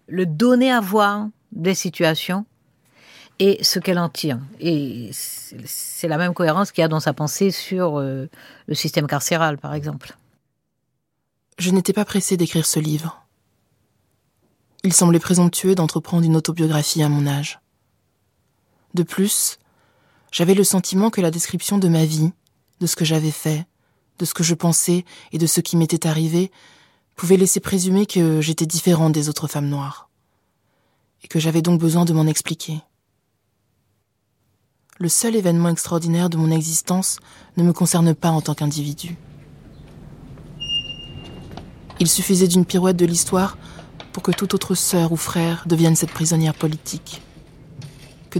le 0.07 0.25
donner 0.25 0.71
à 0.71 0.81
voir 0.81 1.27
des 1.51 1.75
situations, 1.75 2.45
et 3.39 3.63
ce 3.63 3.79
qu'elle 3.79 3.99
en 3.99 4.09
tire. 4.09 4.39
Et 4.59 5.09
c'est 5.13 6.07
la 6.07 6.17
même 6.17 6.33
cohérence 6.33 6.71
qu'il 6.71 6.81
y 6.81 6.85
a 6.85 6.87
dans 6.87 6.99
sa 6.99 7.13
pensée 7.13 7.51
sur 7.51 7.99
euh, 7.99 8.29
le 8.67 8.75
système 8.75 9.07
carcéral, 9.07 9.57
par 9.57 9.73
exemple. 9.73 10.15
Je 11.57 11.71
n'étais 11.71 11.93
pas 11.93 12.05
pressée 12.05 12.37
d'écrire 12.37 12.65
ce 12.65 12.79
livre. 12.79 13.25
Il 14.83 14.93
semblait 14.93 15.19
présomptueux 15.19 15.75
d'entreprendre 15.75 16.25
une 16.25 16.35
autobiographie 16.35 17.03
à 17.03 17.09
mon 17.09 17.27
âge. 17.27 17.59
De 18.95 19.03
plus, 19.03 19.59
j'avais 20.31 20.53
le 20.53 20.63
sentiment 20.63 21.09
que 21.09 21.19
la 21.19 21.29
description 21.29 21.77
de 21.77 21.89
ma 21.89 22.05
vie, 22.05 22.31
de 22.79 22.87
ce 22.87 22.95
que 22.95 23.03
j'avais 23.03 23.29
fait, 23.29 23.67
de 24.19 24.23
ce 24.23 24.33
que 24.33 24.41
je 24.41 24.53
pensais 24.53 25.03
et 25.33 25.37
de 25.37 25.47
ce 25.47 25.59
qui 25.59 25.75
m'était 25.75 26.07
arrivé 26.07 26.49
pouvait 27.17 27.35
laisser 27.35 27.59
présumer 27.59 28.05
que 28.05 28.39
j'étais 28.39 28.65
différente 28.65 29.11
des 29.11 29.27
autres 29.27 29.49
femmes 29.49 29.67
noires, 29.67 30.09
et 31.23 31.27
que 31.27 31.41
j'avais 31.41 31.61
donc 31.61 31.77
besoin 31.77 32.05
de 32.05 32.13
m'en 32.13 32.25
expliquer. 32.25 32.79
Le 34.97 35.09
seul 35.09 35.35
événement 35.35 35.67
extraordinaire 35.67 36.29
de 36.29 36.37
mon 36.37 36.49
existence 36.49 37.19
ne 37.57 37.63
me 37.63 37.73
concerne 37.73 38.15
pas 38.15 38.31
en 38.31 38.39
tant 38.39 38.53
qu'individu. 38.53 39.17
Il 41.99 42.07
suffisait 42.07 42.47
d'une 42.47 42.65
pirouette 42.65 42.95
de 42.95 43.05
l'histoire 43.05 43.57
pour 44.13 44.23
que 44.23 44.31
toute 44.31 44.53
autre 44.53 44.73
sœur 44.73 45.11
ou 45.11 45.17
frère 45.17 45.65
devienne 45.67 45.97
cette 45.97 46.11
prisonnière 46.11 46.55
politique, 46.55 47.21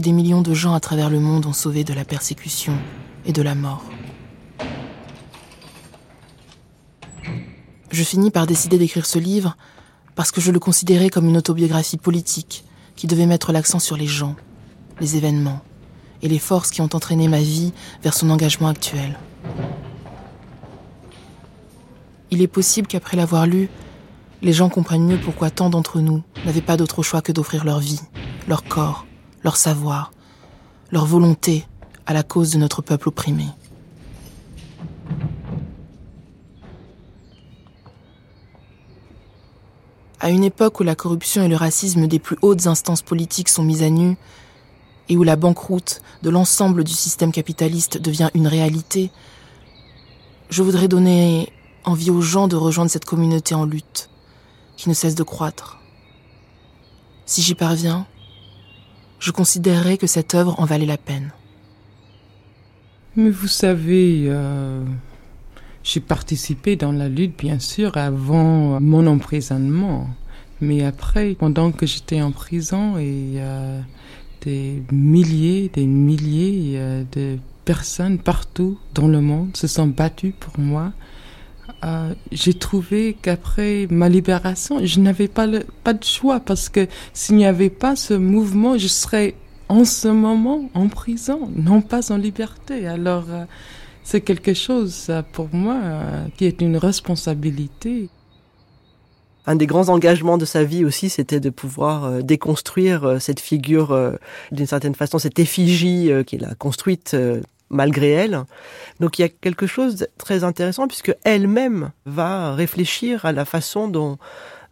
des 0.00 0.12
millions 0.12 0.42
de 0.42 0.54
gens 0.54 0.74
à 0.74 0.80
travers 0.80 1.10
le 1.10 1.20
monde 1.20 1.46
ont 1.46 1.52
sauvé 1.52 1.84
de 1.84 1.94
la 1.94 2.04
persécution 2.04 2.76
et 3.24 3.32
de 3.32 3.42
la 3.42 3.54
mort. 3.54 3.84
Je 7.90 8.02
finis 8.02 8.30
par 8.30 8.46
décider 8.46 8.78
d'écrire 8.78 9.06
ce 9.06 9.18
livre 9.18 9.56
parce 10.14 10.30
que 10.30 10.40
je 10.40 10.52
le 10.52 10.58
considérais 10.58 11.08
comme 11.08 11.26
une 11.26 11.36
autobiographie 11.36 11.96
politique 11.96 12.64
qui 12.94 13.06
devait 13.06 13.26
mettre 13.26 13.52
l'accent 13.52 13.78
sur 13.78 13.96
les 13.96 14.06
gens, 14.06 14.36
les 15.00 15.16
événements, 15.16 15.60
et 16.22 16.28
les 16.28 16.38
forces 16.38 16.70
qui 16.70 16.80
ont 16.80 16.88
entraîné 16.94 17.28
ma 17.28 17.40
vie 17.40 17.72
vers 18.02 18.14
son 18.14 18.30
engagement 18.30 18.68
actuel. 18.68 19.18
Il 22.30 22.42
est 22.42 22.48
possible 22.48 22.88
qu'après 22.88 23.16
l'avoir 23.16 23.46
lu, 23.46 23.68
les 24.42 24.52
gens 24.52 24.68
comprennent 24.68 25.06
mieux 25.06 25.20
pourquoi 25.20 25.50
tant 25.50 25.70
d'entre 25.70 26.00
nous 26.00 26.22
n'avaient 26.44 26.60
pas 26.60 26.76
d'autre 26.76 27.02
choix 27.02 27.22
que 27.22 27.32
d'offrir 27.32 27.64
leur 27.64 27.80
vie, 27.80 28.00
leur 28.48 28.64
corps, 28.64 29.06
leur 29.46 29.56
savoir, 29.56 30.10
leur 30.90 31.06
volonté 31.06 31.68
à 32.04 32.12
la 32.12 32.24
cause 32.24 32.50
de 32.50 32.58
notre 32.58 32.82
peuple 32.82 33.10
opprimé. 33.10 33.46
À 40.18 40.30
une 40.30 40.42
époque 40.42 40.80
où 40.80 40.82
la 40.82 40.96
corruption 40.96 41.44
et 41.44 41.48
le 41.48 41.54
racisme 41.54 42.08
des 42.08 42.18
plus 42.18 42.36
hautes 42.42 42.66
instances 42.66 43.02
politiques 43.02 43.48
sont 43.48 43.62
mis 43.62 43.84
à 43.84 43.88
nu, 43.88 44.16
et 45.08 45.16
où 45.16 45.22
la 45.22 45.36
banqueroute 45.36 46.02
de 46.24 46.30
l'ensemble 46.30 46.82
du 46.82 46.92
système 46.92 47.30
capitaliste 47.30 47.98
devient 47.98 48.30
une 48.34 48.48
réalité, 48.48 49.12
je 50.50 50.64
voudrais 50.64 50.88
donner 50.88 51.52
envie 51.84 52.10
aux 52.10 52.20
gens 52.20 52.48
de 52.48 52.56
rejoindre 52.56 52.90
cette 52.90 53.04
communauté 53.04 53.54
en 53.54 53.64
lutte, 53.64 54.10
qui 54.76 54.88
ne 54.88 54.94
cesse 54.94 55.14
de 55.14 55.22
croître. 55.22 55.78
Si 57.26 57.42
j'y 57.42 57.54
parviens, 57.54 58.08
je 59.18 59.30
considérerais 59.30 59.98
que 59.98 60.06
cette 60.06 60.34
œuvre 60.34 60.58
en 60.60 60.64
valait 60.64 60.86
la 60.86 60.98
peine. 60.98 61.30
Mais 63.16 63.30
vous 63.30 63.48
savez, 63.48 64.26
euh, 64.26 64.84
j'ai 65.82 66.00
participé 66.00 66.76
dans 66.76 66.92
la 66.92 67.08
lutte, 67.08 67.38
bien 67.38 67.58
sûr, 67.58 67.96
avant 67.96 68.80
mon 68.80 69.06
emprisonnement. 69.06 70.08
Mais 70.60 70.84
après, 70.84 71.34
pendant 71.34 71.72
que 71.72 71.86
j'étais 71.86 72.20
en 72.20 72.32
prison 72.32 72.98
et 72.98 73.40
des 74.46 74.82
milliers, 74.92 75.70
des 75.72 75.86
milliers 75.86 76.74
euh, 76.76 77.04
de 77.12 77.38
personnes 77.64 78.18
partout 78.18 78.78
dans 78.94 79.08
le 79.08 79.20
monde 79.20 79.56
se 79.56 79.66
sont 79.66 79.88
battues 79.88 80.34
pour 80.38 80.58
moi. 80.58 80.92
Euh, 81.84 82.14
j'ai 82.32 82.54
trouvé 82.54 83.16
qu'après 83.20 83.86
ma 83.90 84.08
libération, 84.08 84.84
je 84.84 85.00
n'avais 85.00 85.28
pas, 85.28 85.46
pas 85.84 85.94
de 85.94 86.04
choix 86.04 86.40
parce 86.40 86.68
que 86.68 86.86
s'il 87.12 87.36
n'y 87.36 87.46
avait 87.46 87.70
pas 87.70 87.96
ce 87.96 88.14
mouvement, 88.14 88.78
je 88.78 88.88
serais 88.88 89.34
en 89.68 89.84
ce 89.84 90.08
moment 90.08 90.70
en 90.74 90.88
prison, 90.88 91.50
non 91.54 91.82
pas 91.82 92.12
en 92.12 92.16
liberté. 92.16 92.86
Alors, 92.86 93.24
euh, 93.30 93.44
c'est 94.04 94.20
quelque 94.20 94.54
chose 94.54 95.10
pour 95.32 95.48
moi 95.52 95.80
qui 96.36 96.44
est 96.44 96.60
une 96.60 96.76
responsabilité 96.76 98.08
un 99.46 99.54
des 99.54 99.66
grands 99.66 99.88
engagements 99.88 100.38
de 100.38 100.44
sa 100.44 100.64
vie 100.64 100.84
aussi, 100.84 101.08
c'était 101.08 101.40
de 101.40 101.50
pouvoir 101.50 102.04
euh, 102.04 102.20
déconstruire 102.20 103.04
euh, 103.04 103.18
cette 103.20 103.40
figure, 103.40 103.92
euh, 103.92 104.12
d'une 104.50 104.66
certaine 104.66 104.94
façon, 104.94 105.18
cette 105.18 105.38
effigie 105.38 106.10
qu'il 106.26 106.44
a 106.44 106.54
construite 106.54 107.16
malgré 107.70 108.10
elle. 108.10 108.44
Donc 109.00 109.18
il 109.18 109.22
y 109.22 109.24
a 109.24 109.28
quelque 109.28 109.66
chose 109.66 109.96
de 109.96 110.08
très 110.18 110.44
intéressant 110.44 110.86
puisque 110.88 111.14
elle-même 111.24 111.90
va 112.04 112.54
réfléchir 112.54 113.24
à 113.24 113.32
la 113.32 113.44
façon 113.44 113.88
dont 113.88 114.18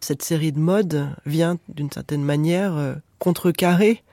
Cette 0.01 0.21
série 0.21 0.51
de 0.51 0.59
modes 0.59 1.07
vient 1.25 1.57
d'une 1.69 1.91
certaine 1.91 2.23
manière 2.23 2.75
euh, 2.77 2.93
contrecarrer 3.17 4.03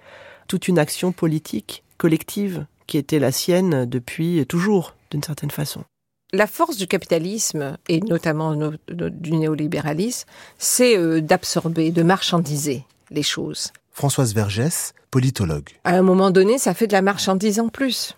toute 0.48 0.68
une 0.68 0.78
action 0.78 1.12
politique 1.12 1.82
collective 1.98 2.66
qui 2.86 2.98
était 2.98 3.18
la 3.18 3.32
sienne 3.32 3.84
depuis 3.84 4.44
toujours, 4.46 4.94
d'une 5.10 5.22
certaine 5.22 5.50
façon. 5.50 5.84
La 6.32 6.46
force 6.46 6.76
du 6.76 6.86
capitalisme, 6.86 7.76
et 7.88 8.00
notamment 8.00 8.56
du 8.88 9.32
néolibéralisme, 9.32 10.26
c'est 10.58 10.96
euh, 10.96 11.20
d'absorber, 11.20 11.90
de 11.90 12.02
marchandiser 12.02 12.84
les 13.10 13.22
choses. 13.22 13.70
Françoise 13.92 14.34
Vergès, 14.34 14.94
politologue. 15.10 15.68
À 15.84 15.94
un 15.96 16.02
moment 16.02 16.30
donné, 16.30 16.58
ça 16.58 16.72
fait 16.72 16.86
de 16.86 16.92
la 16.92 17.02
marchandise 17.02 17.60
en 17.60 17.68
plus. 17.68 18.16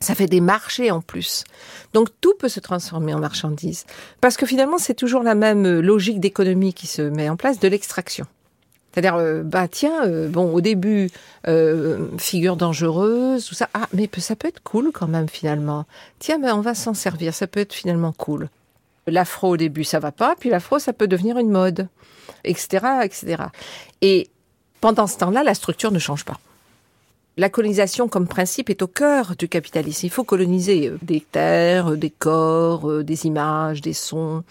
Ça 0.00 0.14
fait 0.14 0.26
des 0.26 0.40
marchés 0.40 0.90
en 0.90 1.00
plus. 1.00 1.44
Donc 1.92 2.08
tout 2.20 2.34
peut 2.38 2.48
se 2.48 2.60
transformer 2.60 3.14
en 3.14 3.18
marchandise. 3.18 3.84
Parce 4.20 4.36
que 4.36 4.46
finalement, 4.46 4.78
c'est 4.78 4.94
toujours 4.94 5.22
la 5.22 5.34
même 5.34 5.66
euh, 5.66 5.80
logique 5.80 6.20
d'économie 6.20 6.72
qui 6.72 6.86
se 6.86 7.02
met 7.02 7.28
en 7.28 7.36
place 7.36 7.58
de 7.58 7.68
l'extraction. 7.68 8.26
C'est-à-dire, 8.92 9.16
euh, 9.16 9.42
bah 9.42 9.68
tiens, 9.68 10.06
euh, 10.06 10.28
bon, 10.28 10.52
au 10.52 10.60
début, 10.60 11.10
figure 12.18 12.56
dangereuse, 12.56 13.44
tout 13.46 13.54
ça. 13.54 13.68
Ah, 13.74 13.88
mais 13.92 14.08
ça 14.18 14.36
peut 14.36 14.48
être 14.48 14.62
cool 14.62 14.90
quand 14.92 15.08
même 15.08 15.28
finalement. 15.28 15.86
Tiens, 16.18 16.38
mais 16.38 16.50
on 16.52 16.60
va 16.60 16.74
s'en 16.74 16.94
servir, 16.94 17.34
ça 17.34 17.46
peut 17.46 17.60
être 17.60 17.72
finalement 17.72 18.12
cool. 18.12 18.48
L'afro 19.06 19.50
au 19.50 19.56
début, 19.56 19.84
ça 19.84 19.98
va 19.98 20.12
pas, 20.12 20.36
puis 20.38 20.50
l'afro, 20.50 20.78
ça 20.78 20.92
peut 20.92 21.08
devenir 21.08 21.38
une 21.38 21.50
mode, 21.50 21.88
etc., 22.44 22.84
etc. 23.02 23.44
Et 24.02 24.28
pendant 24.80 25.06
ce 25.06 25.16
temps-là, 25.18 25.42
la 25.42 25.54
structure 25.54 25.90
ne 25.90 25.98
change 25.98 26.24
pas. 26.24 26.38
La 27.38 27.48
colonisation 27.48 28.08
comme 28.08 28.26
principe 28.26 28.68
est 28.68 28.82
au 28.82 28.88
cœur 28.88 29.36
du 29.38 29.48
capitalisme. 29.48 30.04
Il 30.04 30.10
faut 30.10 30.24
coloniser 30.24 30.88
euh, 30.88 30.98
des 31.02 31.20
terres, 31.20 31.92
euh, 31.92 31.96
des 31.96 32.10
corps, 32.10 32.90
euh, 32.90 33.04
des 33.04 33.26
images, 33.26 33.80
des 33.80 33.92
sons 33.92 34.42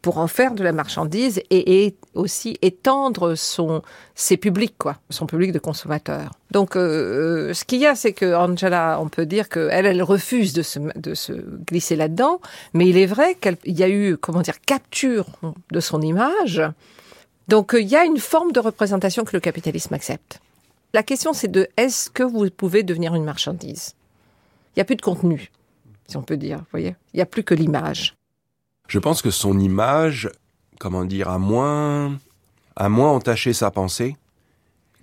pour 0.00 0.16
en 0.16 0.26
faire 0.26 0.54
de 0.54 0.64
la 0.64 0.72
marchandise 0.72 1.42
et, 1.50 1.94
aussi 2.14 2.56
étendre 2.62 3.34
son 3.34 3.82
ses 4.14 4.36
publics 4.36 4.74
quoi, 4.78 4.98
son 5.10 5.26
public 5.26 5.50
de 5.50 5.58
consommateurs. 5.58 6.30
Donc 6.50 6.74
ce 6.74 7.64
qu'il 7.64 7.80
y 7.80 7.86
a 7.86 7.94
c'est 7.94 8.12
que 8.12 8.34
Angela, 8.34 8.98
on 9.00 9.08
peut 9.08 9.24
dire 9.24 9.48
qu'elle 9.48 9.86
elle 9.86 10.02
refuse 10.02 10.52
de 10.52 10.60
se 10.60 10.78
de 10.94 11.14
se 11.14 11.32
glisser 11.66 11.96
là-dedans, 11.96 12.40
mais 12.74 12.86
il 12.86 12.98
est 12.98 13.06
vrai 13.06 13.34
qu'il 13.40 13.56
y 13.64 13.82
a 13.82 13.88
eu 13.88 14.18
comment 14.18 14.42
dire 14.42 14.60
capture 14.60 15.24
de 15.70 15.80
son 15.80 16.02
image. 16.02 16.62
Donc 17.48 17.74
il 17.74 17.88
y 17.88 17.96
a 17.96 18.04
une 18.04 18.18
forme 18.18 18.52
de 18.52 18.60
représentation 18.60 19.24
que 19.24 19.32
le 19.32 19.40
capitalisme 19.40 19.94
accepte. 19.94 20.38
La 20.94 21.02
question, 21.02 21.32
c'est 21.32 21.50
de 21.50 21.66
est-ce 21.76 22.08
que 22.08 22.22
vous 22.22 22.48
pouvez 22.50 22.84
devenir 22.84 23.16
une 23.16 23.24
marchandise? 23.24 23.96
Il 24.68 24.78
n'y 24.78 24.80
a 24.82 24.84
plus 24.84 24.94
de 24.94 25.02
contenu, 25.02 25.50
si 26.06 26.16
on 26.16 26.22
peut 26.22 26.36
dire. 26.36 26.58
Vous 26.58 26.66
voyez 26.70 26.94
Il 27.12 27.16
n'y 27.16 27.20
a 27.20 27.26
plus 27.26 27.42
que 27.42 27.52
l'image. 27.52 28.14
Je 28.86 29.00
pense 29.00 29.20
que 29.20 29.32
son 29.32 29.58
image, 29.58 30.30
comment 30.78 31.04
dire, 31.04 31.28
a 31.28 31.38
moins, 31.40 32.16
a 32.76 32.88
moins 32.88 33.10
entaché 33.10 33.52
sa 33.52 33.72
pensée 33.72 34.16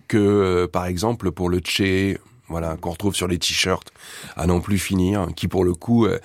que, 0.08 0.18
euh, 0.18 0.66
par 0.66 0.86
exemple, 0.86 1.30
pour 1.32 1.50
le 1.50 1.60
Che, 1.60 2.18
voilà, 2.48 2.78
qu'on 2.78 2.92
retrouve 2.92 3.14
sur 3.14 3.28
les 3.28 3.38
t-shirts, 3.38 3.92
à 4.38 4.48
non 4.48 4.62
plus 4.62 4.80
finir, 4.80 5.28
qui 5.36 5.50
pour 5.50 5.66
le 5.66 5.74
coup, 5.74 6.06
euh, 6.06 6.20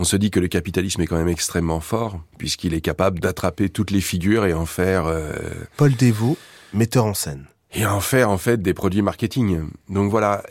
on 0.00 0.04
se 0.04 0.16
dit 0.16 0.32
que 0.32 0.40
le 0.40 0.48
capitalisme 0.48 1.02
est 1.02 1.06
quand 1.06 1.18
même 1.18 1.28
extrêmement 1.28 1.80
fort, 1.80 2.20
puisqu'il 2.36 2.74
est 2.74 2.80
capable 2.80 3.20
d'attraper 3.20 3.68
toutes 3.68 3.92
les 3.92 4.00
figures 4.00 4.44
et 4.44 4.54
en 4.54 4.66
faire... 4.66 5.06
Euh, 5.06 5.36
Paul 5.76 5.94
Devaux, 5.94 6.36
metteur 6.72 7.04
en 7.04 7.14
scène 7.14 7.46
et 7.72 7.86
en 7.86 8.00
faire 8.00 8.30
en 8.30 8.38
fait 8.38 8.60
des 8.62 8.74
produits 8.74 9.02
marketing. 9.02 9.68
Donc 9.88 10.10
voilà, 10.10 10.42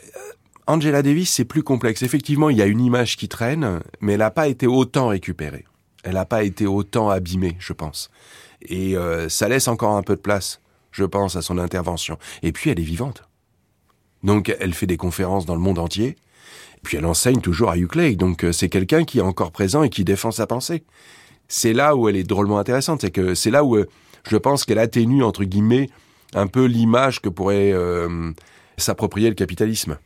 Angela 0.66 1.02
Davis 1.02 1.30
c'est 1.30 1.44
plus 1.44 1.62
complexe. 1.62 2.02
Effectivement, 2.02 2.50
il 2.50 2.56
y 2.56 2.62
a 2.62 2.66
une 2.66 2.80
image 2.80 3.16
qui 3.16 3.28
traîne, 3.28 3.80
mais 4.00 4.12
elle 4.12 4.20
n'a 4.20 4.30
pas 4.30 4.48
été 4.48 4.66
autant 4.66 5.08
récupérée. 5.08 5.64
Elle 6.04 6.14
n'a 6.14 6.24
pas 6.24 6.44
été 6.44 6.66
autant 6.66 7.10
abîmée, 7.10 7.56
je 7.58 7.72
pense. 7.72 8.10
Et 8.62 8.96
euh, 8.96 9.28
ça 9.28 9.48
laisse 9.48 9.68
encore 9.68 9.96
un 9.96 10.02
peu 10.02 10.14
de 10.14 10.20
place, 10.20 10.60
je 10.92 11.04
pense, 11.04 11.36
à 11.36 11.42
son 11.42 11.58
intervention. 11.58 12.18
Et 12.42 12.52
puis 12.52 12.70
elle 12.70 12.80
est 12.80 12.84
vivante. 12.84 13.22
Donc 14.22 14.54
elle 14.60 14.74
fait 14.74 14.86
des 14.86 14.96
conférences 14.96 15.46
dans 15.46 15.54
le 15.54 15.60
monde 15.60 15.78
entier. 15.78 16.16
Puis 16.82 16.96
elle 16.96 17.06
enseigne 17.06 17.40
toujours 17.40 17.70
à 17.70 17.76
UCLA. 17.76 18.14
Donc 18.14 18.44
euh, 18.44 18.52
c'est 18.52 18.68
quelqu'un 18.68 19.04
qui 19.04 19.18
est 19.18 19.22
encore 19.22 19.50
présent 19.52 19.82
et 19.82 19.90
qui 19.90 20.04
défend 20.04 20.30
sa 20.30 20.46
pensée. 20.46 20.84
C'est 21.48 21.72
là 21.72 21.96
où 21.96 22.08
elle 22.08 22.16
est 22.16 22.24
drôlement 22.24 22.58
intéressante. 22.58 23.00
C'est 23.00 23.10
que 23.10 23.34
c'est 23.34 23.50
là 23.50 23.64
où 23.64 23.76
euh, 23.76 23.88
je 24.28 24.36
pense 24.36 24.64
qu'elle 24.64 24.78
atténue 24.78 25.22
entre 25.22 25.44
guillemets 25.44 25.88
un 26.34 26.46
peu 26.46 26.64
l'image 26.64 27.20
que 27.20 27.28
pourrait 27.28 27.72
euh, 27.72 28.32
s'approprier 28.76 29.28
le 29.28 29.34
capitalisme. 29.34 29.98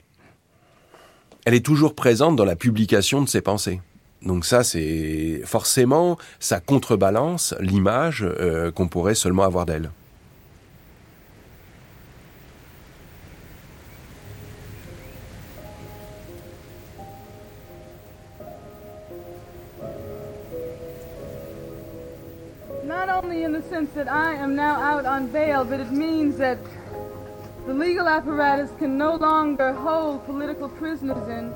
Elle 1.45 1.55
est 1.55 1.65
toujours 1.65 1.95
présente 1.95 2.37
dans 2.37 2.45
la 2.45 2.57
publication 2.57 3.23
de 3.23 3.29
ses 3.29 3.41
pensées. 3.41 3.81
Donc 4.25 4.45
ça, 4.45 4.63
c'est 4.63 5.43
forcément, 5.45 6.17
ça 6.39 6.61
contrebalance 6.61 7.55
l'image 7.59 8.25
euh, 8.25 8.71
qu'on 8.71 8.87
pourrait 8.87 9.17
seulement 9.17 9.43
avoir 9.43 9.67
d'elle. 9.67 9.91
Sense 23.43 23.93
that 23.95 24.07
I 24.07 24.35
am 24.35 24.55
now 24.55 24.81
out 24.81 25.05
on 25.05 25.27
bail, 25.27 25.65
but 25.65 25.81
it 25.81 25.91
means 25.91 26.37
that 26.39 26.59
the 27.67 27.75
legal 27.75 28.07
apparatus 28.07 28.71
can 28.79 28.97
no 28.97 29.17
longer 29.17 29.73
hold 29.73 30.25
political 30.27 30.69
prisoners 30.69 31.29
in, 31.29 31.53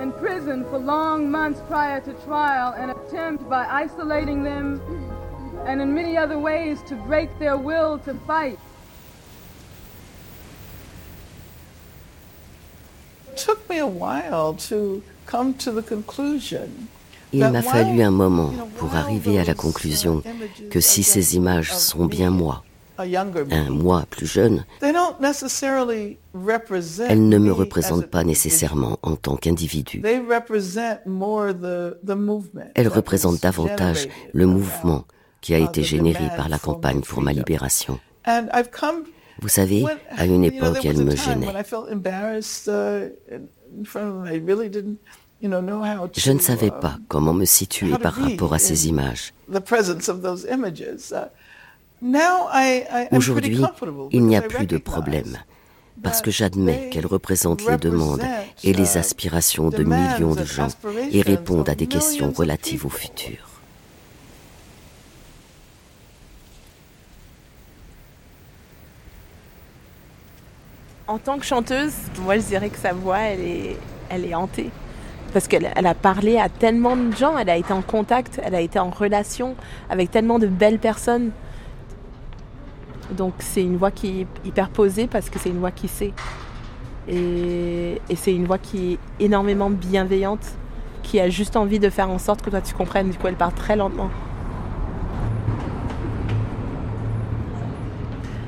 in 0.00 0.12
prison 0.12 0.64
for 0.64 0.78
long 0.78 1.30
months 1.30 1.60
prior 1.68 2.00
to 2.00 2.12
trial 2.24 2.74
and 2.76 2.90
attempt 2.90 3.48
by 3.48 3.64
isolating 3.66 4.42
them 4.42 4.80
and 5.66 5.80
in 5.80 5.94
many 5.94 6.16
other 6.16 6.38
ways 6.38 6.82
to 6.88 6.96
break 6.96 7.30
their 7.38 7.56
will 7.56 7.98
to 8.00 8.14
fight. 8.26 8.58
It 13.30 13.36
took 13.36 13.68
me 13.70 13.78
a 13.78 13.86
while 13.86 14.54
to 14.54 15.04
come 15.26 15.54
to 15.54 15.70
the 15.70 15.82
conclusion 15.82 16.88
Il 17.32 17.48
m'a 17.48 17.62
fallu 17.62 18.02
un 18.02 18.10
moment 18.10 18.52
pour 18.76 18.94
arriver 18.94 19.38
à 19.38 19.44
la 19.44 19.54
conclusion 19.54 20.22
que 20.70 20.80
si 20.80 21.02
ces 21.02 21.36
images 21.36 21.74
sont 21.74 22.06
bien 22.06 22.30
moi, 22.30 22.64
un 22.98 23.70
moi 23.70 24.04
plus 24.10 24.26
jeune, 24.26 24.64
elles 24.80 24.94
ne 27.28 27.38
me 27.38 27.52
représentent 27.52 28.06
pas 28.06 28.24
nécessairement 28.24 28.98
en 29.02 29.16
tant 29.16 29.36
qu'individu. 29.36 30.02
Elles 32.74 32.88
représentent 32.88 33.42
davantage 33.42 34.08
le 34.32 34.46
mouvement 34.46 35.04
qui 35.40 35.54
a 35.54 35.58
été 35.58 35.82
généré 35.82 36.24
par 36.36 36.48
la 36.48 36.58
campagne 36.58 37.00
pour 37.00 37.22
ma 37.22 37.32
libération. 37.32 37.98
Vous 39.40 39.48
savez, 39.48 39.84
à 40.16 40.26
une 40.26 40.44
époque, 40.44 40.84
elle 40.84 41.02
me 41.02 41.16
gênait. 41.16 41.48
Je 45.42 46.30
ne 46.32 46.38
savais 46.38 46.70
pas 46.70 46.98
comment 47.08 47.34
me 47.34 47.44
situer 47.44 47.98
par 47.98 48.14
rapport 48.14 48.54
à 48.54 48.60
ces 48.60 48.86
images. 48.86 49.34
Aujourd'hui, 53.10 53.60
il 54.12 54.24
n'y 54.24 54.36
a 54.36 54.42
plus 54.42 54.66
de 54.66 54.78
problème, 54.78 55.38
parce 56.00 56.22
que 56.22 56.30
j'admets 56.30 56.90
qu'elles 56.90 57.06
représentent 57.06 57.66
les 57.68 57.76
demandes 57.76 58.22
et 58.62 58.72
les 58.72 58.96
aspirations 58.96 59.70
de 59.70 59.82
millions 59.82 60.36
de 60.36 60.44
gens 60.44 60.68
et 61.10 61.22
répondent 61.22 61.68
à 61.68 61.74
des 61.74 61.88
questions 61.88 62.30
relatives 62.30 62.86
au 62.86 62.90
futur. 62.90 63.48
En 71.08 71.18
tant 71.18 71.36
que 71.38 71.44
chanteuse, 71.44 71.92
moi 72.20 72.38
je 72.38 72.44
dirais 72.44 72.70
que 72.70 72.78
sa 72.78 72.92
voix, 72.92 73.18
elle 73.18 73.40
est, 73.40 73.76
elle 74.08 74.24
est 74.24 74.34
hantée 74.34 74.70
parce 75.32 75.48
qu'elle 75.48 75.86
a 75.86 75.94
parlé 75.94 76.38
à 76.38 76.48
tellement 76.48 76.96
de 76.96 77.14
gens, 77.16 77.36
elle 77.38 77.50
a 77.50 77.56
été 77.56 77.72
en 77.72 77.82
contact, 77.82 78.40
elle 78.42 78.54
a 78.54 78.60
été 78.60 78.78
en 78.78 78.90
relation 78.90 79.54
avec 79.90 80.10
tellement 80.10 80.38
de 80.38 80.46
belles 80.46 80.78
personnes. 80.78 81.30
Donc 83.16 83.34
c'est 83.38 83.62
une 83.62 83.76
voix 83.76 83.90
qui 83.90 84.20
est 84.20 84.26
hyper 84.46 84.68
posée 84.70 85.06
parce 85.06 85.30
que 85.30 85.38
c'est 85.38 85.50
une 85.50 85.58
voix 85.58 85.70
qui 85.70 85.88
sait. 85.88 86.12
Et, 87.08 88.00
c'est 88.14 88.34
une 88.34 88.46
voix 88.46 88.58
qui 88.58 88.92
est 88.92 89.24
énormément 89.24 89.70
bienveillante, 89.70 90.46
qui 91.02 91.18
a 91.18 91.28
juste 91.28 91.56
envie 91.56 91.78
de 91.78 91.90
faire 91.90 92.10
en 92.10 92.18
sorte 92.18 92.42
que 92.42 92.50
toi 92.50 92.60
tu 92.60 92.74
comprennes. 92.74 93.10
Du 93.10 93.18
coup, 93.18 93.26
elle 93.26 93.34
parle 93.34 93.54
très 93.54 93.76
lentement. 93.76 94.10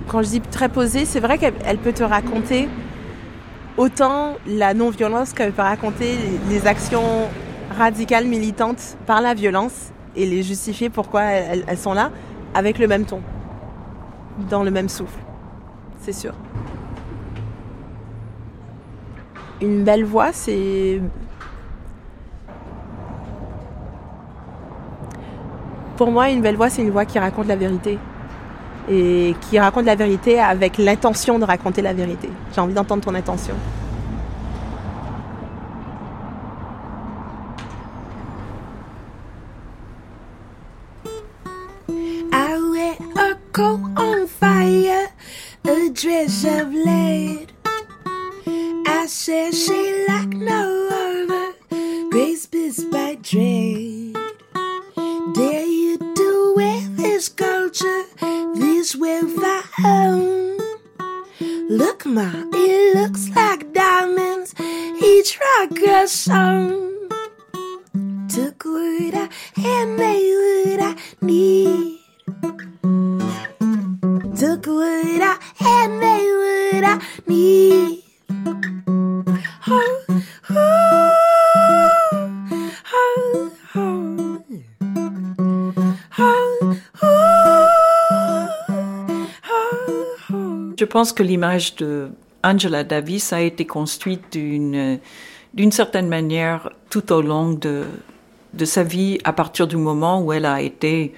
Quand 0.06 0.22
je 0.22 0.28
dis 0.28 0.40
très 0.40 0.68
posée, 0.68 1.06
c'est 1.06 1.18
vrai 1.18 1.38
qu'elle 1.38 1.78
peut 1.78 1.92
te 1.92 2.04
raconter 2.04 2.68
autant 3.76 4.34
la 4.46 4.74
non-violence 4.74 5.32
qu'elle 5.32 5.52
peut 5.52 5.62
raconter 5.62 6.16
les 6.48 6.66
actions 6.66 7.28
radicales 7.76 8.26
militantes 8.26 8.96
par 9.06 9.20
la 9.20 9.34
violence 9.34 9.92
et 10.16 10.26
les 10.26 10.42
justifier 10.42 10.90
pourquoi 10.90 11.22
elles, 11.22 11.78
sont 11.78 11.92
là 11.92 12.10
avec 12.54 12.78
le 12.78 12.86
même 12.86 13.04
ton, 13.04 13.20
dans 14.48 14.62
le 14.62 14.70
même 14.70 14.88
souffle, 14.88 15.18
c'est 16.00 16.12
sûr. 16.12 16.34
Une 19.60 19.82
belle 19.82 20.04
voix, 20.04 20.32
c'est 20.32 21.00
Pour 25.96 26.10
moi, 26.10 26.28
une 26.28 26.42
belle 26.42 26.56
voix, 26.56 26.70
c'est 26.70 26.82
une 26.82 26.90
voix 26.90 27.04
qui 27.04 27.20
raconte 27.20 27.46
la 27.46 27.54
vérité. 27.54 27.98
Et 28.90 29.34
qui 29.40 29.58
raconte 29.58 29.86
la 29.86 29.94
vérité 29.94 30.38
avec 30.38 30.76
l'intention 30.76 31.38
de 31.38 31.44
raconter 31.44 31.80
la 31.80 31.94
vérité. 31.94 32.28
J'ai 32.54 32.60
envie 32.60 32.74
d'entendre 32.74 33.02
ton 33.02 33.14
intention. 33.14 33.54
I 42.30 42.96
a 43.16 43.34
coat 43.52 43.80
on 43.96 44.26
fire, 44.26 45.08
a 45.64 45.90
dress 45.90 46.44
of 46.44 46.72
lead. 46.72 47.52
I 48.86 49.06
said 49.06 49.54
she 49.54 50.04
like 50.08 50.34
no 50.34 50.88
other, 50.90 51.54
grace 52.10 52.46
by 52.90 53.16
trade. 53.22 54.23
This 57.14 57.28
culture, 57.28 58.02
this 58.56 58.96
wealth 58.96 59.38
I 59.38 59.62
own? 59.84 60.58
Look, 61.70 62.04
ma, 62.04 62.28
it 62.52 62.96
looks 62.96 63.28
like 63.36 63.72
diamonds, 63.72 64.52
each 65.00 65.38
rock 65.38 65.78
a 65.86 66.08
song. 66.08 67.08
Took 68.28 68.64
what 68.64 69.14
I 69.14 69.28
and 69.62 69.96
made 69.96 70.66
what 70.66 70.80
I 70.90 70.96
need. 71.20 72.00
Took 74.40 74.66
what 74.66 75.22
I 75.30 75.38
and 75.60 76.00
made 76.00 76.72
what 76.72 76.84
I 76.84 77.00
need. 77.28 78.03
Pense 91.04 91.12
que 91.12 91.22
l'image 91.22 91.76
de 91.76 92.08
Angela 92.42 92.82
Davis 92.82 93.34
a 93.34 93.42
été 93.42 93.66
construite 93.66 94.32
d'une 94.32 94.98
d'une 95.52 95.70
certaine 95.70 96.08
manière 96.08 96.70
tout 96.88 97.12
au 97.12 97.20
long 97.20 97.52
de 97.52 97.84
de 98.54 98.64
sa 98.64 98.82
vie 98.84 99.18
à 99.22 99.34
partir 99.34 99.66
du 99.66 99.76
moment 99.76 100.22
où 100.22 100.32
elle 100.32 100.46
a 100.46 100.62
été 100.62 101.12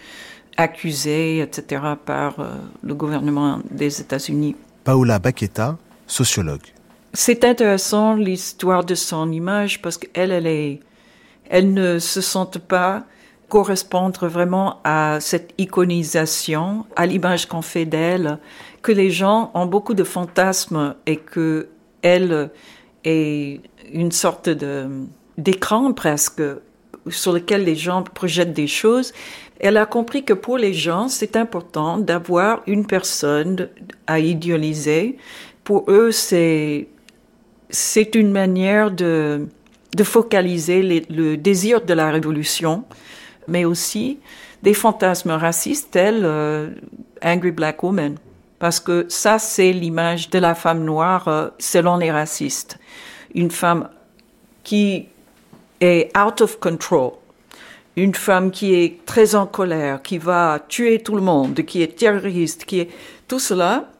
accusée, 0.57 1.39
etc., 1.39 1.83
par 2.05 2.41
euh, 2.41 2.49
le 2.83 2.95
gouvernement 2.97 3.61
des 3.71 4.01
États-Unis. 4.01 4.57
Paola 4.83 5.21
Baqueta, 5.21 5.77
sociologue. 6.09 6.67
C'est 7.13 7.45
intéressant 7.45 8.15
l'histoire 8.15 8.83
de 8.85 8.97
son 8.97 9.31
image 9.31 9.81
parce 9.83 9.99
qu'elle, 9.99 10.33
elle 10.33 10.49
est, 10.49 10.81
elle 11.49 11.73
ne 11.73 12.01
se 12.01 12.21
sent 12.21 12.59
pas 12.67 13.05
correspondre 13.49 14.27
vraiment 14.27 14.81
à 14.83 15.19
cette 15.21 15.53
iconisation, 15.59 16.87
à 16.97 17.07
l'image 17.07 17.47
qu'on 17.47 17.63
fait 17.63 17.85
d'elle, 17.85 18.39
que 18.87 18.93
les 18.93 19.11
gens 19.11 19.51
ont 19.55 19.67
beaucoup 19.67 19.95
de 19.95 20.05
fantasmes 20.05 20.95
et 21.07 21.17
que 21.17 21.67
elle 22.03 22.51
est 23.03 23.61
une 23.93 24.13
sorte 24.13 24.49
de 24.49 24.87
d'écran 25.39 25.93
presque 25.93 26.41
sur 27.09 27.33
lequel 27.33 27.65
les 27.65 27.75
gens 27.75 28.05
projettent 28.05 28.53
des 28.53 28.69
choses. 28.69 29.13
Elle 29.59 29.77
a 29.77 29.87
compris 29.87 30.23
que 30.25 30.35
pour 30.35 30.57
les 30.57 30.73
gens, 30.73 31.09
c'est 31.09 31.35
important 31.35 31.99
d'avoir 31.99 32.63
une 32.69 32.87
personne 32.87 33.69
à 34.07 34.21
idéaliser. 34.21 35.19
Pour 35.65 35.91
eux, 35.91 36.13
c'est 36.13 36.87
c'est 37.69 38.15
une 38.15 38.31
manière 38.31 38.93
de 38.93 39.49
de 39.97 40.05
focaliser 40.05 41.05
le 41.11 41.37
désir 41.37 41.85
de 41.85 41.93
la 41.93 42.13
révolution, 42.13 42.85
mais 43.49 43.65
aussi 43.65 44.21
des 44.63 44.75
fantasmes 44.75 45.33
racistes 45.33 45.91
tels 45.91 46.23
euh, 46.23 46.71
Angry 47.21 47.51
Black 47.51 47.83
Woman, 47.83 48.17
parce 48.59 48.81
que 48.81 49.07
ça, 49.09 49.39
c'est 49.39 49.73
l'image 49.73 50.31
de 50.31 50.39
la 50.39 50.55
femme 50.55 50.85
noire 50.85 51.29
euh, 51.29 51.49
selon 51.59 51.97
les 51.97 52.11
racistes. 52.11 52.79
Une 53.35 53.51
femme 53.51 53.89
qui 54.65 55.09
est 55.81 56.11
out 56.17 56.41
of 56.41 56.59
control. 56.59 57.13
Une 57.97 58.15
femme 58.15 58.51
qui 58.51 58.75
est 58.75 59.05
très 59.07 59.35
en 59.35 59.47
colère, 59.47 60.03
qui 60.03 60.19
va 60.19 60.59
tuer 60.69 61.03
tout 61.03 61.15
le 61.15 61.23
monde, 61.23 61.63
qui 61.63 61.83
est 61.83 61.97
terroriste, 61.99 62.65
qui 62.65 62.81
est 62.81 62.91
tout 63.27 63.39
cela, 63.39 63.91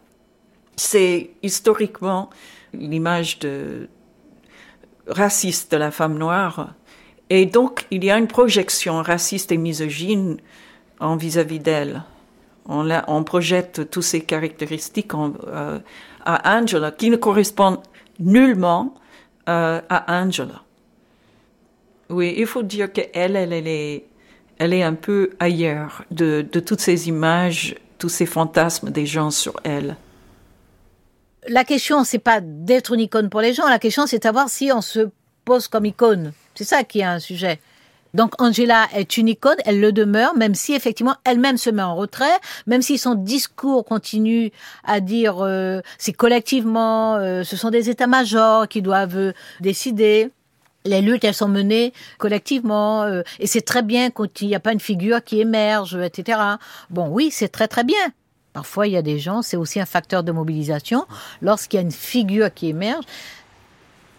c'est 0.77 1.31
historiquement 1.43 2.29
l'image 2.75 3.39
raciste 5.07 5.73
de 5.73 5.79
la 5.79 5.91
femme 5.91 6.19
noire. 6.19 6.75
Et 7.31 7.47
donc, 7.47 7.87
il 7.91 8.05
y 8.05 8.11
a 8.11 8.19
une 8.19 8.29
projection 8.29 9.03
raciste 9.03 9.51
et 9.51 9.57
misogyne 9.57 10.37
en 11.01 11.17
vis-à-vis 11.17 11.61
d'elle. 11.61 12.03
On, 12.69 13.25
projette 13.25 13.91
toutes 13.91 14.03
ces 14.03 14.23
caractéristiques 14.23 15.13
euh, 15.15 15.79
à 16.25 16.59
Angela 16.59 16.91
qui 16.91 17.11
ne 17.11 17.17
correspondent 17.17 17.81
nullement 18.19 18.95
euh, 19.49 19.81
à 19.89 20.21
Angela. 20.21 20.63
Oui, 22.09 22.35
il 22.37 22.47
faut 22.47 22.63
dire 22.63 22.93
qu'elle, 22.93 23.37
elle, 23.37 23.53
elle 23.53 23.69
est, 23.69 24.05
elle 24.59 24.73
est 24.73 24.83
un 24.83 24.95
peu 24.95 25.31
ailleurs 25.39 26.05
de, 26.11 26.45
de 26.51 26.61
toutes 26.61 26.81
ces 26.81 27.09
images, 27.09 27.77
tous 27.99 28.09
ces 28.09 28.27
fantasmes 28.27 28.91
des 28.91 29.07
gens 29.07 29.31
sur 29.31 29.55
elle. 29.65 29.97
La 31.49 31.65
question, 31.65 32.03
c'est 32.03 32.19
pas 32.19 32.41
d'être 32.41 32.93
une 32.93 33.01
icône 33.01 33.31
pour 33.31 33.41
les 33.41 33.55
gens. 33.55 33.69
La 33.69 33.79
question, 33.79 34.07
c'est 34.07 34.19
de 34.19 34.23
savoir 34.25 34.49
si 34.49 34.73
on 34.73 34.81
se 34.81 35.11
pose 35.45 35.69
comme 35.69 35.87
icône. 35.87 36.33
C'est 36.55 36.65
ça 36.65 36.83
qui 36.83 37.01
est 37.01 37.05
un 37.05 37.21
sujet. 37.21 37.61
Donc 38.17 38.41
Angela 38.41 38.87
est 38.95 39.19
une 39.19 39.29
icône, 39.29 39.59
elle 39.67 39.79
le 39.79 39.93
demeure, 39.93 40.35
même 40.35 40.55
si 40.55 40.73
effectivement 40.73 41.17
elle-même 41.25 41.59
se 41.59 41.69
met 41.69 41.83
en 41.83 41.95
retrait, 41.95 42.39
même 42.67 42.81
si 42.81 42.97
son 42.97 43.15
discours 43.15 43.85
continue 43.85 44.53
à 44.85 45.01
dire 45.01 45.45
euh, 45.45 45.83
c'est 45.99 46.15
collectivement, 46.15 47.17
euh, 47.17 47.43
ce 47.43 47.59
sont 47.59 47.69
des 47.69 47.91
états-majors 47.91 48.69
qui 48.69 48.81
doivent 48.81 49.19
euh, 49.19 49.33
décider 49.61 50.31
les 50.87 51.03
luttes, 51.03 51.25
elles 51.25 51.35
sont 51.35 51.49
menées 51.49 51.93
collectivement, 52.17 53.03
euh, 53.03 53.21
et 53.39 53.47
c'est 53.47 53.61
très 53.61 53.83
bien 53.83 54.09
quand 54.11 54.41
il 54.41 54.49
n'y 54.49 54.55
a 54.55 54.61
pas 54.61 54.73
une 54.73 54.81
figure 54.81 55.23
qui 55.23 55.41
émerge, 55.41 55.95
etc. 55.97 56.39
Bon, 56.89 57.09
oui, 57.09 57.29
c'est 57.31 57.49
très 57.49 57.69
très 57.69 57.85
bien. 57.85 57.99
Parfois, 58.55 58.87
il 58.87 58.95
y 58.95 58.97
a 58.97 59.03
des 59.03 59.19
gens, 59.19 59.43
c'est 59.43 59.59
aussi 59.59 59.79
un 59.79 59.85
facteur 59.85 60.23
de 60.23 60.33
mobilisation. 60.33 61.05
Lorsqu'il 61.43 61.77
y 61.77 61.81
a 61.81 61.83
une 61.83 61.93
figure 61.93 62.55
qui 62.55 62.69
émerge, 62.69 63.05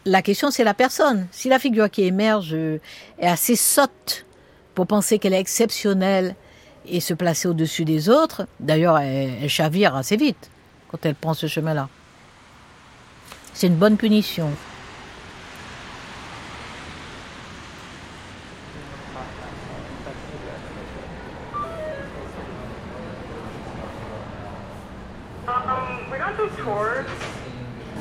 la 0.07 0.21
question, 0.21 0.51
c'est 0.51 0.63
la 0.63 0.73
personne. 0.73 1.27
Si 1.31 1.49
la 1.49 1.59
figure 1.59 1.89
qui 1.89 2.03
émerge 2.03 2.53
euh, 2.53 2.79
est 3.19 3.27
assez 3.27 3.55
sotte 3.55 4.25
pour 4.73 4.87
penser 4.87 5.19
qu'elle 5.19 5.33
est 5.33 5.39
exceptionnelle 5.39 6.35
et 6.85 7.01
se 7.01 7.13
placer 7.13 7.47
au-dessus 7.47 7.83
des 7.83 8.09
autres, 8.09 8.47
d'ailleurs, 8.59 8.97
elle, 8.97 9.33
elle 9.41 9.49
chavire 9.49 9.95
assez 9.95 10.15
vite 10.15 10.49
quand 10.89 11.05
elle 11.05 11.15
prend 11.15 11.33
ce 11.33 11.47
chemin-là. 11.47 11.89
C'est 13.53 13.67
une 13.67 13.75
bonne 13.75 13.97
punition. 13.97 14.49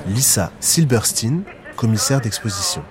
Lisa 0.07 0.53
Silberstein, 0.61 1.43
commissaire 1.77 2.21
d'exposition. 2.21 2.83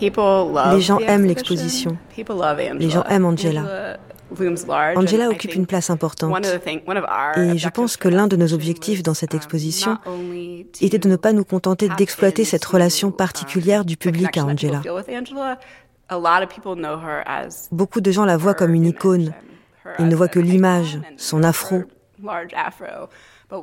Les 0.00 0.80
gens 0.80 0.98
aiment 0.98 1.26
l'exposition. 1.26 1.96
Les 2.78 2.90
gens 2.90 3.04
aiment 3.04 3.26
Angela. 3.26 3.96
Angela 4.96 5.28
occupe 5.28 5.54
une 5.54 5.66
place 5.66 5.90
importante. 5.90 6.34
Et 7.36 7.58
je 7.58 7.68
pense 7.68 7.96
que 7.96 8.08
l'un 8.08 8.28
de 8.28 8.36
nos 8.36 8.52
objectifs 8.54 9.02
dans 9.02 9.14
cette 9.14 9.34
exposition 9.34 9.98
était 10.80 10.98
de 10.98 11.08
ne 11.08 11.16
pas 11.16 11.32
nous 11.32 11.44
contenter 11.44 11.88
d'exploiter 11.98 12.44
cette 12.44 12.64
relation 12.64 13.10
particulière 13.10 13.84
du 13.84 13.96
public 13.96 14.36
à 14.38 14.44
Angela. 14.44 14.82
Beaucoup 17.72 18.00
de 18.00 18.10
gens 18.10 18.24
la 18.24 18.36
voient 18.36 18.54
comme 18.54 18.74
une 18.74 18.86
icône. 18.86 19.32
Ils 19.98 20.08
ne 20.08 20.16
voient 20.16 20.28
que 20.28 20.40
l'image, 20.40 21.00
son 21.16 21.42
afro. 21.42 21.82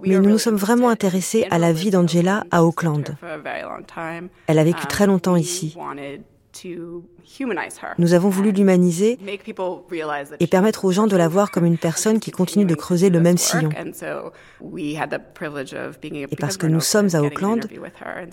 Mais 0.04 0.20
nous 0.20 0.30
nous 0.30 0.38
sommes 0.38 0.56
vraiment 0.56 0.90
intéressés 0.90 1.48
à 1.52 1.58
la 1.58 1.72
vie 1.74 1.92
d'Angela 1.92 2.44
à 2.52 2.64
Auckland. 2.64 3.16
Elle 4.48 4.60
a 4.60 4.64
vécu 4.64 4.86
très 4.88 5.08
longtemps 5.08 5.36
ici. 5.36 5.76
Nous 7.98 8.14
avons 8.14 8.30
voulu 8.30 8.52
l'humaniser 8.52 9.20
et 10.40 10.48
permettre 10.48 10.86
aux 10.86 10.92
gens 10.92 11.08
de 11.08 11.16
la 11.16 11.28
voir 11.28 11.52
comme 11.52 11.66
une 11.66 11.78
personne 11.78 12.20
qui 12.20 12.32
continue 12.32 12.66
de 12.66 12.76
creuser 12.76 13.10
le 13.10 13.20
même 13.20 13.38
sillon. 13.38 13.70
Et 14.76 16.36
parce 16.40 16.58
que 16.58 16.68
nous 16.68 16.80
sommes 16.80 17.10
à 17.14 17.22
Auckland, 17.22 17.68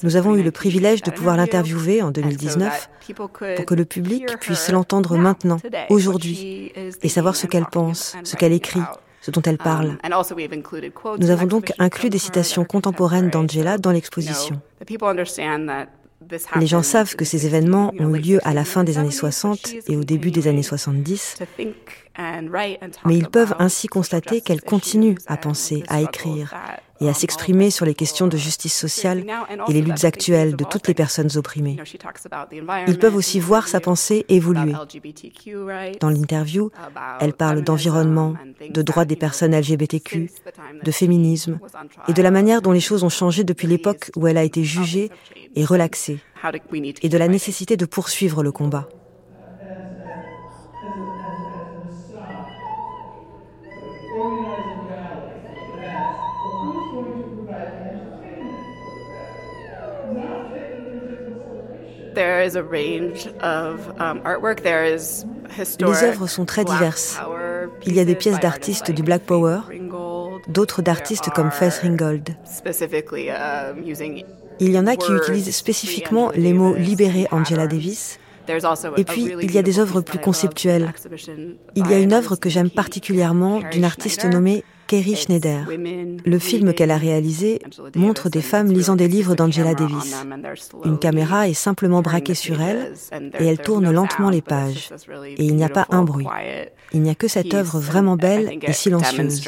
nous 0.03 0.17
avons 0.17 0.37
eu 0.37 0.43
le 0.43 0.51
privilège 0.51 1.03
de 1.03 1.11
pouvoir 1.11 1.37
l'interviewer 1.37 2.03
en 2.03 2.11
2019 2.11 2.91
pour 3.17 3.33
que 3.33 3.75
le 3.75 3.85
public 3.85 4.39
puisse 4.41 4.71
l'entendre 4.71 5.17
maintenant, 5.17 5.59
aujourd'hui, 5.91 6.73
et 7.03 7.09
savoir 7.09 7.37
ce 7.37 7.47
qu'elle 7.47 7.67
pense, 7.67 8.17
ce 8.23 8.37
qu'elle 8.37 8.53
écrit, 8.53 8.81
ce 9.25 9.31
dont 9.31 9.43
elle 9.43 9.57
parle. 9.57 9.97
Nous 11.19 11.31
avons 11.31 11.47
donc 11.47 11.73
inclus 11.79 12.11
des 12.11 12.19
citations 12.19 12.65
contemporaines 12.65 13.31
d'Angela 13.31 13.79
dans 13.79 13.91
l'exposition. 13.91 14.61
Les 16.57 16.67
gens 16.67 16.83
savent 16.83 17.17
que 17.17 17.25
ces 17.25 17.47
événements 17.47 17.93
ont 17.99 18.15
eu 18.15 18.19
lieu 18.19 18.41
à 18.45 18.53
la 18.53 18.65
fin 18.65 18.85
des 18.85 18.99
années 18.99 19.11
60 19.11 19.89
et 19.89 19.97
au 19.97 20.05
début 20.05 20.31
des 20.31 20.47
années 20.47 20.63
70, 20.63 21.39
mais 23.07 23.17
ils 23.17 23.29
peuvent 23.29 23.55
ainsi 23.59 23.87
constater 23.89 24.43
qu'elle 24.43 24.61
continue 24.61 25.17
à 25.27 25.39
penser, 25.39 25.85
à 25.89 26.03
écrire 26.03 26.55
et 27.05 27.09
à 27.09 27.15
s'exprimer 27.15 27.71
sur 27.71 27.85
les 27.85 27.95
questions 27.95 28.27
de 28.27 28.37
justice 28.37 28.75
sociale 28.75 29.25
et 29.69 29.73
les 29.73 29.83
luttes 29.83 30.05
actuelles 30.05 30.57
de 30.57 30.65
toutes 30.65 30.89
les 30.89 30.95
personnes 30.95 31.29
opprimées. 31.37 31.77
Ils 32.87 32.99
peuvent 32.99 33.17
aussi 33.17 33.41
voir 33.41 33.69
sa 33.69 33.81
pensée 33.81 34.25
évoluer. 34.29 34.73
Dans 36.01 36.09
l'interview, 36.09 36.71
elle 37.21 37.35
parle 37.35 37.63
d'environnement, 37.63 38.35
de 38.69 38.83
droits 38.83 39.05
des 39.05 39.17
personnes 39.17 39.55
LGBTQ, 39.55 40.31
de 40.83 40.91
féminisme 40.91 41.59
et 42.09 42.13
de 42.13 42.23
la 42.23 42.31
manière 42.31 42.63
dont 42.63 42.73
les 42.73 42.81
choses 42.81 43.05
ont 43.05 43.09
changé 43.09 43.45
depuis 43.45 43.67
l'époque 43.67 44.11
où 44.17 44.27
elle 44.27 44.39
a 44.39 44.45
été 44.45 44.65
jugée 44.65 45.11
et 45.55 45.65
relaxée, 45.65 46.19
et 47.03 47.09
de 47.09 47.19
la 47.19 47.29
nécessité 47.29 47.77
de 47.77 47.85
poursuivre 47.85 48.43
le 48.43 48.53
combat. 48.53 48.89
Les 65.81 66.03
œuvres 66.05 66.27
sont 66.27 66.45
très 66.45 66.65
diverses. 66.65 67.21
Il 67.87 67.95
y 67.95 68.01
a 68.01 68.05
des 68.05 68.15
pièces 68.15 68.41
d'artistes 68.41 68.91
du 68.91 69.03
Black 69.03 69.23
Power, 69.23 69.61
d'autres 70.49 70.83
d'artistes 70.83 71.31
comme 71.31 71.51
Faith 71.51 71.81
Ringgold. 71.83 72.37
Il 74.61 74.71
y 74.71 74.79
en 74.79 74.87
a 74.87 74.97
qui 74.97 75.13
utilisent 75.13 75.55
spécifiquement 75.55 76.31
les 76.35 76.53
mots 76.53 76.75
libérer 76.75 77.27
Angela 77.31 77.67
Davis. 77.67 78.19
Et 78.97 79.05
puis, 79.05 79.35
il 79.41 79.53
y 79.53 79.59
a 79.59 79.63
des 79.63 79.79
œuvres 79.79 80.01
plus 80.03 80.19
conceptuelles. 80.19 80.93
Il 81.75 81.91
y 81.91 81.95
a 81.95 81.99
une 81.99 82.13
œuvre 82.13 82.37
que 82.37 82.51
j'aime 82.51 82.71
particulièrement 82.71 83.61
d'une 83.71 83.85
artiste 83.85 84.25
nommée 84.27 84.65
Kerry 84.87 85.17
Schneider. 85.17 85.67
Le 86.25 86.39
film 86.39 86.73
qu'elle 86.75 86.91
a 86.91 86.97
réalisé 86.97 87.61
montre 87.95 88.29
des 88.29 88.43
femmes 88.43 88.71
lisant 88.71 88.97
des 88.97 89.09
livres 89.09 89.35
d'Angela 89.35 89.75
Davis. 89.75 90.15
Une 90.85 90.99
caméra 90.99 91.49
est 91.49 91.55
simplement 91.55 92.03
braquée 92.03 92.35
sur 92.35 92.61
elle 92.61 92.93
et 93.39 93.47
elle 93.47 93.59
tourne 93.59 93.91
lentement 93.91 94.31
les 94.31 94.43
pages. 94.43 94.91
Et 95.37 95.45
il 95.45 95.57
n'y 95.57 95.65
a 95.65 95.69
pas 95.69 95.87
un 95.91 96.03
bruit. 96.03 96.27
Il 96.93 97.03
n'y 97.03 97.11
a 97.11 97.15
que 97.15 97.29
cette 97.29 97.55
œuvre 97.55 97.79
vraiment 97.79 98.17
belle 98.17 98.59
et 98.63 98.73
silencieuse. 98.73 99.43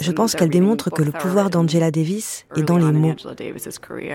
Je 0.00 0.12
pense 0.12 0.34
qu'elle 0.34 0.50
démontre 0.50 0.90
que 0.90 1.02
le 1.02 1.10
pouvoir 1.10 1.50
d'Angela 1.50 1.90
Davis 1.90 2.46
est 2.56 2.62
dans 2.62 2.78
les 2.78 2.92
mots. 2.92 3.16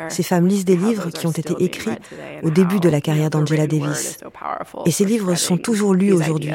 Ces 0.10 0.24
femmes 0.24 0.48
lisent 0.48 0.66
des 0.66 0.78
livres 0.78 1.10
qui 1.10 1.28
ont 1.28 1.32
été 1.32 1.54
écrits 1.60 1.98
au 2.44 2.50
début 2.50 2.80
de 2.80 2.89
la 2.89 3.02
carrière 3.02 3.30
d'Angela 3.30 3.68
Davis. 3.68 4.18
Et 4.86 4.92
ces 4.92 5.06
livres 5.06 5.36
sont 5.36 5.58
toujours 5.58 5.94
lus 5.94 6.14
aujourd'hui. 6.14 6.54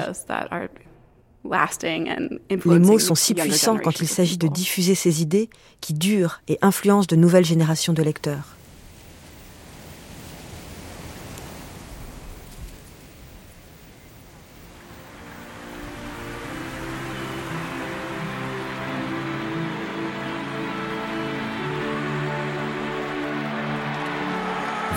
Les 2.48 2.78
mots 2.78 2.98
sont 2.98 3.14
si 3.14 3.34
puissants 3.34 3.78
quand 3.78 4.00
il 4.00 4.08
s'agit 4.08 4.38
de 4.38 4.48
diffuser 4.48 4.94
ces 4.94 5.22
idées 5.22 5.48
qui 5.80 5.94
durent 5.94 6.40
et 6.48 6.58
influencent 6.62 7.06
de 7.08 7.16
nouvelles 7.16 7.44
générations 7.44 7.92
de 7.92 8.02
lecteurs. 8.02 8.56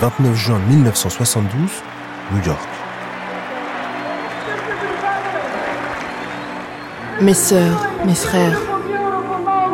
29 0.00 0.34
juin 0.34 0.58
1972, 0.70 1.70
New 2.32 2.42
York. 2.46 2.79
Mes 7.20 7.34
sœurs, 7.34 7.86
mes 8.06 8.14
frères, 8.14 8.58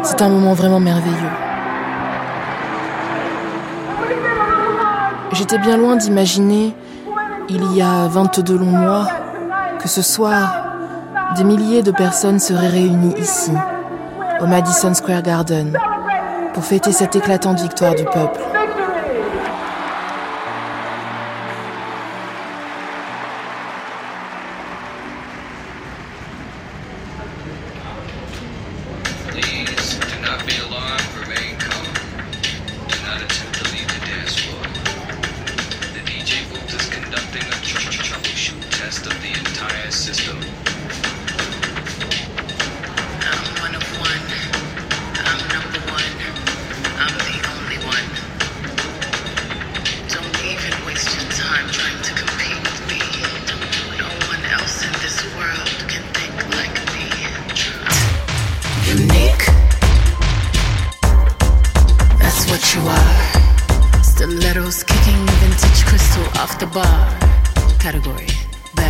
c'est 0.02 0.20
un 0.20 0.28
moment 0.28 0.52
vraiment 0.52 0.80
merveilleux. 0.80 1.14
J'étais 5.30 5.58
bien 5.58 5.76
loin 5.76 5.94
d'imaginer, 5.94 6.74
il 7.48 7.72
y 7.72 7.82
a 7.82 8.08
22 8.08 8.58
longs 8.58 8.64
mois, 8.64 9.06
que 9.80 9.88
ce 9.88 10.02
soir, 10.02 10.56
des 11.36 11.44
milliers 11.44 11.84
de 11.84 11.92
personnes 11.92 12.40
seraient 12.40 12.66
réunies 12.66 13.14
ici, 13.16 13.52
au 14.40 14.46
Madison 14.46 14.92
Square 14.92 15.22
Garden, 15.22 15.78
pour 16.52 16.64
fêter 16.64 16.90
cette 16.90 17.14
éclatante 17.14 17.60
victoire 17.60 17.94
du 17.94 18.04
peuple. 18.04 18.40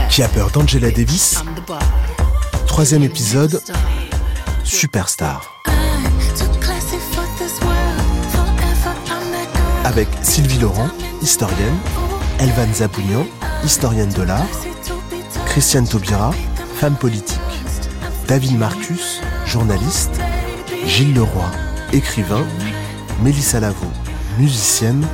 Qui 0.08 0.22
a 0.22 0.28
peur 0.28 0.50
d'Angela 0.50 0.92
Davis 0.92 1.42
Troisième 2.68 3.02
épisode, 3.02 3.60
Superstar. 4.62 5.60
Avec 9.84 10.06
Sylvie 10.22 10.60
Laurent, 10.60 10.88
historienne, 11.20 11.76
Elvan 12.38 12.72
Zabounian, 12.72 13.26
historienne 13.64 14.12
de 14.12 14.22
l'art, 14.22 14.46
Christiane 15.46 15.88
Taubira, 15.88 16.32
femme 16.76 16.94
politique, 16.94 17.40
David 18.28 18.56
Marcus, 18.56 19.20
journaliste, 19.46 20.20
Gilles 20.86 21.14
Leroy, 21.14 21.50
écrivain, 21.92 22.46
Mélissa 23.20 23.58
Lavo, 23.58 23.90
musicienne, 24.38 25.04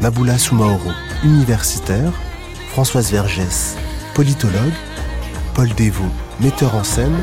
Maboula 0.00 0.38
Soumaoro, 0.38 0.90
universitaire, 1.24 2.12
Françoise 2.70 3.10
Vergès, 3.10 3.76
politologue, 4.14 4.72
Paul 5.54 5.68
Devaux, 5.74 6.10
metteur 6.40 6.74
en 6.74 6.84
scène, 6.84 7.16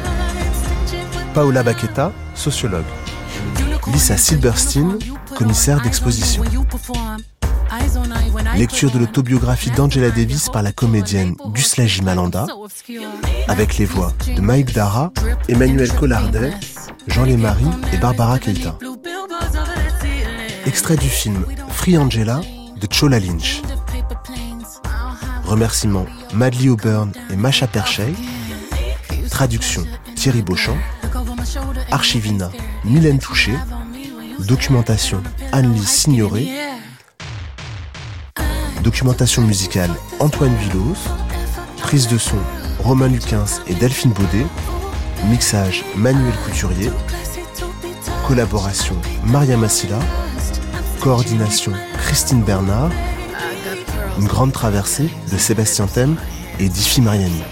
Paola 1.33 1.63
Baqueta, 1.63 2.11
sociologue, 2.35 2.85
Lisa 3.91 4.15
Silberstein, 4.15 4.99
commissaire 5.35 5.81
d'exposition. 5.81 6.43
Lecture 8.55 8.91
de 8.91 8.99
l'autobiographie 8.99 9.71
d'Angela 9.71 10.11
Davis 10.11 10.49
par 10.49 10.61
la 10.61 10.71
comédienne 10.71 11.35
Guslaji 11.47 12.03
Malanda, 12.03 12.45
avec 13.47 13.77
les 13.79 13.85
voix 13.85 14.13
de 14.35 14.39
Mike 14.39 14.73
Dara, 14.73 15.11
Emmanuel 15.49 15.91
Collardet, 15.93 16.53
Jean 17.07 17.23
Lémarie 17.23 17.65
et 17.91 17.97
Barbara 17.97 18.37
Kelta. 18.37 18.77
Extrait 20.67 20.97
du 20.97 21.09
film 21.09 21.43
Free 21.69 21.97
Angela 21.97 22.41
de 22.79 22.87
Chola 22.87 23.19
Lynch. 23.19 23.61
Remerciements 25.45 26.05
Madly 26.33 26.69
Auburn 26.69 27.11
et 27.31 27.35
Macha 27.35 27.67
Perchey. 27.67 28.13
Traduction 29.29 29.83
Thierry 30.15 30.41
Beauchamp. 30.41 30.77
Archivina 31.91 32.51
Mylène 32.83 33.19
Touché. 33.19 33.53
Documentation 34.39 35.21
Anne-Lise 35.51 35.87
Signoret. 35.87 36.47
Documentation 38.83 39.41
musicale 39.41 39.91
Antoine 40.19 40.55
Villos. 40.55 40.95
Prise 41.77 42.07
de 42.07 42.17
son 42.17 42.37
Romain 42.79 43.07
Luquins 43.07 43.45
et 43.67 43.73
Delphine 43.75 44.11
Baudet. 44.11 44.45
Mixage 45.25 45.83
Manuel 45.95 46.33
Couturier. 46.45 46.91
Collaboration 48.27 48.95
Maria 49.25 49.57
Massila. 49.57 49.99
Coordination 51.01 51.71
Christine 51.99 52.43
Bernard. 52.43 52.89
Une 54.19 54.27
grande 54.27 54.51
traversée 54.51 55.09
de 55.31 55.37
Sébastien 55.37 55.87
Thème 55.87 56.15
et 56.59 56.69
d'Ifi 56.69 57.01
Mariani. 57.01 57.43